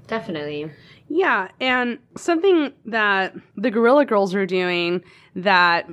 Definitely. 0.07 0.72
Yeah, 1.07 1.49
and 1.59 1.99
something 2.17 2.73
that 2.85 3.35
the 3.55 3.71
Guerrilla 3.71 4.05
Girls 4.05 4.33
are 4.33 4.45
doing 4.45 5.03
that 5.35 5.87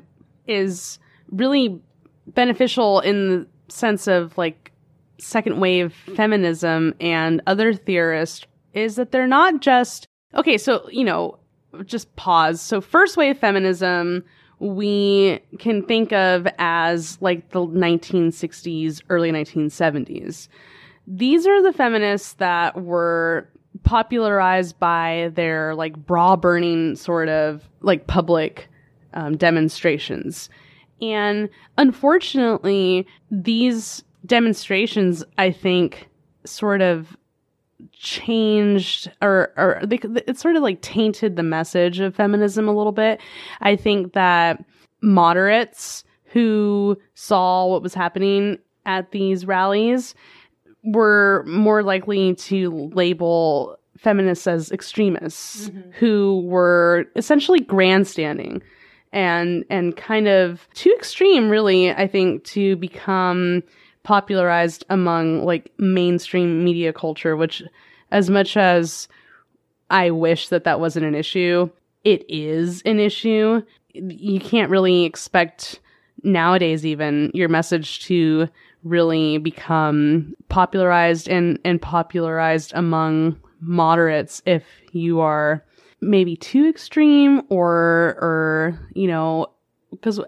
is 0.47 0.99
really 1.31 1.81
beneficial 2.27 3.01
in 3.01 3.29
the 3.29 3.47
sense 3.69 4.07
of 4.07 4.37
like 4.39 4.73
second 5.19 5.61
wave 5.61 5.95
feminism 6.17 6.95
and 7.01 7.43
other 7.47 7.75
theorists 7.75 8.47
is 8.75 8.97
that 8.97 9.13
they're 9.13 9.27
not 9.27 9.61
just 9.61 10.07
okay, 10.35 10.57
so 10.57 10.89
you 10.91 11.05
know, 11.05 11.39
just 11.85 12.15
pause. 12.17 12.61
So 12.61 12.81
first 12.81 13.17
wave 13.17 13.39
feminism 13.39 14.25
we 14.59 15.41
can 15.59 15.85
think 15.85 16.13
of 16.13 16.47
as 16.59 17.19
like 17.21 17.51
the 17.51 17.61
1960s, 17.61 19.03
early 19.11 19.33
1970s. 19.33 20.47
These 21.05 21.49
are 21.49 21.61
the 21.63 21.73
feminists 21.73 22.35
that 22.35 22.81
were 22.81 23.49
popularized 23.83 24.79
by 24.79 25.31
their 25.35 25.75
like 25.75 25.97
bra 25.97 26.37
burning 26.37 26.97
sort 26.97 27.29
of 27.29 27.69
like 27.81 28.07
public 28.07 28.69
um, 29.15 29.37
demonstrations. 29.37 30.49
And 31.01 31.49
unfortunately, 31.79 33.07
these 33.31 34.05
demonstrations, 34.25 35.25
I 35.39 35.51
think, 35.51 36.09
sort 36.45 36.81
of 36.81 37.17
changed 37.93 39.11
or 39.21 39.53
or 39.57 39.81
they, 39.85 39.99
it 40.27 40.39
sort 40.39 40.57
of 40.57 40.63
like 40.63 40.81
tainted 40.83 41.37
the 41.37 41.43
message 41.43 41.99
of 41.99 42.15
feminism 42.15 42.69
a 42.69 42.75
little 42.75 42.93
bit. 42.93 43.21
I 43.61 43.77
think 43.77 44.13
that 44.13 44.65
moderates 45.01 46.05
who 46.27 46.97
saw 47.15 47.67
what 47.67 47.83
was 47.83 47.95
happening 47.95 48.59
at 48.87 49.11
these 49.11 49.47
rallies 49.47 50.15
were 50.85 51.45
more 51.47 51.83
likely 51.83 52.35
to 52.35 52.91
label 52.93 53.79
feminists 53.99 54.47
as 54.47 54.73
extremists 54.73 55.69
mm-hmm. 55.69 55.91
who 55.93 56.43
were 56.45 57.07
essentially 57.15 57.61
grandstanding 57.61 58.61
and 59.13 59.65
and 59.71 59.97
kind 59.97 60.27
of 60.27 60.67
too 60.75 60.93
extreme 60.97 61.49
really 61.49 61.93
i 61.93 62.07
think 62.07 62.43
to 62.43 62.75
become 62.77 63.63
popularized 64.03 64.85
among 64.91 65.45
like 65.45 65.71
mainstream 65.79 66.65
media 66.65 66.93
culture 66.93 67.37
which 67.37 67.63
as 68.11 68.29
much 68.29 68.57
as 68.57 69.07
i 69.91 70.11
wish 70.11 70.49
that 70.49 70.65
that 70.65 70.81
wasn't 70.81 71.05
an 71.05 71.15
issue 71.15 71.71
it 72.05 72.25
is 72.29 72.83
an 72.83 72.99
issue. 72.99 73.63
You 73.95 74.41
can't 74.41 74.71
really 74.71 75.05
expect 75.05 75.81
nowadays 76.23 76.87
even 76.87 77.31
your 77.35 77.49
message 77.49 78.05
to 78.07 78.49
really 78.85 79.39
become 79.39 80.35
popularized 80.49 81.29
and 81.29 81.59
and 81.65 81.81
popularized 81.81 82.73
among 82.75 83.39
moderates 83.61 84.43
if 84.45 84.65
you 84.93 85.21
are 85.21 85.65
maybe 86.01 86.37
too 86.37 86.69
extreme 86.69 87.43
or 87.49 88.17
or 88.21 88.79
you 88.95 89.07
know 89.07 89.47
because 89.91 90.21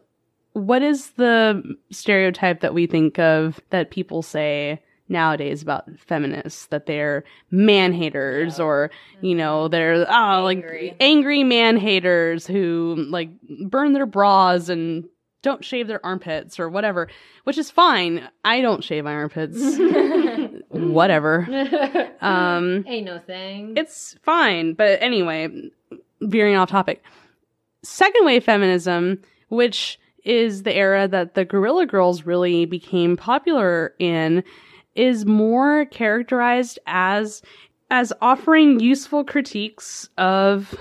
what 0.53 0.83
is 0.83 1.11
the 1.13 1.63
stereotype 1.91 2.61
that 2.61 2.75
we 2.75 2.87
think 2.87 3.19
of 3.19 3.61
that 3.71 3.91
people 3.91 4.23
say 4.23 4.81
nowadays 5.09 5.61
about 5.61 5.85
feminists 5.99 6.67
that 6.67 6.87
they're 6.87 7.25
man 7.51 7.93
haters 7.93 8.59
or 8.59 8.91
you 9.21 9.35
know 9.35 9.65
mm-hmm. 9.65 9.73
they're 9.73 10.07
oh 10.09 10.43
like 10.43 10.97
angry 11.01 11.45
man 11.45 11.77
haters 11.77 12.47
who 12.47 12.97
like 13.11 13.29
burn 13.67 13.93
their 13.93 14.07
bras 14.07 14.69
and 14.69 15.05
don't 15.45 15.65
shave 15.65 15.87
their 15.87 16.05
armpits 16.05 16.59
or 16.59 16.69
whatever 16.69 17.09
which 17.45 17.57
is 17.59 17.71
fine 17.71 18.29
i 18.45 18.61
don't 18.61 18.83
shave 18.83 19.05
my 19.05 19.13
armpits 19.13 19.59
whatever 20.71 21.47
um 22.21 22.85
Ain't 22.89 23.07
no 23.07 23.19
thing. 23.21 23.75
it's 23.77 24.17
fine. 24.23 24.75
But 24.75 25.01
anyway, 25.01 25.49
veering 26.21 26.57
off 26.57 26.71
topic. 26.71 27.03
Second 27.83 28.25
wave 28.25 28.43
feminism, 28.45 29.21
which 29.49 29.99
is 30.25 30.63
the 30.63 30.75
era 30.75 31.07
that 31.07 31.35
the 31.35 31.45
Guerrilla 31.45 31.87
Girls 31.87 32.25
really 32.25 32.65
became 32.65 33.17
popular 33.17 33.95
in, 33.99 34.43
is 34.95 35.27
more 35.27 35.85
characterized 35.87 36.79
as 36.87 37.43
as 37.91 38.13
offering 38.23 38.81
useful 38.81 39.23
critiques 39.25 40.09
of 40.17 40.75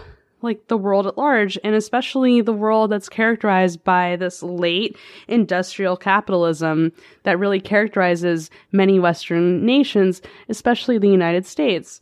like 0.43 0.67
the 0.67 0.77
world 0.77 1.07
at 1.07 1.17
large 1.17 1.57
and 1.63 1.75
especially 1.75 2.41
the 2.41 2.53
world 2.53 2.91
that's 2.91 3.09
characterized 3.09 3.83
by 3.83 4.15
this 4.17 4.43
late 4.43 4.95
industrial 5.27 5.97
capitalism 5.97 6.91
that 7.23 7.39
really 7.39 7.59
characterizes 7.59 8.49
many 8.71 8.99
western 8.99 9.65
nations 9.65 10.21
especially 10.49 10.97
the 10.97 11.07
United 11.07 11.45
States. 11.45 12.01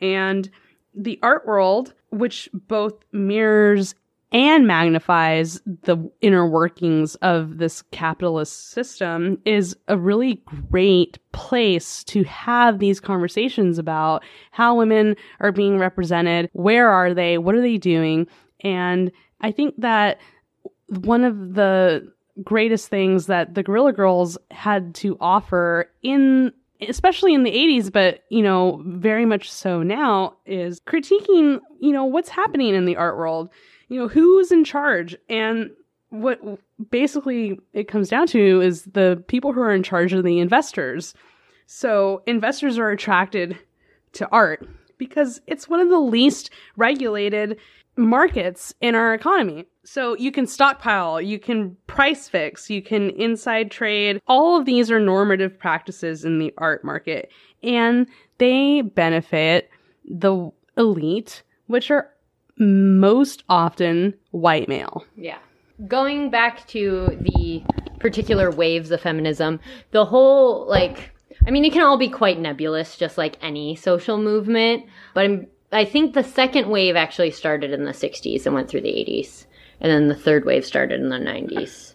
And 0.00 0.48
the 0.94 1.18
art 1.22 1.46
world 1.46 1.94
which 2.10 2.48
both 2.52 2.94
mirrors 3.12 3.94
and 4.32 4.66
magnifies 4.66 5.60
the 5.82 5.98
inner 6.20 6.46
workings 6.46 7.16
of 7.16 7.58
this 7.58 7.82
capitalist 7.90 8.70
system 8.70 9.38
is 9.44 9.76
a 9.88 9.96
really 9.96 10.42
great 10.70 11.18
place 11.32 12.04
to 12.04 12.22
have 12.24 12.78
these 12.78 13.00
conversations 13.00 13.78
about 13.78 14.22
how 14.52 14.76
women 14.76 15.16
are 15.40 15.52
being 15.52 15.78
represented, 15.78 16.48
where 16.52 16.88
are 16.88 17.12
they, 17.12 17.38
what 17.38 17.54
are 17.54 17.60
they 17.60 17.76
doing, 17.76 18.26
and 18.60 19.10
I 19.40 19.52
think 19.52 19.74
that 19.78 20.18
one 20.86 21.24
of 21.24 21.54
the 21.54 22.12
greatest 22.42 22.88
things 22.88 23.26
that 23.26 23.54
the 23.54 23.62
Guerrilla 23.62 23.92
Girls 23.92 24.38
had 24.50 24.94
to 24.96 25.16
offer 25.20 25.90
in 26.02 26.52
especially 26.88 27.34
in 27.34 27.42
the 27.42 27.50
80s 27.50 27.92
but 27.92 28.20
you 28.30 28.42
know 28.42 28.82
very 28.86 29.26
much 29.26 29.52
so 29.52 29.82
now 29.82 30.34
is 30.46 30.80
critiquing 30.80 31.60
you 31.78 31.92
know 31.92 32.04
what's 32.06 32.30
happening 32.30 32.74
in 32.74 32.86
the 32.86 32.96
art 32.96 33.18
world 33.18 33.50
you 33.90 33.98
know 33.98 34.08
who's 34.08 34.50
in 34.50 34.64
charge 34.64 35.14
and 35.28 35.70
what 36.08 36.40
basically 36.90 37.60
it 37.74 37.86
comes 37.86 38.08
down 38.08 38.26
to 38.26 38.60
is 38.62 38.84
the 38.84 39.22
people 39.28 39.52
who 39.52 39.60
are 39.60 39.74
in 39.74 39.82
charge 39.82 40.14
of 40.14 40.24
the 40.24 40.38
investors 40.38 41.14
so 41.66 42.22
investors 42.26 42.78
are 42.78 42.90
attracted 42.90 43.58
to 44.12 44.28
art 44.32 44.66
because 44.98 45.40
it's 45.46 45.68
one 45.68 45.80
of 45.80 45.88
the 45.88 45.98
least 45.98 46.50
regulated 46.76 47.58
markets 47.96 48.74
in 48.80 48.94
our 48.94 49.14
economy. 49.14 49.66
So 49.84 50.16
you 50.16 50.32
can 50.32 50.46
stockpile, 50.46 51.20
you 51.20 51.38
can 51.38 51.76
price 51.86 52.28
fix, 52.28 52.70
you 52.70 52.82
can 52.82 53.10
inside 53.10 53.70
trade. 53.70 54.20
All 54.26 54.58
of 54.58 54.66
these 54.66 54.90
are 54.90 55.00
normative 55.00 55.58
practices 55.58 56.24
in 56.24 56.38
the 56.38 56.52
art 56.58 56.84
market 56.84 57.30
and 57.62 58.06
they 58.38 58.82
benefit 58.82 59.70
the 60.04 60.50
elite, 60.76 61.42
which 61.66 61.90
are 61.90 62.10
most 62.60 63.42
often 63.48 64.14
white 64.30 64.68
male. 64.68 65.04
Yeah. 65.16 65.38
Going 65.88 66.30
back 66.30 66.66
to 66.68 67.18
the 67.20 67.62
particular 67.98 68.50
waves 68.50 68.90
of 68.90 69.00
feminism, 69.00 69.60
the 69.92 70.04
whole, 70.04 70.66
like, 70.68 71.10
I 71.46 71.50
mean, 71.50 71.64
it 71.64 71.72
can 71.72 71.82
all 71.82 71.96
be 71.96 72.10
quite 72.10 72.38
nebulous, 72.38 72.96
just 72.96 73.16
like 73.16 73.38
any 73.40 73.76
social 73.76 74.18
movement, 74.18 74.84
but 75.14 75.24
I'm, 75.24 75.46
I 75.72 75.86
think 75.86 76.12
the 76.12 76.22
second 76.22 76.68
wave 76.68 76.96
actually 76.96 77.30
started 77.30 77.72
in 77.72 77.84
the 77.84 77.92
60s 77.92 78.44
and 78.44 78.54
went 78.54 78.68
through 78.68 78.82
the 78.82 78.88
80s. 78.88 79.46
And 79.80 79.90
then 79.90 80.08
the 80.08 80.14
third 80.14 80.44
wave 80.44 80.66
started 80.66 81.00
in 81.00 81.08
the 81.08 81.16
90s. 81.16 81.89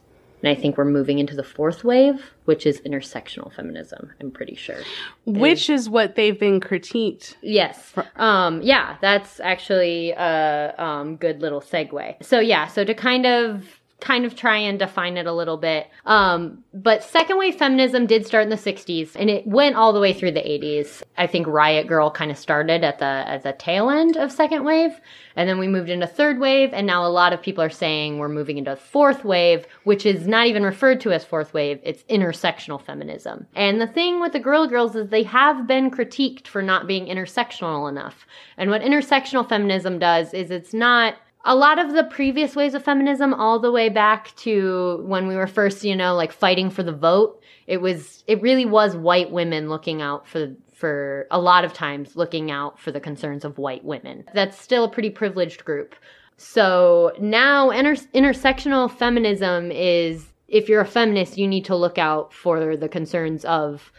And 0.45 0.55
I 0.55 0.61
think 0.61 0.77
we're 0.77 0.85
moving 0.85 1.17
into 1.17 1.35
the 1.35 1.43
fourth 1.43 1.83
wave, 1.83 2.31
which 2.45 2.67
is 2.67 2.79
intersectional 2.81 3.51
feminism, 3.51 4.11
I'm 4.21 4.29
pretty 4.29 4.53
sure. 4.53 4.77
Which 5.25 5.71
is 5.71 5.89
what 5.89 6.13
they've 6.13 6.39
been 6.39 6.59
critiqued. 6.59 7.33
Yes. 7.41 7.95
Um, 8.15 8.61
yeah, 8.61 8.97
that's 9.01 9.39
actually 9.39 10.11
a 10.11 10.75
um, 10.77 11.15
good 11.15 11.41
little 11.41 11.61
segue. 11.61 12.23
So 12.23 12.39
yeah, 12.39 12.67
so 12.67 12.83
to 12.83 12.93
kind 12.93 13.25
of 13.25 13.79
kind 14.05 14.23
of 14.23 14.35
try 14.35 14.57
and 14.57 14.77
define 14.77 15.17
it 15.17 15.25
a 15.25 15.33
little 15.33 15.57
bit. 15.57 15.87
Um, 16.05 16.63
but 16.75 17.03
second 17.03 17.39
wave 17.39 17.55
feminism 17.55 18.05
did 18.05 18.23
start 18.23 18.43
in 18.43 18.49
the 18.49 18.55
60s 18.55 19.15
and 19.15 19.31
it 19.31 19.47
went 19.47 19.75
all 19.75 19.93
the 19.93 19.99
way 19.99 20.13
through 20.13 20.31
the 20.31 20.41
80s. 20.41 21.01
I 21.17 21.25
think 21.25 21.47
Riot 21.47 21.87
Girl 21.87 22.11
kind 22.11 22.29
of 22.29 22.37
started 22.37 22.83
at 22.83 22.99
the 22.99 23.05
at 23.05 23.41
the 23.41 23.53
tail 23.53 23.89
end 23.89 24.15
of 24.15 24.31
second 24.31 24.63
wave 24.63 25.01
and 25.35 25.49
then 25.49 25.57
we 25.57 25.67
moved 25.67 25.89
into 25.89 26.05
third 26.05 26.39
wave 26.39 26.69
and 26.71 26.85
now 26.85 27.03
a 27.03 27.09
lot 27.09 27.33
of 27.33 27.41
people 27.41 27.63
are 27.63 27.69
saying 27.69 28.19
we're 28.19 28.29
moving 28.29 28.59
into 28.59 28.75
fourth 28.75 29.25
wave, 29.25 29.65
which 29.85 30.05
is 30.05 30.27
not 30.27 30.45
even 30.45 30.61
referred 30.61 31.01
to 31.01 31.11
as 31.11 31.25
fourth 31.25 31.51
wave, 31.55 31.79
it's 31.81 32.03
intersectional 32.03 32.79
feminism. 32.79 33.47
And 33.55 33.81
the 33.81 33.87
thing 33.87 34.21
with 34.21 34.33
the 34.33 34.39
Guerrilla 34.39 34.67
Girls 34.67 34.95
is 34.95 35.09
they 35.09 35.23
have 35.23 35.65
been 35.65 35.89
critiqued 35.89 36.45
for 36.45 36.61
not 36.61 36.85
being 36.85 37.07
intersectional 37.07 37.89
enough. 37.89 38.27
And 38.55 38.69
what 38.69 38.83
intersectional 38.83 39.49
feminism 39.49 39.97
does 39.97 40.31
is 40.31 40.51
it's 40.51 40.75
not 40.75 41.15
a 41.45 41.55
lot 41.55 41.79
of 41.79 41.93
the 41.93 42.03
previous 42.03 42.55
ways 42.55 42.73
of 42.73 42.83
feminism 42.83 43.33
all 43.33 43.59
the 43.59 43.71
way 43.71 43.87
back 43.87 44.35
to 44.35 45.03
when 45.05 45.27
we 45.27 45.35
were 45.35 45.47
first 45.47 45.83
you 45.83 45.95
know 45.95 46.15
like 46.15 46.31
fighting 46.31 46.69
for 46.69 46.83
the 46.83 46.91
vote 46.91 47.41
it 47.67 47.81
was 47.81 48.23
it 48.27 48.41
really 48.41 48.65
was 48.65 48.95
white 48.95 49.31
women 49.31 49.69
looking 49.69 50.01
out 50.01 50.27
for 50.27 50.55
for 50.75 51.25
a 51.31 51.39
lot 51.39 51.63
of 51.63 51.73
times 51.73 52.15
looking 52.15 52.51
out 52.51 52.77
for 52.77 52.91
the 52.91 52.99
concerns 52.99 53.45
of 53.45 53.57
white 53.57 53.83
women. 53.83 54.25
That's 54.33 54.59
still 54.59 54.83
a 54.83 54.89
pretty 54.89 55.09
privileged 55.09 55.63
group. 55.63 55.95
So 56.37 57.13
now 57.17 57.69
inter- 57.69 57.95
intersectional 58.13 58.91
feminism 58.91 59.71
is 59.71 60.33
if 60.47 60.67
you're 60.67 60.81
a 60.81 60.85
feminist 60.85 61.37
you 61.37 61.47
need 61.47 61.65
to 61.65 61.75
look 61.75 61.97
out 61.97 62.33
for 62.33 62.75
the 62.75 62.89
concerns 62.89 63.45
of 63.45 63.91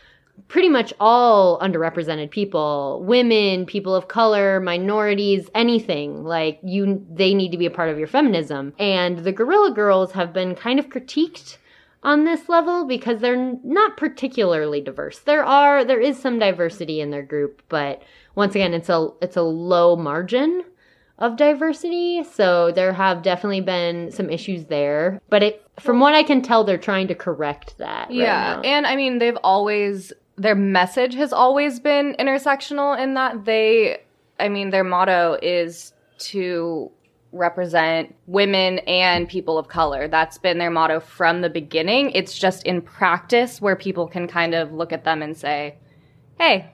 pretty 0.49 0.69
much 0.69 0.93
all 1.01 1.59
underrepresented 1.61 2.31
people 2.31 3.03
women 3.05 3.67
people 3.67 3.95
of 3.95 4.07
color 4.09 4.61
minorities 4.61 5.49
anything 5.55 6.23
like 6.25 6.59
you 6.63 7.05
they 7.13 7.35
need 7.35 7.51
to 7.51 7.59
be 7.59 7.67
a 7.67 7.71
part 7.71 7.89
of 7.91 7.99
your 7.99 8.07
feminism. 8.09 8.73
And 8.79 9.19
the 9.19 9.33
guerrilla 9.33 9.73
girls 9.73 10.13
have 10.13 10.33
been 10.33 10.55
kind 10.55 10.79
of 10.79 10.89
critiqued 10.89 11.57
on 12.03 12.25
this 12.25 12.49
level 12.49 12.85
because 12.87 13.21
they're 13.21 13.57
not 13.65 13.97
particularly 13.97 14.81
diverse. 14.81 15.19
There 15.21 15.45
are 15.45 15.85
there 15.85 16.01
is 16.01 16.19
some 16.19 16.39
diversity 16.39 17.01
in 17.01 17.11
their 17.11 17.23
group 17.25 17.63
but 17.69 18.03
once 18.35 18.55
again 18.55 18.75
it's 18.75 18.89
a 18.89 19.09
it's 19.21 19.37
a 19.37 19.43
low 19.43 19.97
margin 19.97 20.63
of 21.19 21.37
diversity. 21.37 22.23
So 22.25 22.71
there 22.73 22.93
have 22.93 23.23
definitely 23.23 23.63
been 23.63 24.13
some 24.13 24.29
issues 24.29 24.67
there. 24.67 25.21
But 25.31 25.43
it 25.43 25.63
from 25.81 26.01
what 26.01 26.15
i 26.15 26.23
can 26.23 26.41
tell 26.41 26.65
they're 26.65 26.79
trying 26.79 27.09
to 27.09 27.15
correct 27.15 27.77
that 27.79 28.09
right 28.09 28.17
Yeah, 28.17 28.55
now. 28.57 28.61
and 28.63 28.87
I 28.87 28.97
mean 28.97 29.19
they've 29.19 29.37
always 29.43 30.13
their 30.37 30.55
message 30.55 31.15
has 31.15 31.33
always 31.33 31.81
been 31.81 32.15
intersectional 32.19 32.99
in 32.99 33.15
that 33.15 33.45
they 33.45 33.99
I 34.39 34.49
mean 34.49 34.71
their 34.71 34.85
motto 34.85 35.39
is 35.43 35.93
to 36.19 36.91
represent 37.33 38.15
women 38.27 38.79
and 38.81 39.29
people 39.29 39.59
of 39.59 39.69
color. 39.69 40.09
That's 40.09 40.39
been 40.39 40.59
their 40.59 40.71
motto 40.71 41.01
from 41.01 41.41
the 41.43 41.51
beginning. 41.51 42.11
It's 42.13 42.39
just 42.39 42.65
in 42.65 42.81
practice 42.81 43.61
where 43.61 43.77
people 43.77 44.07
can 44.07 44.27
kind 44.27 44.55
of 44.55 44.73
look 44.73 44.93
at 44.93 45.05
them 45.05 45.23
and 45.23 45.37
say, 45.37 45.75
"Hey, 46.39 46.71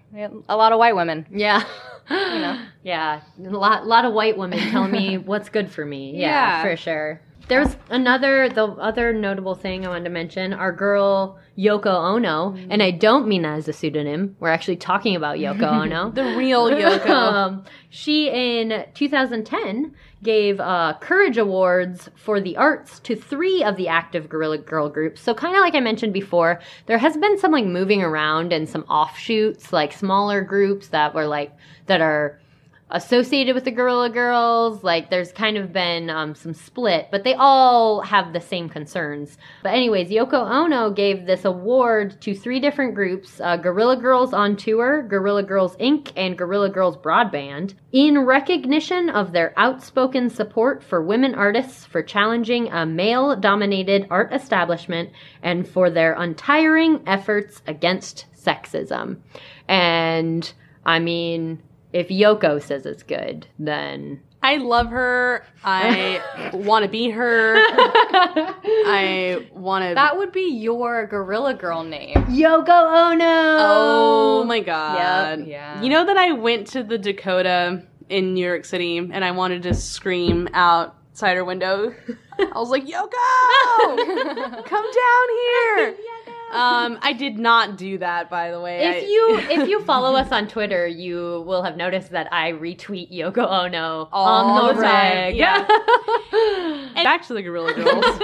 a 0.49 0.57
lot 0.57 0.73
of 0.73 0.79
white 0.79 0.95
women." 0.97 1.27
Yeah. 1.31 1.65
Yeah. 2.83 3.21
A 3.39 3.49
lot, 3.49 3.87
lot 3.87 4.05
of 4.05 4.13
white 4.13 4.37
women 4.37 4.59
telling 4.71 4.91
me 4.91 5.19
what's 5.31 5.49
good 5.49 5.71
for 5.71 5.87
me. 5.87 6.11
Yeah, 6.17 6.29
Yeah. 6.29 6.63
for 6.63 6.77
sure. 6.77 7.21
There's 7.49 7.77
another, 7.91 8.49
the 8.49 8.65
other 8.65 9.13
notable 9.13 9.55
thing 9.55 9.85
I 9.85 9.89
wanted 9.89 10.05
to 10.05 10.11
mention. 10.11 10.53
Our 10.53 10.73
girl 10.73 11.39
Yoko 11.59 11.87
Ono, 11.87 12.57
and 12.71 12.83
I 12.83 12.91
don't 12.91 13.29
mean 13.29 13.43
that 13.43 13.59
as 13.59 13.69
a 13.69 13.73
pseudonym. 13.73 14.37
We're 14.41 14.49
actually 14.49 14.77
talking 14.77 15.17
about 15.17 15.37
Yoko 15.37 15.63
Ono. 15.83 16.11
The 16.11 16.37
real 16.37 16.71
Yoko. 16.71 17.11
um, 17.11 17.65
she 17.91 18.31
in 18.31 18.87
2010 18.95 19.95
gave 20.23 20.61
uh, 20.61 20.95
Courage 21.01 21.37
Awards 21.37 22.09
for 22.15 22.41
the 22.41 22.57
arts 22.57 23.01
to 23.01 23.17
three 23.17 23.63
of 23.65 23.77
the 23.77 23.89
active 23.89 24.29
Guerrilla 24.29 24.59
Girl 24.59 24.89
groups. 24.89 25.21
So 25.21 25.35
kind 25.35 25.55
of 25.55 25.61
like 25.61 25.75
I 25.75 25.81
mentioned 25.81 26.13
before, 26.13 26.61
there 26.87 26.99
has 26.99 27.17
been 27.17 27.39
some 27.39 27.51
like 27.51 27.67
moving 27.67 28.03
around 28.03 28.53
and 28.53 28.69
some 28.69 28.83
offshoots, 28.85 29.73
like 29.73 29.93
smaller 29.93 30.43
groups 30.43 30.89
that 30.89 31.15
were 31.15 31.27
like 31.27 31.53
that 31.87 32.01
are 32.01 32.39
associated 32.93 33.55
with 33.55 33.65
the 33.65 33.71
Guerrilla 33.71 34.11
Girls. 34.11 34.85
Like 34.85 35.11
there's 35.11 35.33
kind 35.33 35.57
of 35.57 35.73
been 35.73 36.09
um, 36.09 36.35
some 36.35 36.55
split, 36.55 37.09
but 37.11 37.25
they 37.25 37.35
all 37.35 38.03
have 38.03 38.33
the 38.33 38.41
same 38.41 38.69
concerns. 38.69 39.37
But 39.63 39.75
anyways, 39.75 40.11
Yoko 40.11 40.49
Ono 40.49 40.91
gave 40.91 41.27
this 41.27 41.45
award 41.45 42.21
to 42.23 42.35
three 42.35 42.61
different 42.61 42.95
groups: 42.95 43.41
uh, 43.41 43.57
Guerrilla 43.57 43.97
Girls 43.97 44.33
on 44.33 44.57
Tour, 44.57 45.03
Guerrilla 45.03 45.43
Girls 45.43 45.77
Inc., 45.77 46.13
and 46.17 46.39
Guerrilla 46.39 46.71
Girls 46.71 46.97
Broadband, 46.97 47.75
in 47.93 48.21
recognition 48.21 49.09
of 49.11 49.33
their 49.33 49.53
outspoken 49.57 50.31
support 50.31 50.85
for 50.85 51.03
women 51.03 51.35
artists, 51.35 51.85
for 51.85 52.03
challenging 52.03 52.71
a 52.71 52.87
male-dominated 52.87 54.07
art 54.11 54.33
establishment, 54.33 55.11
and 55.43 55.67
for 55.67 55.91
their 55.91 56.13
untiring 56.13 57.03
efforts 57.07 57.63
against 57.67 58.27
sexism. 58.37 59.17
And 59.69 60.53
I 60.85 60.99
mean, 60.99 61.63
if 61.93 62.09
Yoko 62.09 62.63
says 62.63 62.87
it's 62.87 63.03
good, 63.03 63.47
then 63.59 64.21
I 64.43 64.57
love 64.57 64.89
her. 64.89 65.45
I 65.63 66.51
want 66.53 66.85
to 66.85 66.91
be 66.91 67.11
her. 67.11 67.55
I 67.57 69.47
want 69.53 69.85
to. 69.85 69.95
That 69.95 70.17
would 70.19 70.33
be 70.33 70.53
your 70.55 71.07
guerrilla 71.07 71.55
girl 71.55 71.85
name. 71.85 72.15
Yoko 72.15 73.13
Ono. 73.13 73.25
Oh 73.25 74.45
my 74.45 74.61
god. 74.61 75.41
Yep, 75.41 75.49
yeah. 75.49 75.83
You 75.83 75.91
know 75.91 76.05
that 76.07 76.17
I 76.17 76.33
went 76.33 76.67
to 76.69 76.83
the 76.83 76.99
Dakota 76.99 77.83
in 78.09 78.35
New 78.35 78.45
York 78.45 78.65
City 78.65 78.99
and 78.99 79.25
I 79.25 79.31
wanted 79.31 79.63
to 79.65 79.75
scream 79.75 80.49
outside 80.53 81.37
her 81.37 81.45
window. 81.45 81.95
I 82.39 82.59
was 82.59 82.71
like, 82.71 82.85
Yoko! 82.85 84.65
Come 84.65 84.85
down 84.85 85.27
here! 85.39 85.95
Um, 86.53 86.99
I 87.03 87.13
did 87.15 87.39
not 87.39 87.77
do 87.77 87.99
that, 87.99 88.29
by 88.29 88.51
the 88.51 88.61
way. 88.61 88.81
If 88.81 89.05
I- 89.05 89.07
you 89.07 89.39
if 89.63 89.69
you 89.69 89.83
follow 89.85 90.15
us 90.17 90.31
on 90.31 90.49
Twitter, 90.49 90.87
you 90.87 91.43
will 91.47 91.63
have 91.63 91.77
noticed 91.77 92.11
that 92.11 92.33
I 92.33 92.53
retweet 92.53 93.13
Yoko 93.13 93.47
Ono 93.47 94.09
All 94.13 94.27
on 94.27 94.67
the, 94.69 94.75
the 94.75 94.83
time, 94.83 95.35
yeah. 95.35 95.67
And 96.95 97.05
back 97.05 97.27
to 97.27 97.35
the 97.35 97.43
Guerrilla 97.43 97.75
Girls. 97.75 98.21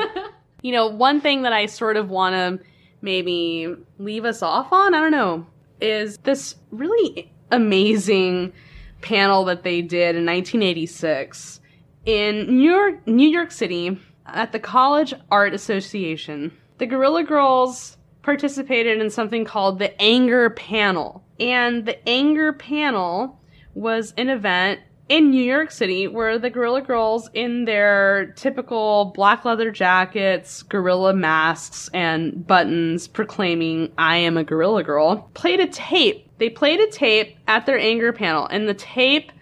you 0.62 0.72
know, 0.72 0.88
one 0.88 1.20
thing 1.20 1.42
that 1.42 1.52
I 1.52 1.66
sort 1.66 1.96
of 1.96 2.10
want 2.10 2.34
to 2.34 2.64
maybe 3.00 3.74
leave 3.98 4.24
us 4.24 4.42
off 4.42 4.72
on, 4.72 4.94
I 4.94 5.00
don't 5.00 5.12
know, 5.12 5.46
is 5.80 6.18
this 6.24 6.56
really 6.70 7.32
amazing 7.50 8.52
panel 9.00 9.44
that 9.44 9.62
they 9.62 9.80
did 9.82 10.16
in 10.16 10.26
1986 10.26 11.60
in 12.04 12.56
New 12.56 12.70
York, 12.70 13.06
New 13.06 13.28
York 13.28 13.52
City 13.52 13.98
at 14.26 14.52
the 14.52 14.58
College 14.58 15.12
Art 15.30 15.54
Association. 15.54 16.56
The 16.78 16.86
Guerrilla 16.86 17.22
Girls 17.24 17.97
participated 18.28 19.00
in 19.00 19.08
something 19.08 19.42
called 19.42 19.78
the 19.78 19.98
Anger 19.98 20.50
Panel. 20.50 21.24
And 21.40 21.86
the 21.86 22.06
Anger 22.06 22.52
Panel 22.52 23.40
was 23.72 24.12
an 24.18 24.28
event 24.28 24.80
in 25.08 25.30
New 25.30 25.42
York 25.42 25.70
City 25.70 26.06
where 26.06 26.38
the 26.38 26.50
Guerrilla 26.50 26.82
Girls, 26.82 27.30
in 27.32 27.64
their 27.64 28.34
typical 28.36 29.12
black 29.14 29.46
leather 29.46 29.70
jackets, 29.70 30.62
gorilla 30.62 31.14
masks, 31.14 31.88
and 31.94 32.46
buttons 32.46 33.08
proclaiming, 33.08 33.92
I 33.96 34.18
am 34.18 34.36
a 34.36 34.44
Guerrilla 34.44 34.84
Girl, 34.84 35.30
played 35.32 35.60
a 35.60 35.66
tape. 35.66 36.28
They 36.36 36.50
played 36.50 36.80
a 36.80 36.90
tape 36.90 37.38
at 37.48 37.64
their 37.64 37.78
Anger 37.78 38.12
Panel, 38.12 38.46
and 38.46 38.68
the 38.68 38.74
tape 38.74 39.32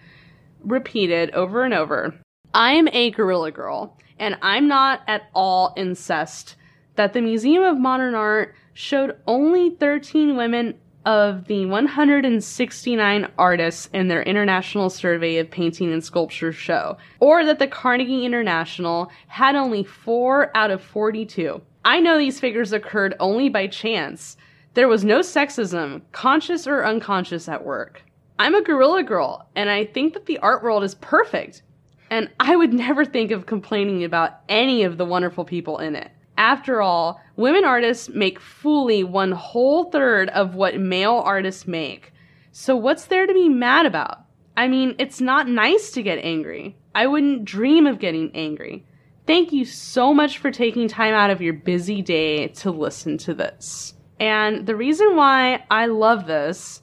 repeated 0.63 1.31
over 1.31 1.65
and 1.65 1.73
over 1.73 2.15
I'm 2.53 2.87
a 2.93 3.11
Guerrilla 3.11 3.51
Girl, 3.51 3.97
and 4.17 4.37
I'm 4.41 4.69
not 4.69 5.01
at 5.07 5.23
all 5.35 5.73
incest. 5.75 6.55
That 6.95 7.11
the 7.11 7.21
Museum 7.21 7.63
of 7.63 7.77
Modern 7.77 8.15
Art 8.15 8.55
showed 8.77 9.17
only 9.25 9.71
13 9.71 10.37
women 10.37 10.75
of 11.03 11.45
the 11.45 11.65
169 11.65 13.31
artists 13.35 13.89
in 13.91 14.07
their 14.07 14.21
International 14.21 14.91
Survey 14.91 15.39
of 15.39 15.49
Painting 15.49 15.91
and 15.91 16.03
Sculpture 16.03 16.51
show, 16.51 16.95
or 17.19 17.43
that 17.43 17.57
the 17.57 17.65
Carnegie 17.65 18.23
International 18.23 19.11
had 19.25 19.55
only 19.55 19.83
4 19.83 20.55
out 20.55 20.69
of 20.69 20.83
42. 20.83 21.59
I 21.85 21.99
know 21.99 22.19
these 22.19 22.39
figures 22.39 22.71
occurred 22.71 23.15
only 23.19 23.49
by 23.49 23.65
chance. 23.65 24.37
There 24.75 24.87
was 24.87 25.03
no 25.03 25.21
sexism, 25.21 26.03
conscious 26.11 26.67
or 26.67 26.85
unconscious, 26.85 27.49
at 27.49 27.65
work. 27.65 28.03
I'm 28.37 28.53
a 28.53 28.61
Guerrilla 28.61 29.01
Girl, 29.01 29.49
and 29.55 29.71
I 29.71 29.85
think 29.85 30.13
that 30.13 30.27
the 30.27 30.37
art 30.37 30.61
world 30.61 30.83
is 30.83 30.93
perfect. 30.93 31.63
And 32.11 32.29
I 32.39 32.55
would 32.55 32.73
never 32.85 33.05
think 33.05 33.31
of 33.31 33.47
complaining 33.47 34.03
about 34.03 34.33
any 34.47 34.83
of 34.83 34.99
the 34.99 35.05
wonderful 35.05 35.45
people 35.45 35.79
in 35.79 35.95
it. 35.95 36.11
After 36.37 36.83
all, 36.83 37.19
women 37.37 37.63
artists 37.63 38.09
make 38.09 38.39
fully 38.39 39.03
one 39.03 39.31
whole 39.31 39.85
third 39.85 40.29
of 40.29 40.55
what 40.55 40.77
male 40.77 41.21
artists 41.23 41.65
make. 41.65 42.11
So 42.51 42.75
what's 42.75 43.05
there 43.05 43.25
to 43.25 43.33
be 43.33 43.47
mad 43.47 43.85
about? 43.85 44.25
I 44.57 44.67
mean, 44.67 44.95
it's 44.97 45.21
not 45.21 45.47
nice 45.47 45.91
to 45.91 46.01
get 46.01 46.17
angry. 46.17 46.75
I 46.95 47.05
wouldn't 47.05 47.45
dream 47.45 47.85
of 47.85 47.99
getting 47.99 48.31
angry. 48.35 48.83
Thank 49.27 49.53
you 49.53 49.65
so 49.65 50.13
much 50.13 50.39
for 50.39 50.51
taking 50.51 50.87
time 50.87 51.13
out 51.13 51.29
of 51.29 51.41
your 51.41 51.53
busy 51.53 52.01
day 52.01 52.47
to 52.47 52.71
listen 52.71 53.17
to 53.19 53.33
this. 53.35 53.93
And 54.19 54.65
the 54.65 54.75
reason 54.75 55.15
why 55.15 55.63
I 55.69 55.85
love 55.85 56.25
this 56.25 56.81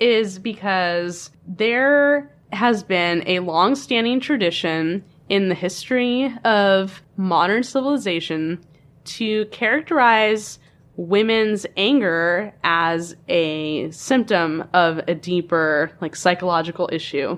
is 0.00 0.38
because 0.38 1.30
there 1.46 2.30
has 2.52 2.82
been 2.82 3.22
a 3.26 3.38
long 3.38 3.74
standing 3.74 4.20
tradition 4.20 5.02
in 5.28 5.48
the 5.48 5.54
history 5.54 6.34
of 6.44 7.02
modern 7.16 7.62
civilization 7.62 8.62
to 9.04 9.46
characterize 9.46 10.58
women's 10.96 11.66
anger 11.76 12.54
as 12.62 13.16
a 13.28 13.90
symptom 13.90 14.64
of 14.72 14.98
a 15.08 15.14
deeper 15.14 15.90
like 16.00 16.14
psychological 16.14 16.88
issue. 16.92 17.36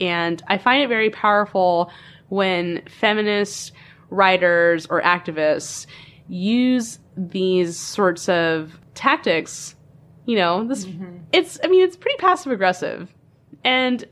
And 0.00 0.42
i 0.48 0.58
find 0.58 0.82
it 0.82 0.88
very 0.88 1.10
powerful 1.10 1.90
when 2.28 2.82
feminist 2.88 3.72
writers 4.10 4.86
or 4.86 5.02
activists 5.02 5.86
use 6.28 6.98
these 7.16 7.78
sorts 7.78 8.28
of 8.28 8.78
tactics. 8.94 9.74
You 10.26 10.36
know 10.36 10.66
this 10.66 10.86
mm-hmm. 10.86 11.18
it's 11.32 11.58
i 11.62 11.66
mean 11.68 11.82
it's 11.82 11.96
pretty 11.96 12.16
passive 12.16 12.50
aggressive 12.50 13.14
and 13.62 14.02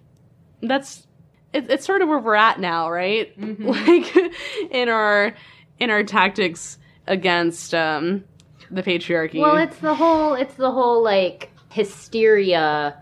that's 0.61 1.07
it, 1.55 1.70
it's 1.70 1.86
sort 1.86 2.03
of 2.03 2.09
where 2.09 2.18
we're 2.18 2.34
at 2.34 2.61
now 2.61 2.90
right? 2.90 3.38
Mm-hmm. 3.40 3.66
Like 3.66 4.70
in 4.70 4.90
our 4.90 5.34
in 5.78 5.88
our 5.90 6.05
tactics 6.05 6.78
against 7.07 7.74
um 7.74 8.24
the 8.70 8.82
patriarchy 8.82 9.40
Well, 9.40 9.57
it's 9.59 9.78
the 9.78 9.94
whole 9.94 10.34
it's 10.34 10.55
the 10.55 10.70
whole 10.70 11.03
like 11.03 11.50
hysteria 11.70 12.96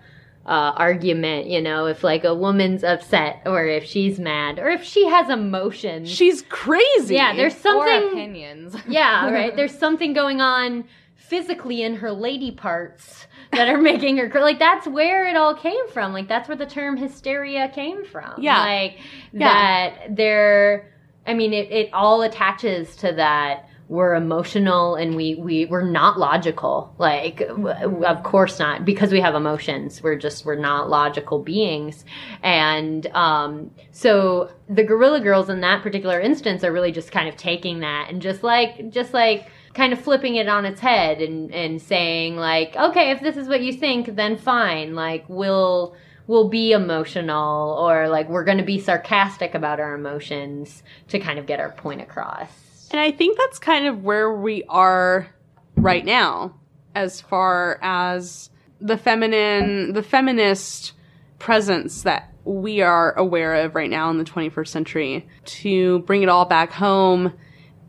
uh, 0.47 0.73
argument, 0.77 1.47
you 1.47 1.61
know, 1.61 1.87
if 1.87 2.03
like 2.03 2.25
a 2.25 2.35
woman's 2.35 2.83
upset 2.83 3.43
or 3.47 3.67
if 3.67 3.85
she's 3.85 4.19
mad 4.19 4.59
or 4.59 4.69
if 4.69 4.83
she 4.83 5.07
has 5.07 5.29
emotions. 5.29 6.11
she's 6.11 6.43
crazy 6.49 7.15
yeah, 7.15 7.35
there's 7.37 7.55
Or 7.55 7.59
something 7.59 8.09
opinions. 8.13 8.75
Yeah, 8.89 9.31
right. 9.33 9.55
There's 9.55 9.77
something 9.79 10.13
going 10.13 10.41
on 10.41 10.85
physically 11.15 11.83
in 11.83 11.95
her 11.97 12.11
lady 12.11 12.51
parts 12.51 13.27
that 13.53 13.69
are 13.69 13.79
making 13.79 14.17
her 14.17 14.41
like 14.41 14.59
that's 14.59 14.89
where 14.89 15.29
it 15.29 15.37
all 15.37 15.55
came 15.55 15.89
from. 15.91 16.13
Like 16.13 16.27
that's 16.27 16.49
where 16.49 16.57
the 16.57 16.67
term 16.67 16.97
hysteria 16.97 17.69
came 17.69 18.05
from. 18.05 18.43
Yeah. 18.43 18.59
Like 18.61 18.99
Yeah. 19.33 19.49
that 19.49 20.17
there 20.17 20.91
I 21.27 21.35
mean 21.35 21.53
it, 21.53 21.71
it 21.71 21.91
all 21.93 22.23
attaches 22.23 22.97
to 22.97 23.13
that 23.13 23.69
we're 23.91 24.15
emotional 24.15 24.95
and 24.95 25.17
we, 25.17 25.35
we 25.35 25.67
we're 25.67 25.83
not 25.83 26.17
logical. 26.17 26.95
Like 26.97 27.41
w- 27.41 28.05
of 28.05 28.23
course 28.23 28.61
not. 28.61 28.85
Because 28.85 29.11
we 29.11 29.21
have 29.21 29.35
emotions 29.35 30.01
we're 30.01 30.17
just 30.17 30.47
we're 30.47 30.55
not 30.55 30.89
logical 30.89 31.41
beings. 31.41 32.05
And 32.41 33.09
um 33.09 33.73
so 33.91 34.53
the 34.69 34.85
guerrilla 34.85 35.21
girls 35.21 35.51
in 35.51 35.61
that 35.63 35.83
particular 35.83 36.21
instance 36.21 36.63
are 36.63 36.73
really 36.73 36.93
just 36.93 37.11
kind 37.11 37.29
of 37.29 37.37
taking 37.37 37.81
that 37.81 38.07
and 38.09 38.23
just 38.23 38.45
like 38.45 38.91
just 38.91 39.13
like 39.13 39.51
kind 39.75 39.93
of 39.93 40.01
flipping 40.01 40.37
it 40.37 40.49
on 40.49 40.65
its 40.65 40.81
head 40.81 41.21
and 41.21 41.53
and 41.53 41.83
saying 41.83 42.37
like 42.37 42.77
okay 42.77 43.11
if 43.11 43.21
this 43.21 43.37
is 43.37 43.49
what 43.49 43.61
you 43.61 43.73
think 43.73 44.15
then 44.15 44.39
fine. 44.39 44.95
Like 44.95 45.25
we'll 45.29 45.97
we'll 46.29 46.49
be 46.49 46.71
emotional 46.71 47.77
or 47.81 48.09
like 48.09 48.29
we're 48.29 48.45
going 48.45 48.59
to 48.59 48.65
be 48.65 48.79
sarcastic 48.79 49.57
about 49.57 49.81
our 49.81 49.97
emotions 49.97 50.85
to 51.09 51.19
kind 51.19 51.41
of 51.41 51.47
get 51.47 51.59
our 51.59 51.73
point 51.73 52.01
across 52.01 52.70
And 52.91 53.01
I 53.01 53.13
think 53.13 53.39
that's 53.39 53.59
kind 53.59 53.87
of 53.87 54.03
where 54.03 54.33
we 54.33 54.65
are 54.69 55.29
right 55.77 56.05
now, 56.05 56.57
as 56.95 57.21
far 57.21 57.79
as 57.83 58.51
the 58.81 58.97
feminine, 58.97 59.93
the 59.93 60.03
feminist 60.03 60.93
presence 61.39 62.03
that 62.03 62.33
we 62.45 62.81
are 62.81 63.13
aware 63.17 63.55
of 63.55 63.75
right 63.75 63.91
now 63.91 64.11
in 64.11 64.19
the 64.19 64.25
21st 64.25 64.69
century. 64.69 65.29
To 65.45 66.01
bring 66.01 66.23
it 66.23 66.29
all 66.29 66.47
back 66.47 66.73
home, 66.73 67.33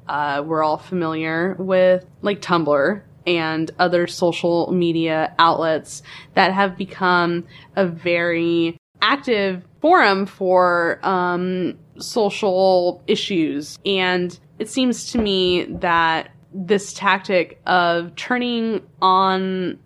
uh, 0.08 0.44
we're 0.46 0.64
all 0.64 0.78
familiar 0.78 1.56
with 1.58 2.06
like 2.22 2.42
Tumblr 2.42 3.02
and 3.26 3.72
other 3.80 4.08
social 4.08 4.72
media 4.72 5.34
outlets 5.40 6.04
that 6.34 6.54
have 6.54 6.78
become 6.78 7.46
a 7.76 7.86
very 7.86 8.78
active 9.02 9.64
forum 9.80 10.26
for 10.26 11.00
um, 11.04 11.78
social 12.02 13.04
issues. 13.08 13.80
And 13.86 14.38
it 14.60 14.70
seems 14.70 15.12
to 15.12 15.18
me 15.18 15.66
that 15.66 16.32
this 16.54 16.94
tactic 16.94 17.62
of 17.66 18.16
turning 18.16 18.82
on 19.02 19.80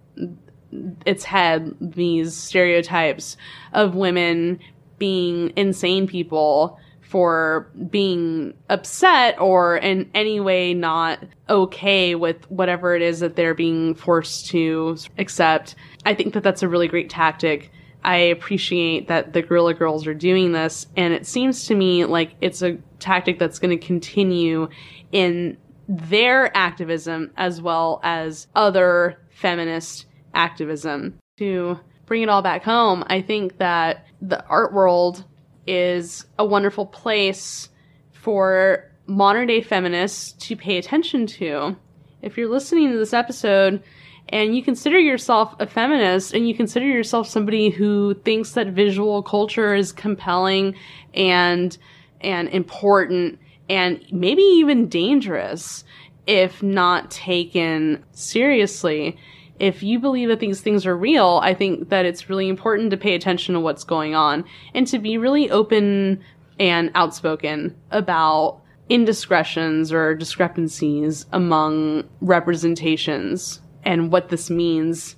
its 1.06 1.24
head 1.24 1.76
these 1.80 2.36
stereotypes 2.36 3.38
of 3.74 3.96
women 3.96 4.60
being 4.98 5.54
insane 5.56 6.08
people 6.08 6.80
for 7.02 7.70
being 7.90 8.54
upset 8.70 9.40
or 9.40 9.78
in 9.78 10.10
any 10.14 10.40
way 10.40 10.74
not 10.74 11.24
okay 11.50 12.16
with 12.16 12.50
whatever 12.50 12.96
it 12.96 13.02
is 13.02 13.20
that 13.20 13.36
they're 13.36 13.54
being 13.54 13.94
forced 13.94 14.48
to 14.48 14.98
accept. 15.18 15.76
I 16.06 16.14
think 16.14 16.34
that 16.34 16.44
that's 16.44 16.64
a 16.64 16.68
really 16.68 16.88
great 16.88 17.10
tactic. 17.10 17.72
I 18.06 18.18
appreciate 18.18 19.08
that 19.08 19.34
the 19.34 19.42
Guerrilla 19.42 19.74
Girls 19.74 20.06
are 20.06 20.14
doing 20.14 20.52
this, 20.52 20.86
and 20.96 21.12
it 21.12 21.26
seems 21.26 21.66
to 21.66 21.76
me 21.76 22.06
like 22.06 22.36
it's 22.40 22.62
a 22.62 22.78
tactic 23.00 23.40
that's 23.40 23.58
going 23.58 23.78
to 23.78 23.84
continue 23.84 24.70
in 25.12 25.58
their 25.90 26.56
activism 26.56 27.32
as 27.36 27.64
well 27.64 28.00
as 28.04 28.46
other 28.54 29.20
feminist 29.32 30.06
activism. 30.36 31.18
To 31.38 31.80
bring 32.06 32.22
it 32.22 32.30
all 32.30 32.44
back 32.44 32.64
home, 32.64 33.04
I 33.08 33.22
think 33.22 33.58
that 33.58 34.06
the 34.22 34.46
art 34.46 34.72
world 34.72 35.26
is 35.66 36.28
a 36.38 36.46
wonderful 36.46 36.86
place 36.86 37.70
for 38.12 38.92
modern 39.08 39.48
day 39.48 39.62
feminists 39.62 40.34
to 40.48 40.56
pay 40.56 40.78
attention 40.78 41.26
to. 41.26 41.76
If 42.22 42.38
you're 42.38 42.52
listening 42.52 42.92
to 42.92 42.98
this 43.00 43.14
episode 43.14 43.82
and 44.30 44.56
you 44.56 44.64
consider 44.64 45.00
yourself 45.00 45.56
a 45.60 45.68
feminist 45.68 46.34
and 46.34 46.48
you 46.48 46.56
consider 46.56 46.86
yourself 46.86 47.28
somebody 47.28 47.70
who 47.70 48.16
thinks 48.26 48.52
that 48.52 48.68
visual 48.68 49.22
culture 49.22 49.76
is 49.76 49.92
compelling 49.92 50.76
and 51.14 51.78
and 52.22 52.50
important 52.50 53.40
and 53.70 54.04
maybe 54.12 54.42
even 54.42 54.88
dangerous 54.88 55.84
if 56.28 56.64
not 56.64 57.12
taken 57.12 58.04
seriously. 58.12 59.18
If 59.60 59.84
you 59.84 60.00
believe 60.00 60.30
that 60.30 60.40
these 60.40 60.60
things 60.60 60.86
are 60.86 60.98
real, 60.98 61.40
I 61.42 61.54
think 61.54 61.90
that 61.90 62.06
it's 62.06 62.30
really 62.30 62.50
important 62.50 62.92
to 62.92 62.98
pay 62.98 63.16
attention 63.16 63.54
to 63.54 63.60
what's 63.60 63.84
going 63.84 64.16
on 64.16 64.44
and 64.74 64.86
to 64.88 65.00
be 65.00 65.18
really 65.18 65.50
open 65.50 66.24
and 66.60 66.92
outspoken 66.96 67.76
about 67.92 68.62
indiscretions 68.90 69.92
or 69.92 70.14
discrepancies 70.14 71.26
among 71.32 72.04
representations 72.22 73.62
and 73.86 74.12
what 74.12 74.30
this 74.30 74.50
means 74.50 75.16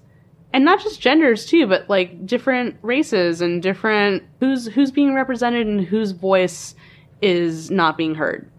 and 0.53 0.63
not 0.63 0.82
just 0.82 1.01
genders 1.01 1.45
too 1.45 1.65
but 1.68 1.89
like 1.89 2.26
different 2.26 2.76
races 2.82 3.41
and 3.41 3.61
different 3.61 4.24
who's 4.39 4.68
who's 4.68 4.91
being 4.91 5.13
represented 5.13 5.68
and 5.68 5.86
whose 5.86 6.11
voice 6.11 6.76
is 7.22 7.72
not 7.72 7.97
being 7.97 8.15
heard 8.15 8.49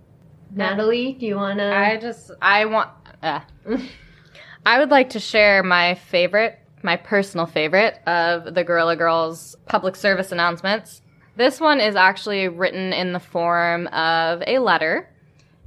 natalie 0.54 1.12
do 1.12 1.26
you 1.26 1.36
want 1.36 1.59
to 1.59 1.74
I 1.74 1.96
just 1.96 2.30
I 2.40 2.64
want. 2.66 2.90
Uh, 3.22 3.40
I 4.66 4.78
would 4.78 4.90
like 4.90 5.11
to 5.11 5.20
share 5.20 5.62
my 5.62 5.94
favorite, 5.94 6.59
my 6.82 6.96
personal 6.96 7.46
favorite 7.46 7.98
of 8.06 8.54
the 8.54 8.64
Guerrilla 8.64 8.96
Girls 8.96 9.56
public 9.66 9.96
service 9.96 10.32
announcements. 10.32 11.02
This 11.36 11.61
one 11.61 11.80
is 11.80 11.96
actually 11.96 12.48
written 12.48 12.92
in 12.92 13.12
the 13.12 13.20
form 13.20 13.86
of 13.88 14.42
a 14.46 14.59
letter, 14.59 15.09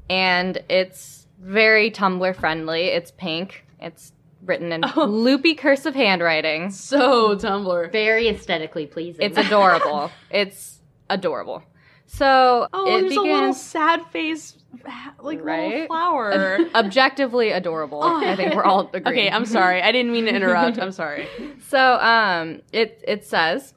and 0.09 0.61
it's 0.69 1.27
very 1.39 1.89
Tumblr 1.89 2.35
friendly. 2.35 2.87
It's 2.87 3.11
pink. 3.11 3.65
It's 3.79 4.11
written 4.45 4.71
in 4.71 4.81
loopy 4.97 5.55
cursive 5.55 5.93
handwriting. 5.95 6.71
so 6.71 7.35
tumblr 7.35 7.91
very 7.91 8.27
aesthetically 8.27 8.85
pleasing 8.87 9.25
It's 9.25 9.37
adorable. 9.37 10.11
it's 10.31 10.79
adorable. 11.09 11.63
So 12.07 12.67
oh 12.73 12.85
it 12.97 13.01
there's 13.01 13.15
a 13.15 13.21
little 13.21 13.53
sad 13.53 14.05
face 14.07 14.57
like 15.21 15.43
little 15.43 15.87
flower 15.87 16.57
objectively 16.75 17.51
adorable. 17.51 18.01
I 18.03 18.35
think 18.35 18.53
we're 18.55 18.63
all 18.63 18.89
agreeing. 18.93 19.07
okay 19.07 19.29
i'm 19.29 19.45
sorry 19.45 19.81
i 19.81 19.91
didn't 19.91 20.11
mean 20.11 20.25
to 20.25 20.33
interrupt 20.33 20.79
i'm 20.79 20.91
sorry 20.91 21.27
So 21.67 21.79
um, 21.99 22.61
it 22.73 23.01
it 23.07 23.25
says, 23.25 23.73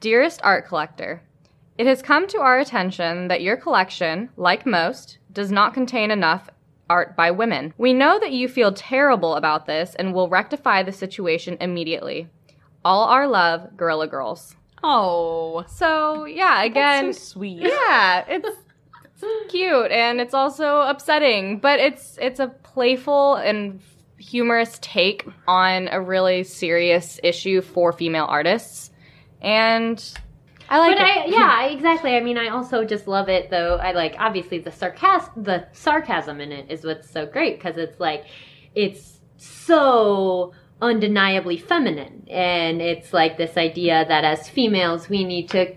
"Dearest 0.00 0.40
art 0.44 0.66
collector, 0.68 1.22
it 1.78 1.86
has 1.86 2.02
come 2.02 2.26
to 2.28 2.38
our 2.38 2.58
attention 2.58 3.28
that 3.28 3.40
your 3.42 3.56
collection, 3.56 4.28
like 4.36 4.64
most, 4.66 5.18
does 5.32 5.50
not 5.50 5.74
contain 5.74 6.10
enough." 6.12 6.48
Art 6.92 7.16
by 7.16 7.30
women. 7.30 7.72
We 7.78 7.94
know 7.94 8.20
that 8.20 8.32
you 8.32 8.48
feel 8.48 8.70
terrible 8.70 9.34
about 9.36 9.64
this 9.64 9.94
and 9.94 10.12
will 10.12 10.28
rectify 10.28 10.82
the 10.82 10.92
situation 10.92 11.56
immediately. 11.58 12.28
All 12.84 13.04
our 13.04 13.26
love, 13.26 13.78
Guerrilla 13.78 14.08
Girls. 14.08 14.54
oh 14.84 15.64
So, 15.68 16.26
yeah, 16.26 16.62
again, 16.62 17.06
that's 17.06 17.18
so 17.18 17.32
sweet 17.36 17.62
yeah, 17.62 18.26
it's, 18.28 18.46
it's 19.06 19.24
cute 19.50 19.90
and 19.90 20.20
it's 20.20 20.34
also 20.34 20.82
upsetting, 20.82 21.60
but 21.60 21.80
it's 21.80 22.18
it's 22.20 22.40
a 22.40 22.48
playful 22.48 23.36
and 23.36 23.80
humorous 24.18 24.78
take 24.82 25.26
on 25.48 25.88
a 25.90 25.98
really 25.98 26.44
serious 26.44 27.18
issue 27.22 27.62
for 27.62 27.92
female 27.92 28.26
artists, 28.28 28.90
and 29.40 30.12
I 30.72 30.78
like 30.78 30.96
but 30.96 31.06
it. 31.06 31.16
I, 31.16 31.24
yeah, 31.26 31.66
exactly. 31.76 32.16
I 32.16 32.20
mean, 32.20 32.38
I 32.38 32.48
also 32.48 32.82
just 32.84 33.06
love 33.06 33.28
it, 33.28 33.50
though. 33.50 33.76
I 33.76 33.92
like 33.92 34.16
obviously 34.18 34.58
the 34.58 34.72
sarcasm, 34.72 35.42
the 35.42 35.66
sarcasm 35.72 36.40
in 36.40 36.50
it 36.50 36.70
is 36.70 36.82
what's 36.82 37.10
so 37.10 37.26
great 37.26 37.58
because 37.58 37.76
it's 37.76 38.00
like 38.00 38.24
it's 38.74 39.20
so 39.36 40.54
undeniably 40.80 41.58
feminine, 41.58 42.26
and 42.30 42.80
it's 42.80 43.12
like 43.12 43.36
this 43.36 43.58
idea 43.58 44.06
that 44.08 44.24
as 44.24 44.48
females 44.48 45.10
we 45.10 45.24
need 45.24 45.50
to 45.50 45.76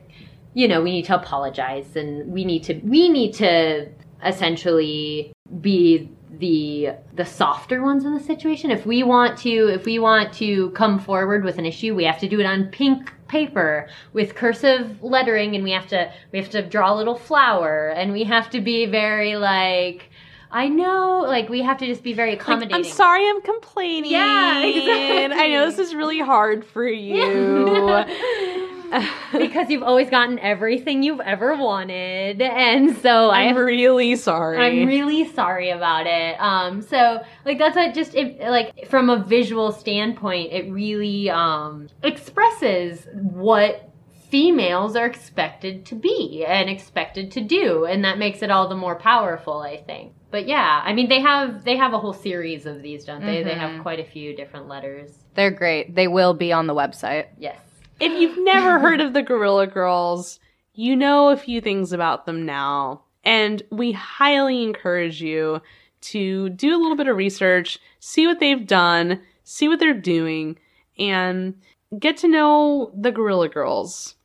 you 0.54 0.70
know, 0.70 0.82
we 0.82 0.92
need 0.92 1.06
to 1.06 1.16
apologize 1.16 1.98
and 1.98 2.32
we 2.32 2.46
need 2.46 2.64
to 2.64 2.76
we 2.76 3.10
need 3.10 3.34
to 3.34 3.90
essentially 4.24 5.34
be 5.60 6.10
the 6.40 6.92
the 7.14 7.26
softer 7.26 7.84
ones 7.84 8.06
in 8.06 8.14
the 8.14 8.20
situation. 8.22 8.72
If 8.72 8.86
we 8.86 9.04
want 9.04 9.38
to 9.40 9.50
if 9.50 9.84
we 9.84 10.00
want 10.00 10.32
to 10.36 10.70
come 10.70 10.98
forward 10.98 11.44
with 11.44 11.58
an 11.58 11.66
issue, 11.66 11.94
we 11.94 12.06
have 12.06 12.20
to 12.20 12.30
do 12.30 12.40
it 12.40 12.46
on 12.46 12.68
pink 12.68 13.12
paper 13.28 13.88
with 14.14 14.36
cursive 14.36 15.02
lettering 15.04 15.56
and 15.56 15.64
we 15.64 15.72
have 15.72 15.88
to 15.88 16.12
we 16.32 16.40
have 16.40 16.50
to 16.52 16.62
draw 16.62 16.94
a 16.94 16.96
little 16.96 17.18
flower 17.18 17.90
and 17.90 18.12
we 18.14 18.24
have 18.24 18.50
to 18.52 18.62
be 18.62 18.86
very 18.86 19.36
like 19.36 20.10
I 20.52 20.68
know 20.70 21.26
like 21.28 21.50
we 21.50 21.62
have 21.64 21.78
to 21.80 21.86
just 21.86 22.04
be 22.04 22.14
very 22.14 22.32
Like, 22.32 22.42
accommodating. 22.42 22.76
I'm 22.76 22.84
sorry 22.84 23.28
I'm 23.28 23.42
complaining. 23.42 24.12
Yeah, 24.12 24.60
exactly. 24.64 25.38
I 25.38 25.50
know 25.50 25.66
this 25.66 25.80
is 25.80 25.94
really 25.94 26.20
hard 26.20 26.64
for 26.66 26.88
you. 26.88 27.16
because 29.32 29.70
you've 29.70 29.84
always 29.84 30.10
gotten 30.10 30.40
everything 30.40 31.04
you've 31.04 31.20
ever 31.20 31.56
wanted 31.56 32.42
and 32.42 32.96
so 32.98 33.30
I 33.30 33.42
I'm 33.44 33.56
have 33.56 33.66
really 33.66 34.16
sorry. 34.16 34.58
I'm 34.58 34.88
really 34.88 35.28
sorry 35.34 35.70
about 35.70 36.08
it. 36.08 36.36
Um, 36.40 36.82
so 36.82 37.22
like 37.46 37.58
that's 37.58 37.76
what 37.76 37.94
just 37.94 38.16
it, 38.16 38.40
like 38.42 38.88
from 38.88 39.10
a 39.10 39.24
visual 39.24 39.72
standpoint, 39.72 40.52
it 40.52 40.72
really 40.72 41.30
um, 41.30 41.90
expresses 42.04 43.08
what 43.14 43.90
females 44.30 44.96
are 44.96 45.06
expected 45.06 45.86
to 45.86 45.96
be 45.96 46.44
and 46.46 46.70
expected 46.70 47.32
to 47.32 47.42
do, 47.42 47.86
and 47.86 48.04
that 48.04 48.18
makes 48.18 48.42
it 48.42 48.52
all 48.52 48.68
the 48.68 48.76
more 48.76 48.96
powerful, 48.96 49.60
I 49.60 49.78
think. 49.78 50.14
But 50.32 50.48
yeah, 50.48 50.82
I 50.84 50.94
mean 50.94 51.08
they 51.08 51.22
have 51.22 51.64
they 51.64 51.78
have 51.78 51.94
a 51.94 52.00
whole 52.00 52.14
series 52.14 52.66
of 52.66 52.82
these, 52.82 53.06
don't 53.06 53.26
they? 53.26 53.44
They 53.44 53.54
have 53.54 53.82
quite 53.82 54.00
a 54.00 54.04
few 54.04 54.36
different 54.36 54.68
letters. 54.68 55.12
They're 55.36 55.52
great. 55.52 55.96
They 55.96 56.08
will 56.08 56.34
be 56.34 56.52
on 56.52 56.68
the 56.68 56.74
website. 56.74 57.28
Yes. 57.38 57.58
If 58.00 58.20
you've 58.20 58.44
never 58.44 58.80
heard 58.80 59.02
of 59.02 59.14
the 59.14 59.22
Guerrilla 59.22 59.68
Girls, 59.68 60.40
you 60.74 60.96
know 60.96 61.30
a 61.30 61.38
few 61.38 61.62
things 61.62 61.92
about 61.92 62.26
them 62.26 62.46
now. 62.46 63.04
And 63.24 63.64
we 63.72 63.92
highly 63.92 64.64
encourage 64.64 65.22
you 65.22 65.62
to 66.02 66.50
do 66.50 66.76
a 66.76 66.80
little 66.80 66.98
bit 66.98 67.08
of 67.08 67.18
research, 67.18 67.80
see 68.00 68.28
what 68.28 68.40
they've 68.40 68.68
done, 68.68 69.22
see 69.44 69.68
what 69.68 69.80
they're 69.80 69.94
doing, 69.94 70.60
and 71.00 71.56
get 71.98 72.18
to 72.18 72.28
know 72.28 72.92
the 72.96 73.12
Guerrilla 73.12 73.50
Girls. 73.50 74.16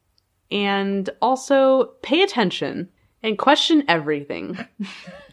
And 0.51 1.09
also 1.23 1.93
pay 2.03 2.23
attention 2.23 2.89
and 3.23 3.39
question 3.39 3.85
everything. 3.89 4.59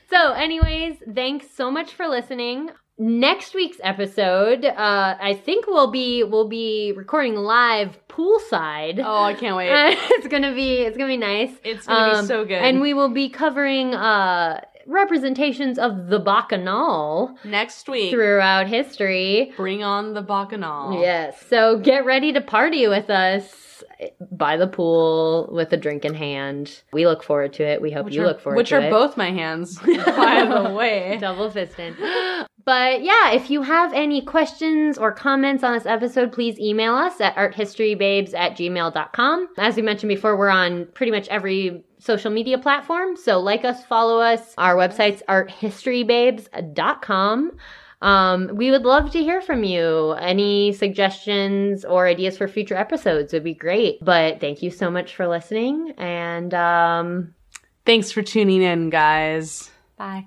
So, 0.09 0.31
anyways, 0.31 0.97
thanks 1.13 1.47
so 1.51 1.69
much 1.69 1.93
for 1.93 2.07
listening. 2.07 2.69
Next 2.99 3.53
week's 3.53 3.77
episode, 3.83 4.65
uh, 4.65 5.15
I 5.21 5.35
think 5.35 5.67
we'll 5.67 5.91
be 5.91 6.23
we'll 6.23 6.47
be 6.47 6.93
recording 6.95 7.35
live 7.35 7.95
poolside. 8.09 8.99
Oh, 9.03 9.23
I 9.23 9.35
can't 9.35 9.55
wait. 9.55 9.69
it's 9.71 10.27
gonna 10.27 10.55
be 10.55 10.77
it's 10.79 10.97
gonna 10.97 11.09
be 11.13 11.17
nice. 11.17 11.51
It's 11.63 11.85
gonna 11.85 12.13
be 12.13 12.17
Um, 12.17 12.25
so 12.25 12.43
good. 12.43 12.53
And 12.57 12.81
we 12.81 12.95
will 12.95 13.09
be 13.09 13.29
covering 13.29 13.93
uh, 13.93 14.61
representations 14.87 15.77
of 15.77 16.07
the 16.07 16.17
bacchanal 16.17 17.37
Next 17.43 17.87
week, 17.87 18.09
throughout 18.09 18.65
history. 18.67 19.53
bring 19.57 19.83
on 19.83 20.15
the 20.15 20.23
bacchanal. 20.23 20.99
Yes. 20.99 21.39
So 21.51 21.77
get 21.77 22.03
ready 22.03 22.33
to 22.33 22.41
party 22.41 22.87
with 22.87 23.11
us 23.11 23.66
by 24.31 24.57
the 24.57 24.67
pool 24.67 25.49
with 25.51 25.71
a 25.73 25.77
drink 25.77 26.05
in 26.05 26.13
hand. 26.13 26.81
We 26.93 27.07
look 27.07 27.23
forward 27.23 27.53
to 27.53 27.63
it. 27.63 27.81
We 27.81 27.91
hope 27.91 28.05
Which 28.05 28.15
you 28.15 28.21
are, 28.23 28.27
look 28.27 28.39
forward 28.41 28.55
to 28.55 28.59
it. 28.59 28.61
which 28.79 28.85
are 28.85 28.89
both 28.89 29.17
my 29.17 29.31
hands, 29.31 29.79
by 29.85 30.45
the 30.45 30.73
way. 30.75 31.17
Double 31.19 31.49
fisting. 31.49 31.95
But 32.65 33.01
yeah, 33.01 33.31
if 33.31 33.49
you 33.49 33.61
have 33.61 33.93
any 33.93 34.21
questions 34.21 34.97
or 34.97 35.11
comments 35.13 35.63
on 35.63 35.73
this 35.73 35.85
episode, 35.85 36.33
please 36.33 36.59
email 36.59 36.95
us 36.95 37.21
at 37.21 37.33
arthistorybabes 37.35 38.33
at 38.33 38.57
gmail.com. 38.57 39.47
As 39.57 39.75
we 39.77 39.81
mentioned 39.81 40.09
before, 40.09 40.37
we're 40.37 40.49
on 40.49 40.87
pretty 40.93 41.11
much 41.11 41.29
every 41.29 41.85
social 41.99 42.29
media 42.29 42.57
platform. 42.57 43.15
So 43.15 43.39
like 43.39 43.63
us, 43.63 43.85
follow 43.85 44.19
us. 44.19 44.53
Our 44.57 44.75
website's 44.75 45.23
arthistorybabes.com. 45.29 47.51
Um, 48.01 48.51
we 48.53 48.69
would 48.71 48.83
love 48.83 49.11
to 49.11 49.19
hear 49.19 49.41
from 49.41 49.63
you. 49.63 50.11
Any 50.11 50.71
suggestions 50.73 51.83
or 51.83 52.07
ideas 52.07 52.37
for 52.37 52.47
future 52.47 52.75
episodes 52.75 53.33
would 53.33 53.43
be 53.43 53.53
great. 53.55 53.97
But 54.03 54.39
thank 54.39 54.61
you 54.61 54.69
so 54.69 54.91
much 54.91 55.15
for 55.15 55.27
listening. 55.27 55.93
And 55.97 56.53
um, 56.53 57.33
Thanks 57.85 58.11
for 58.11 58.21
tuning 58.21 58.61
in, 58.61 58.89
guys. 58.89 59.71
bye. 59.97 60.25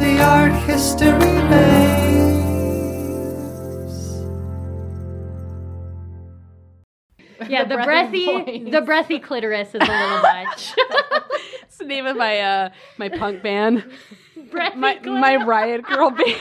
The 0.00 0.18
art 0.20 0.52
history 0.64 1.08
babes. 1.48 2.07
Yeah, 7.48 7.64
the, 7.64 7.76
breathy, 7.76 8.68
the 8.70 8.80
breathy 8.82 9.18
clitoris 9.20 9.68
is 9.68 9.74
a 9.74 9.78
little 9.78 10.22
much. 10.22 10.74
It's 11.62 11.76
the 11.78 11.84
name 11.84 12.06
of 12.06 12.16
my 12.16 12.40
uh 12.40 12.70
my 12.98 13.08
punk 13.08 13.42
band. 13.42 13.84
breathy 14.50 14.76
My 14.78 14.94
clitoris. 14.96 15.20
my 15.20 15.36
riot 15.36 15.84
girl 15.84 16.10
band. 16.10 16.36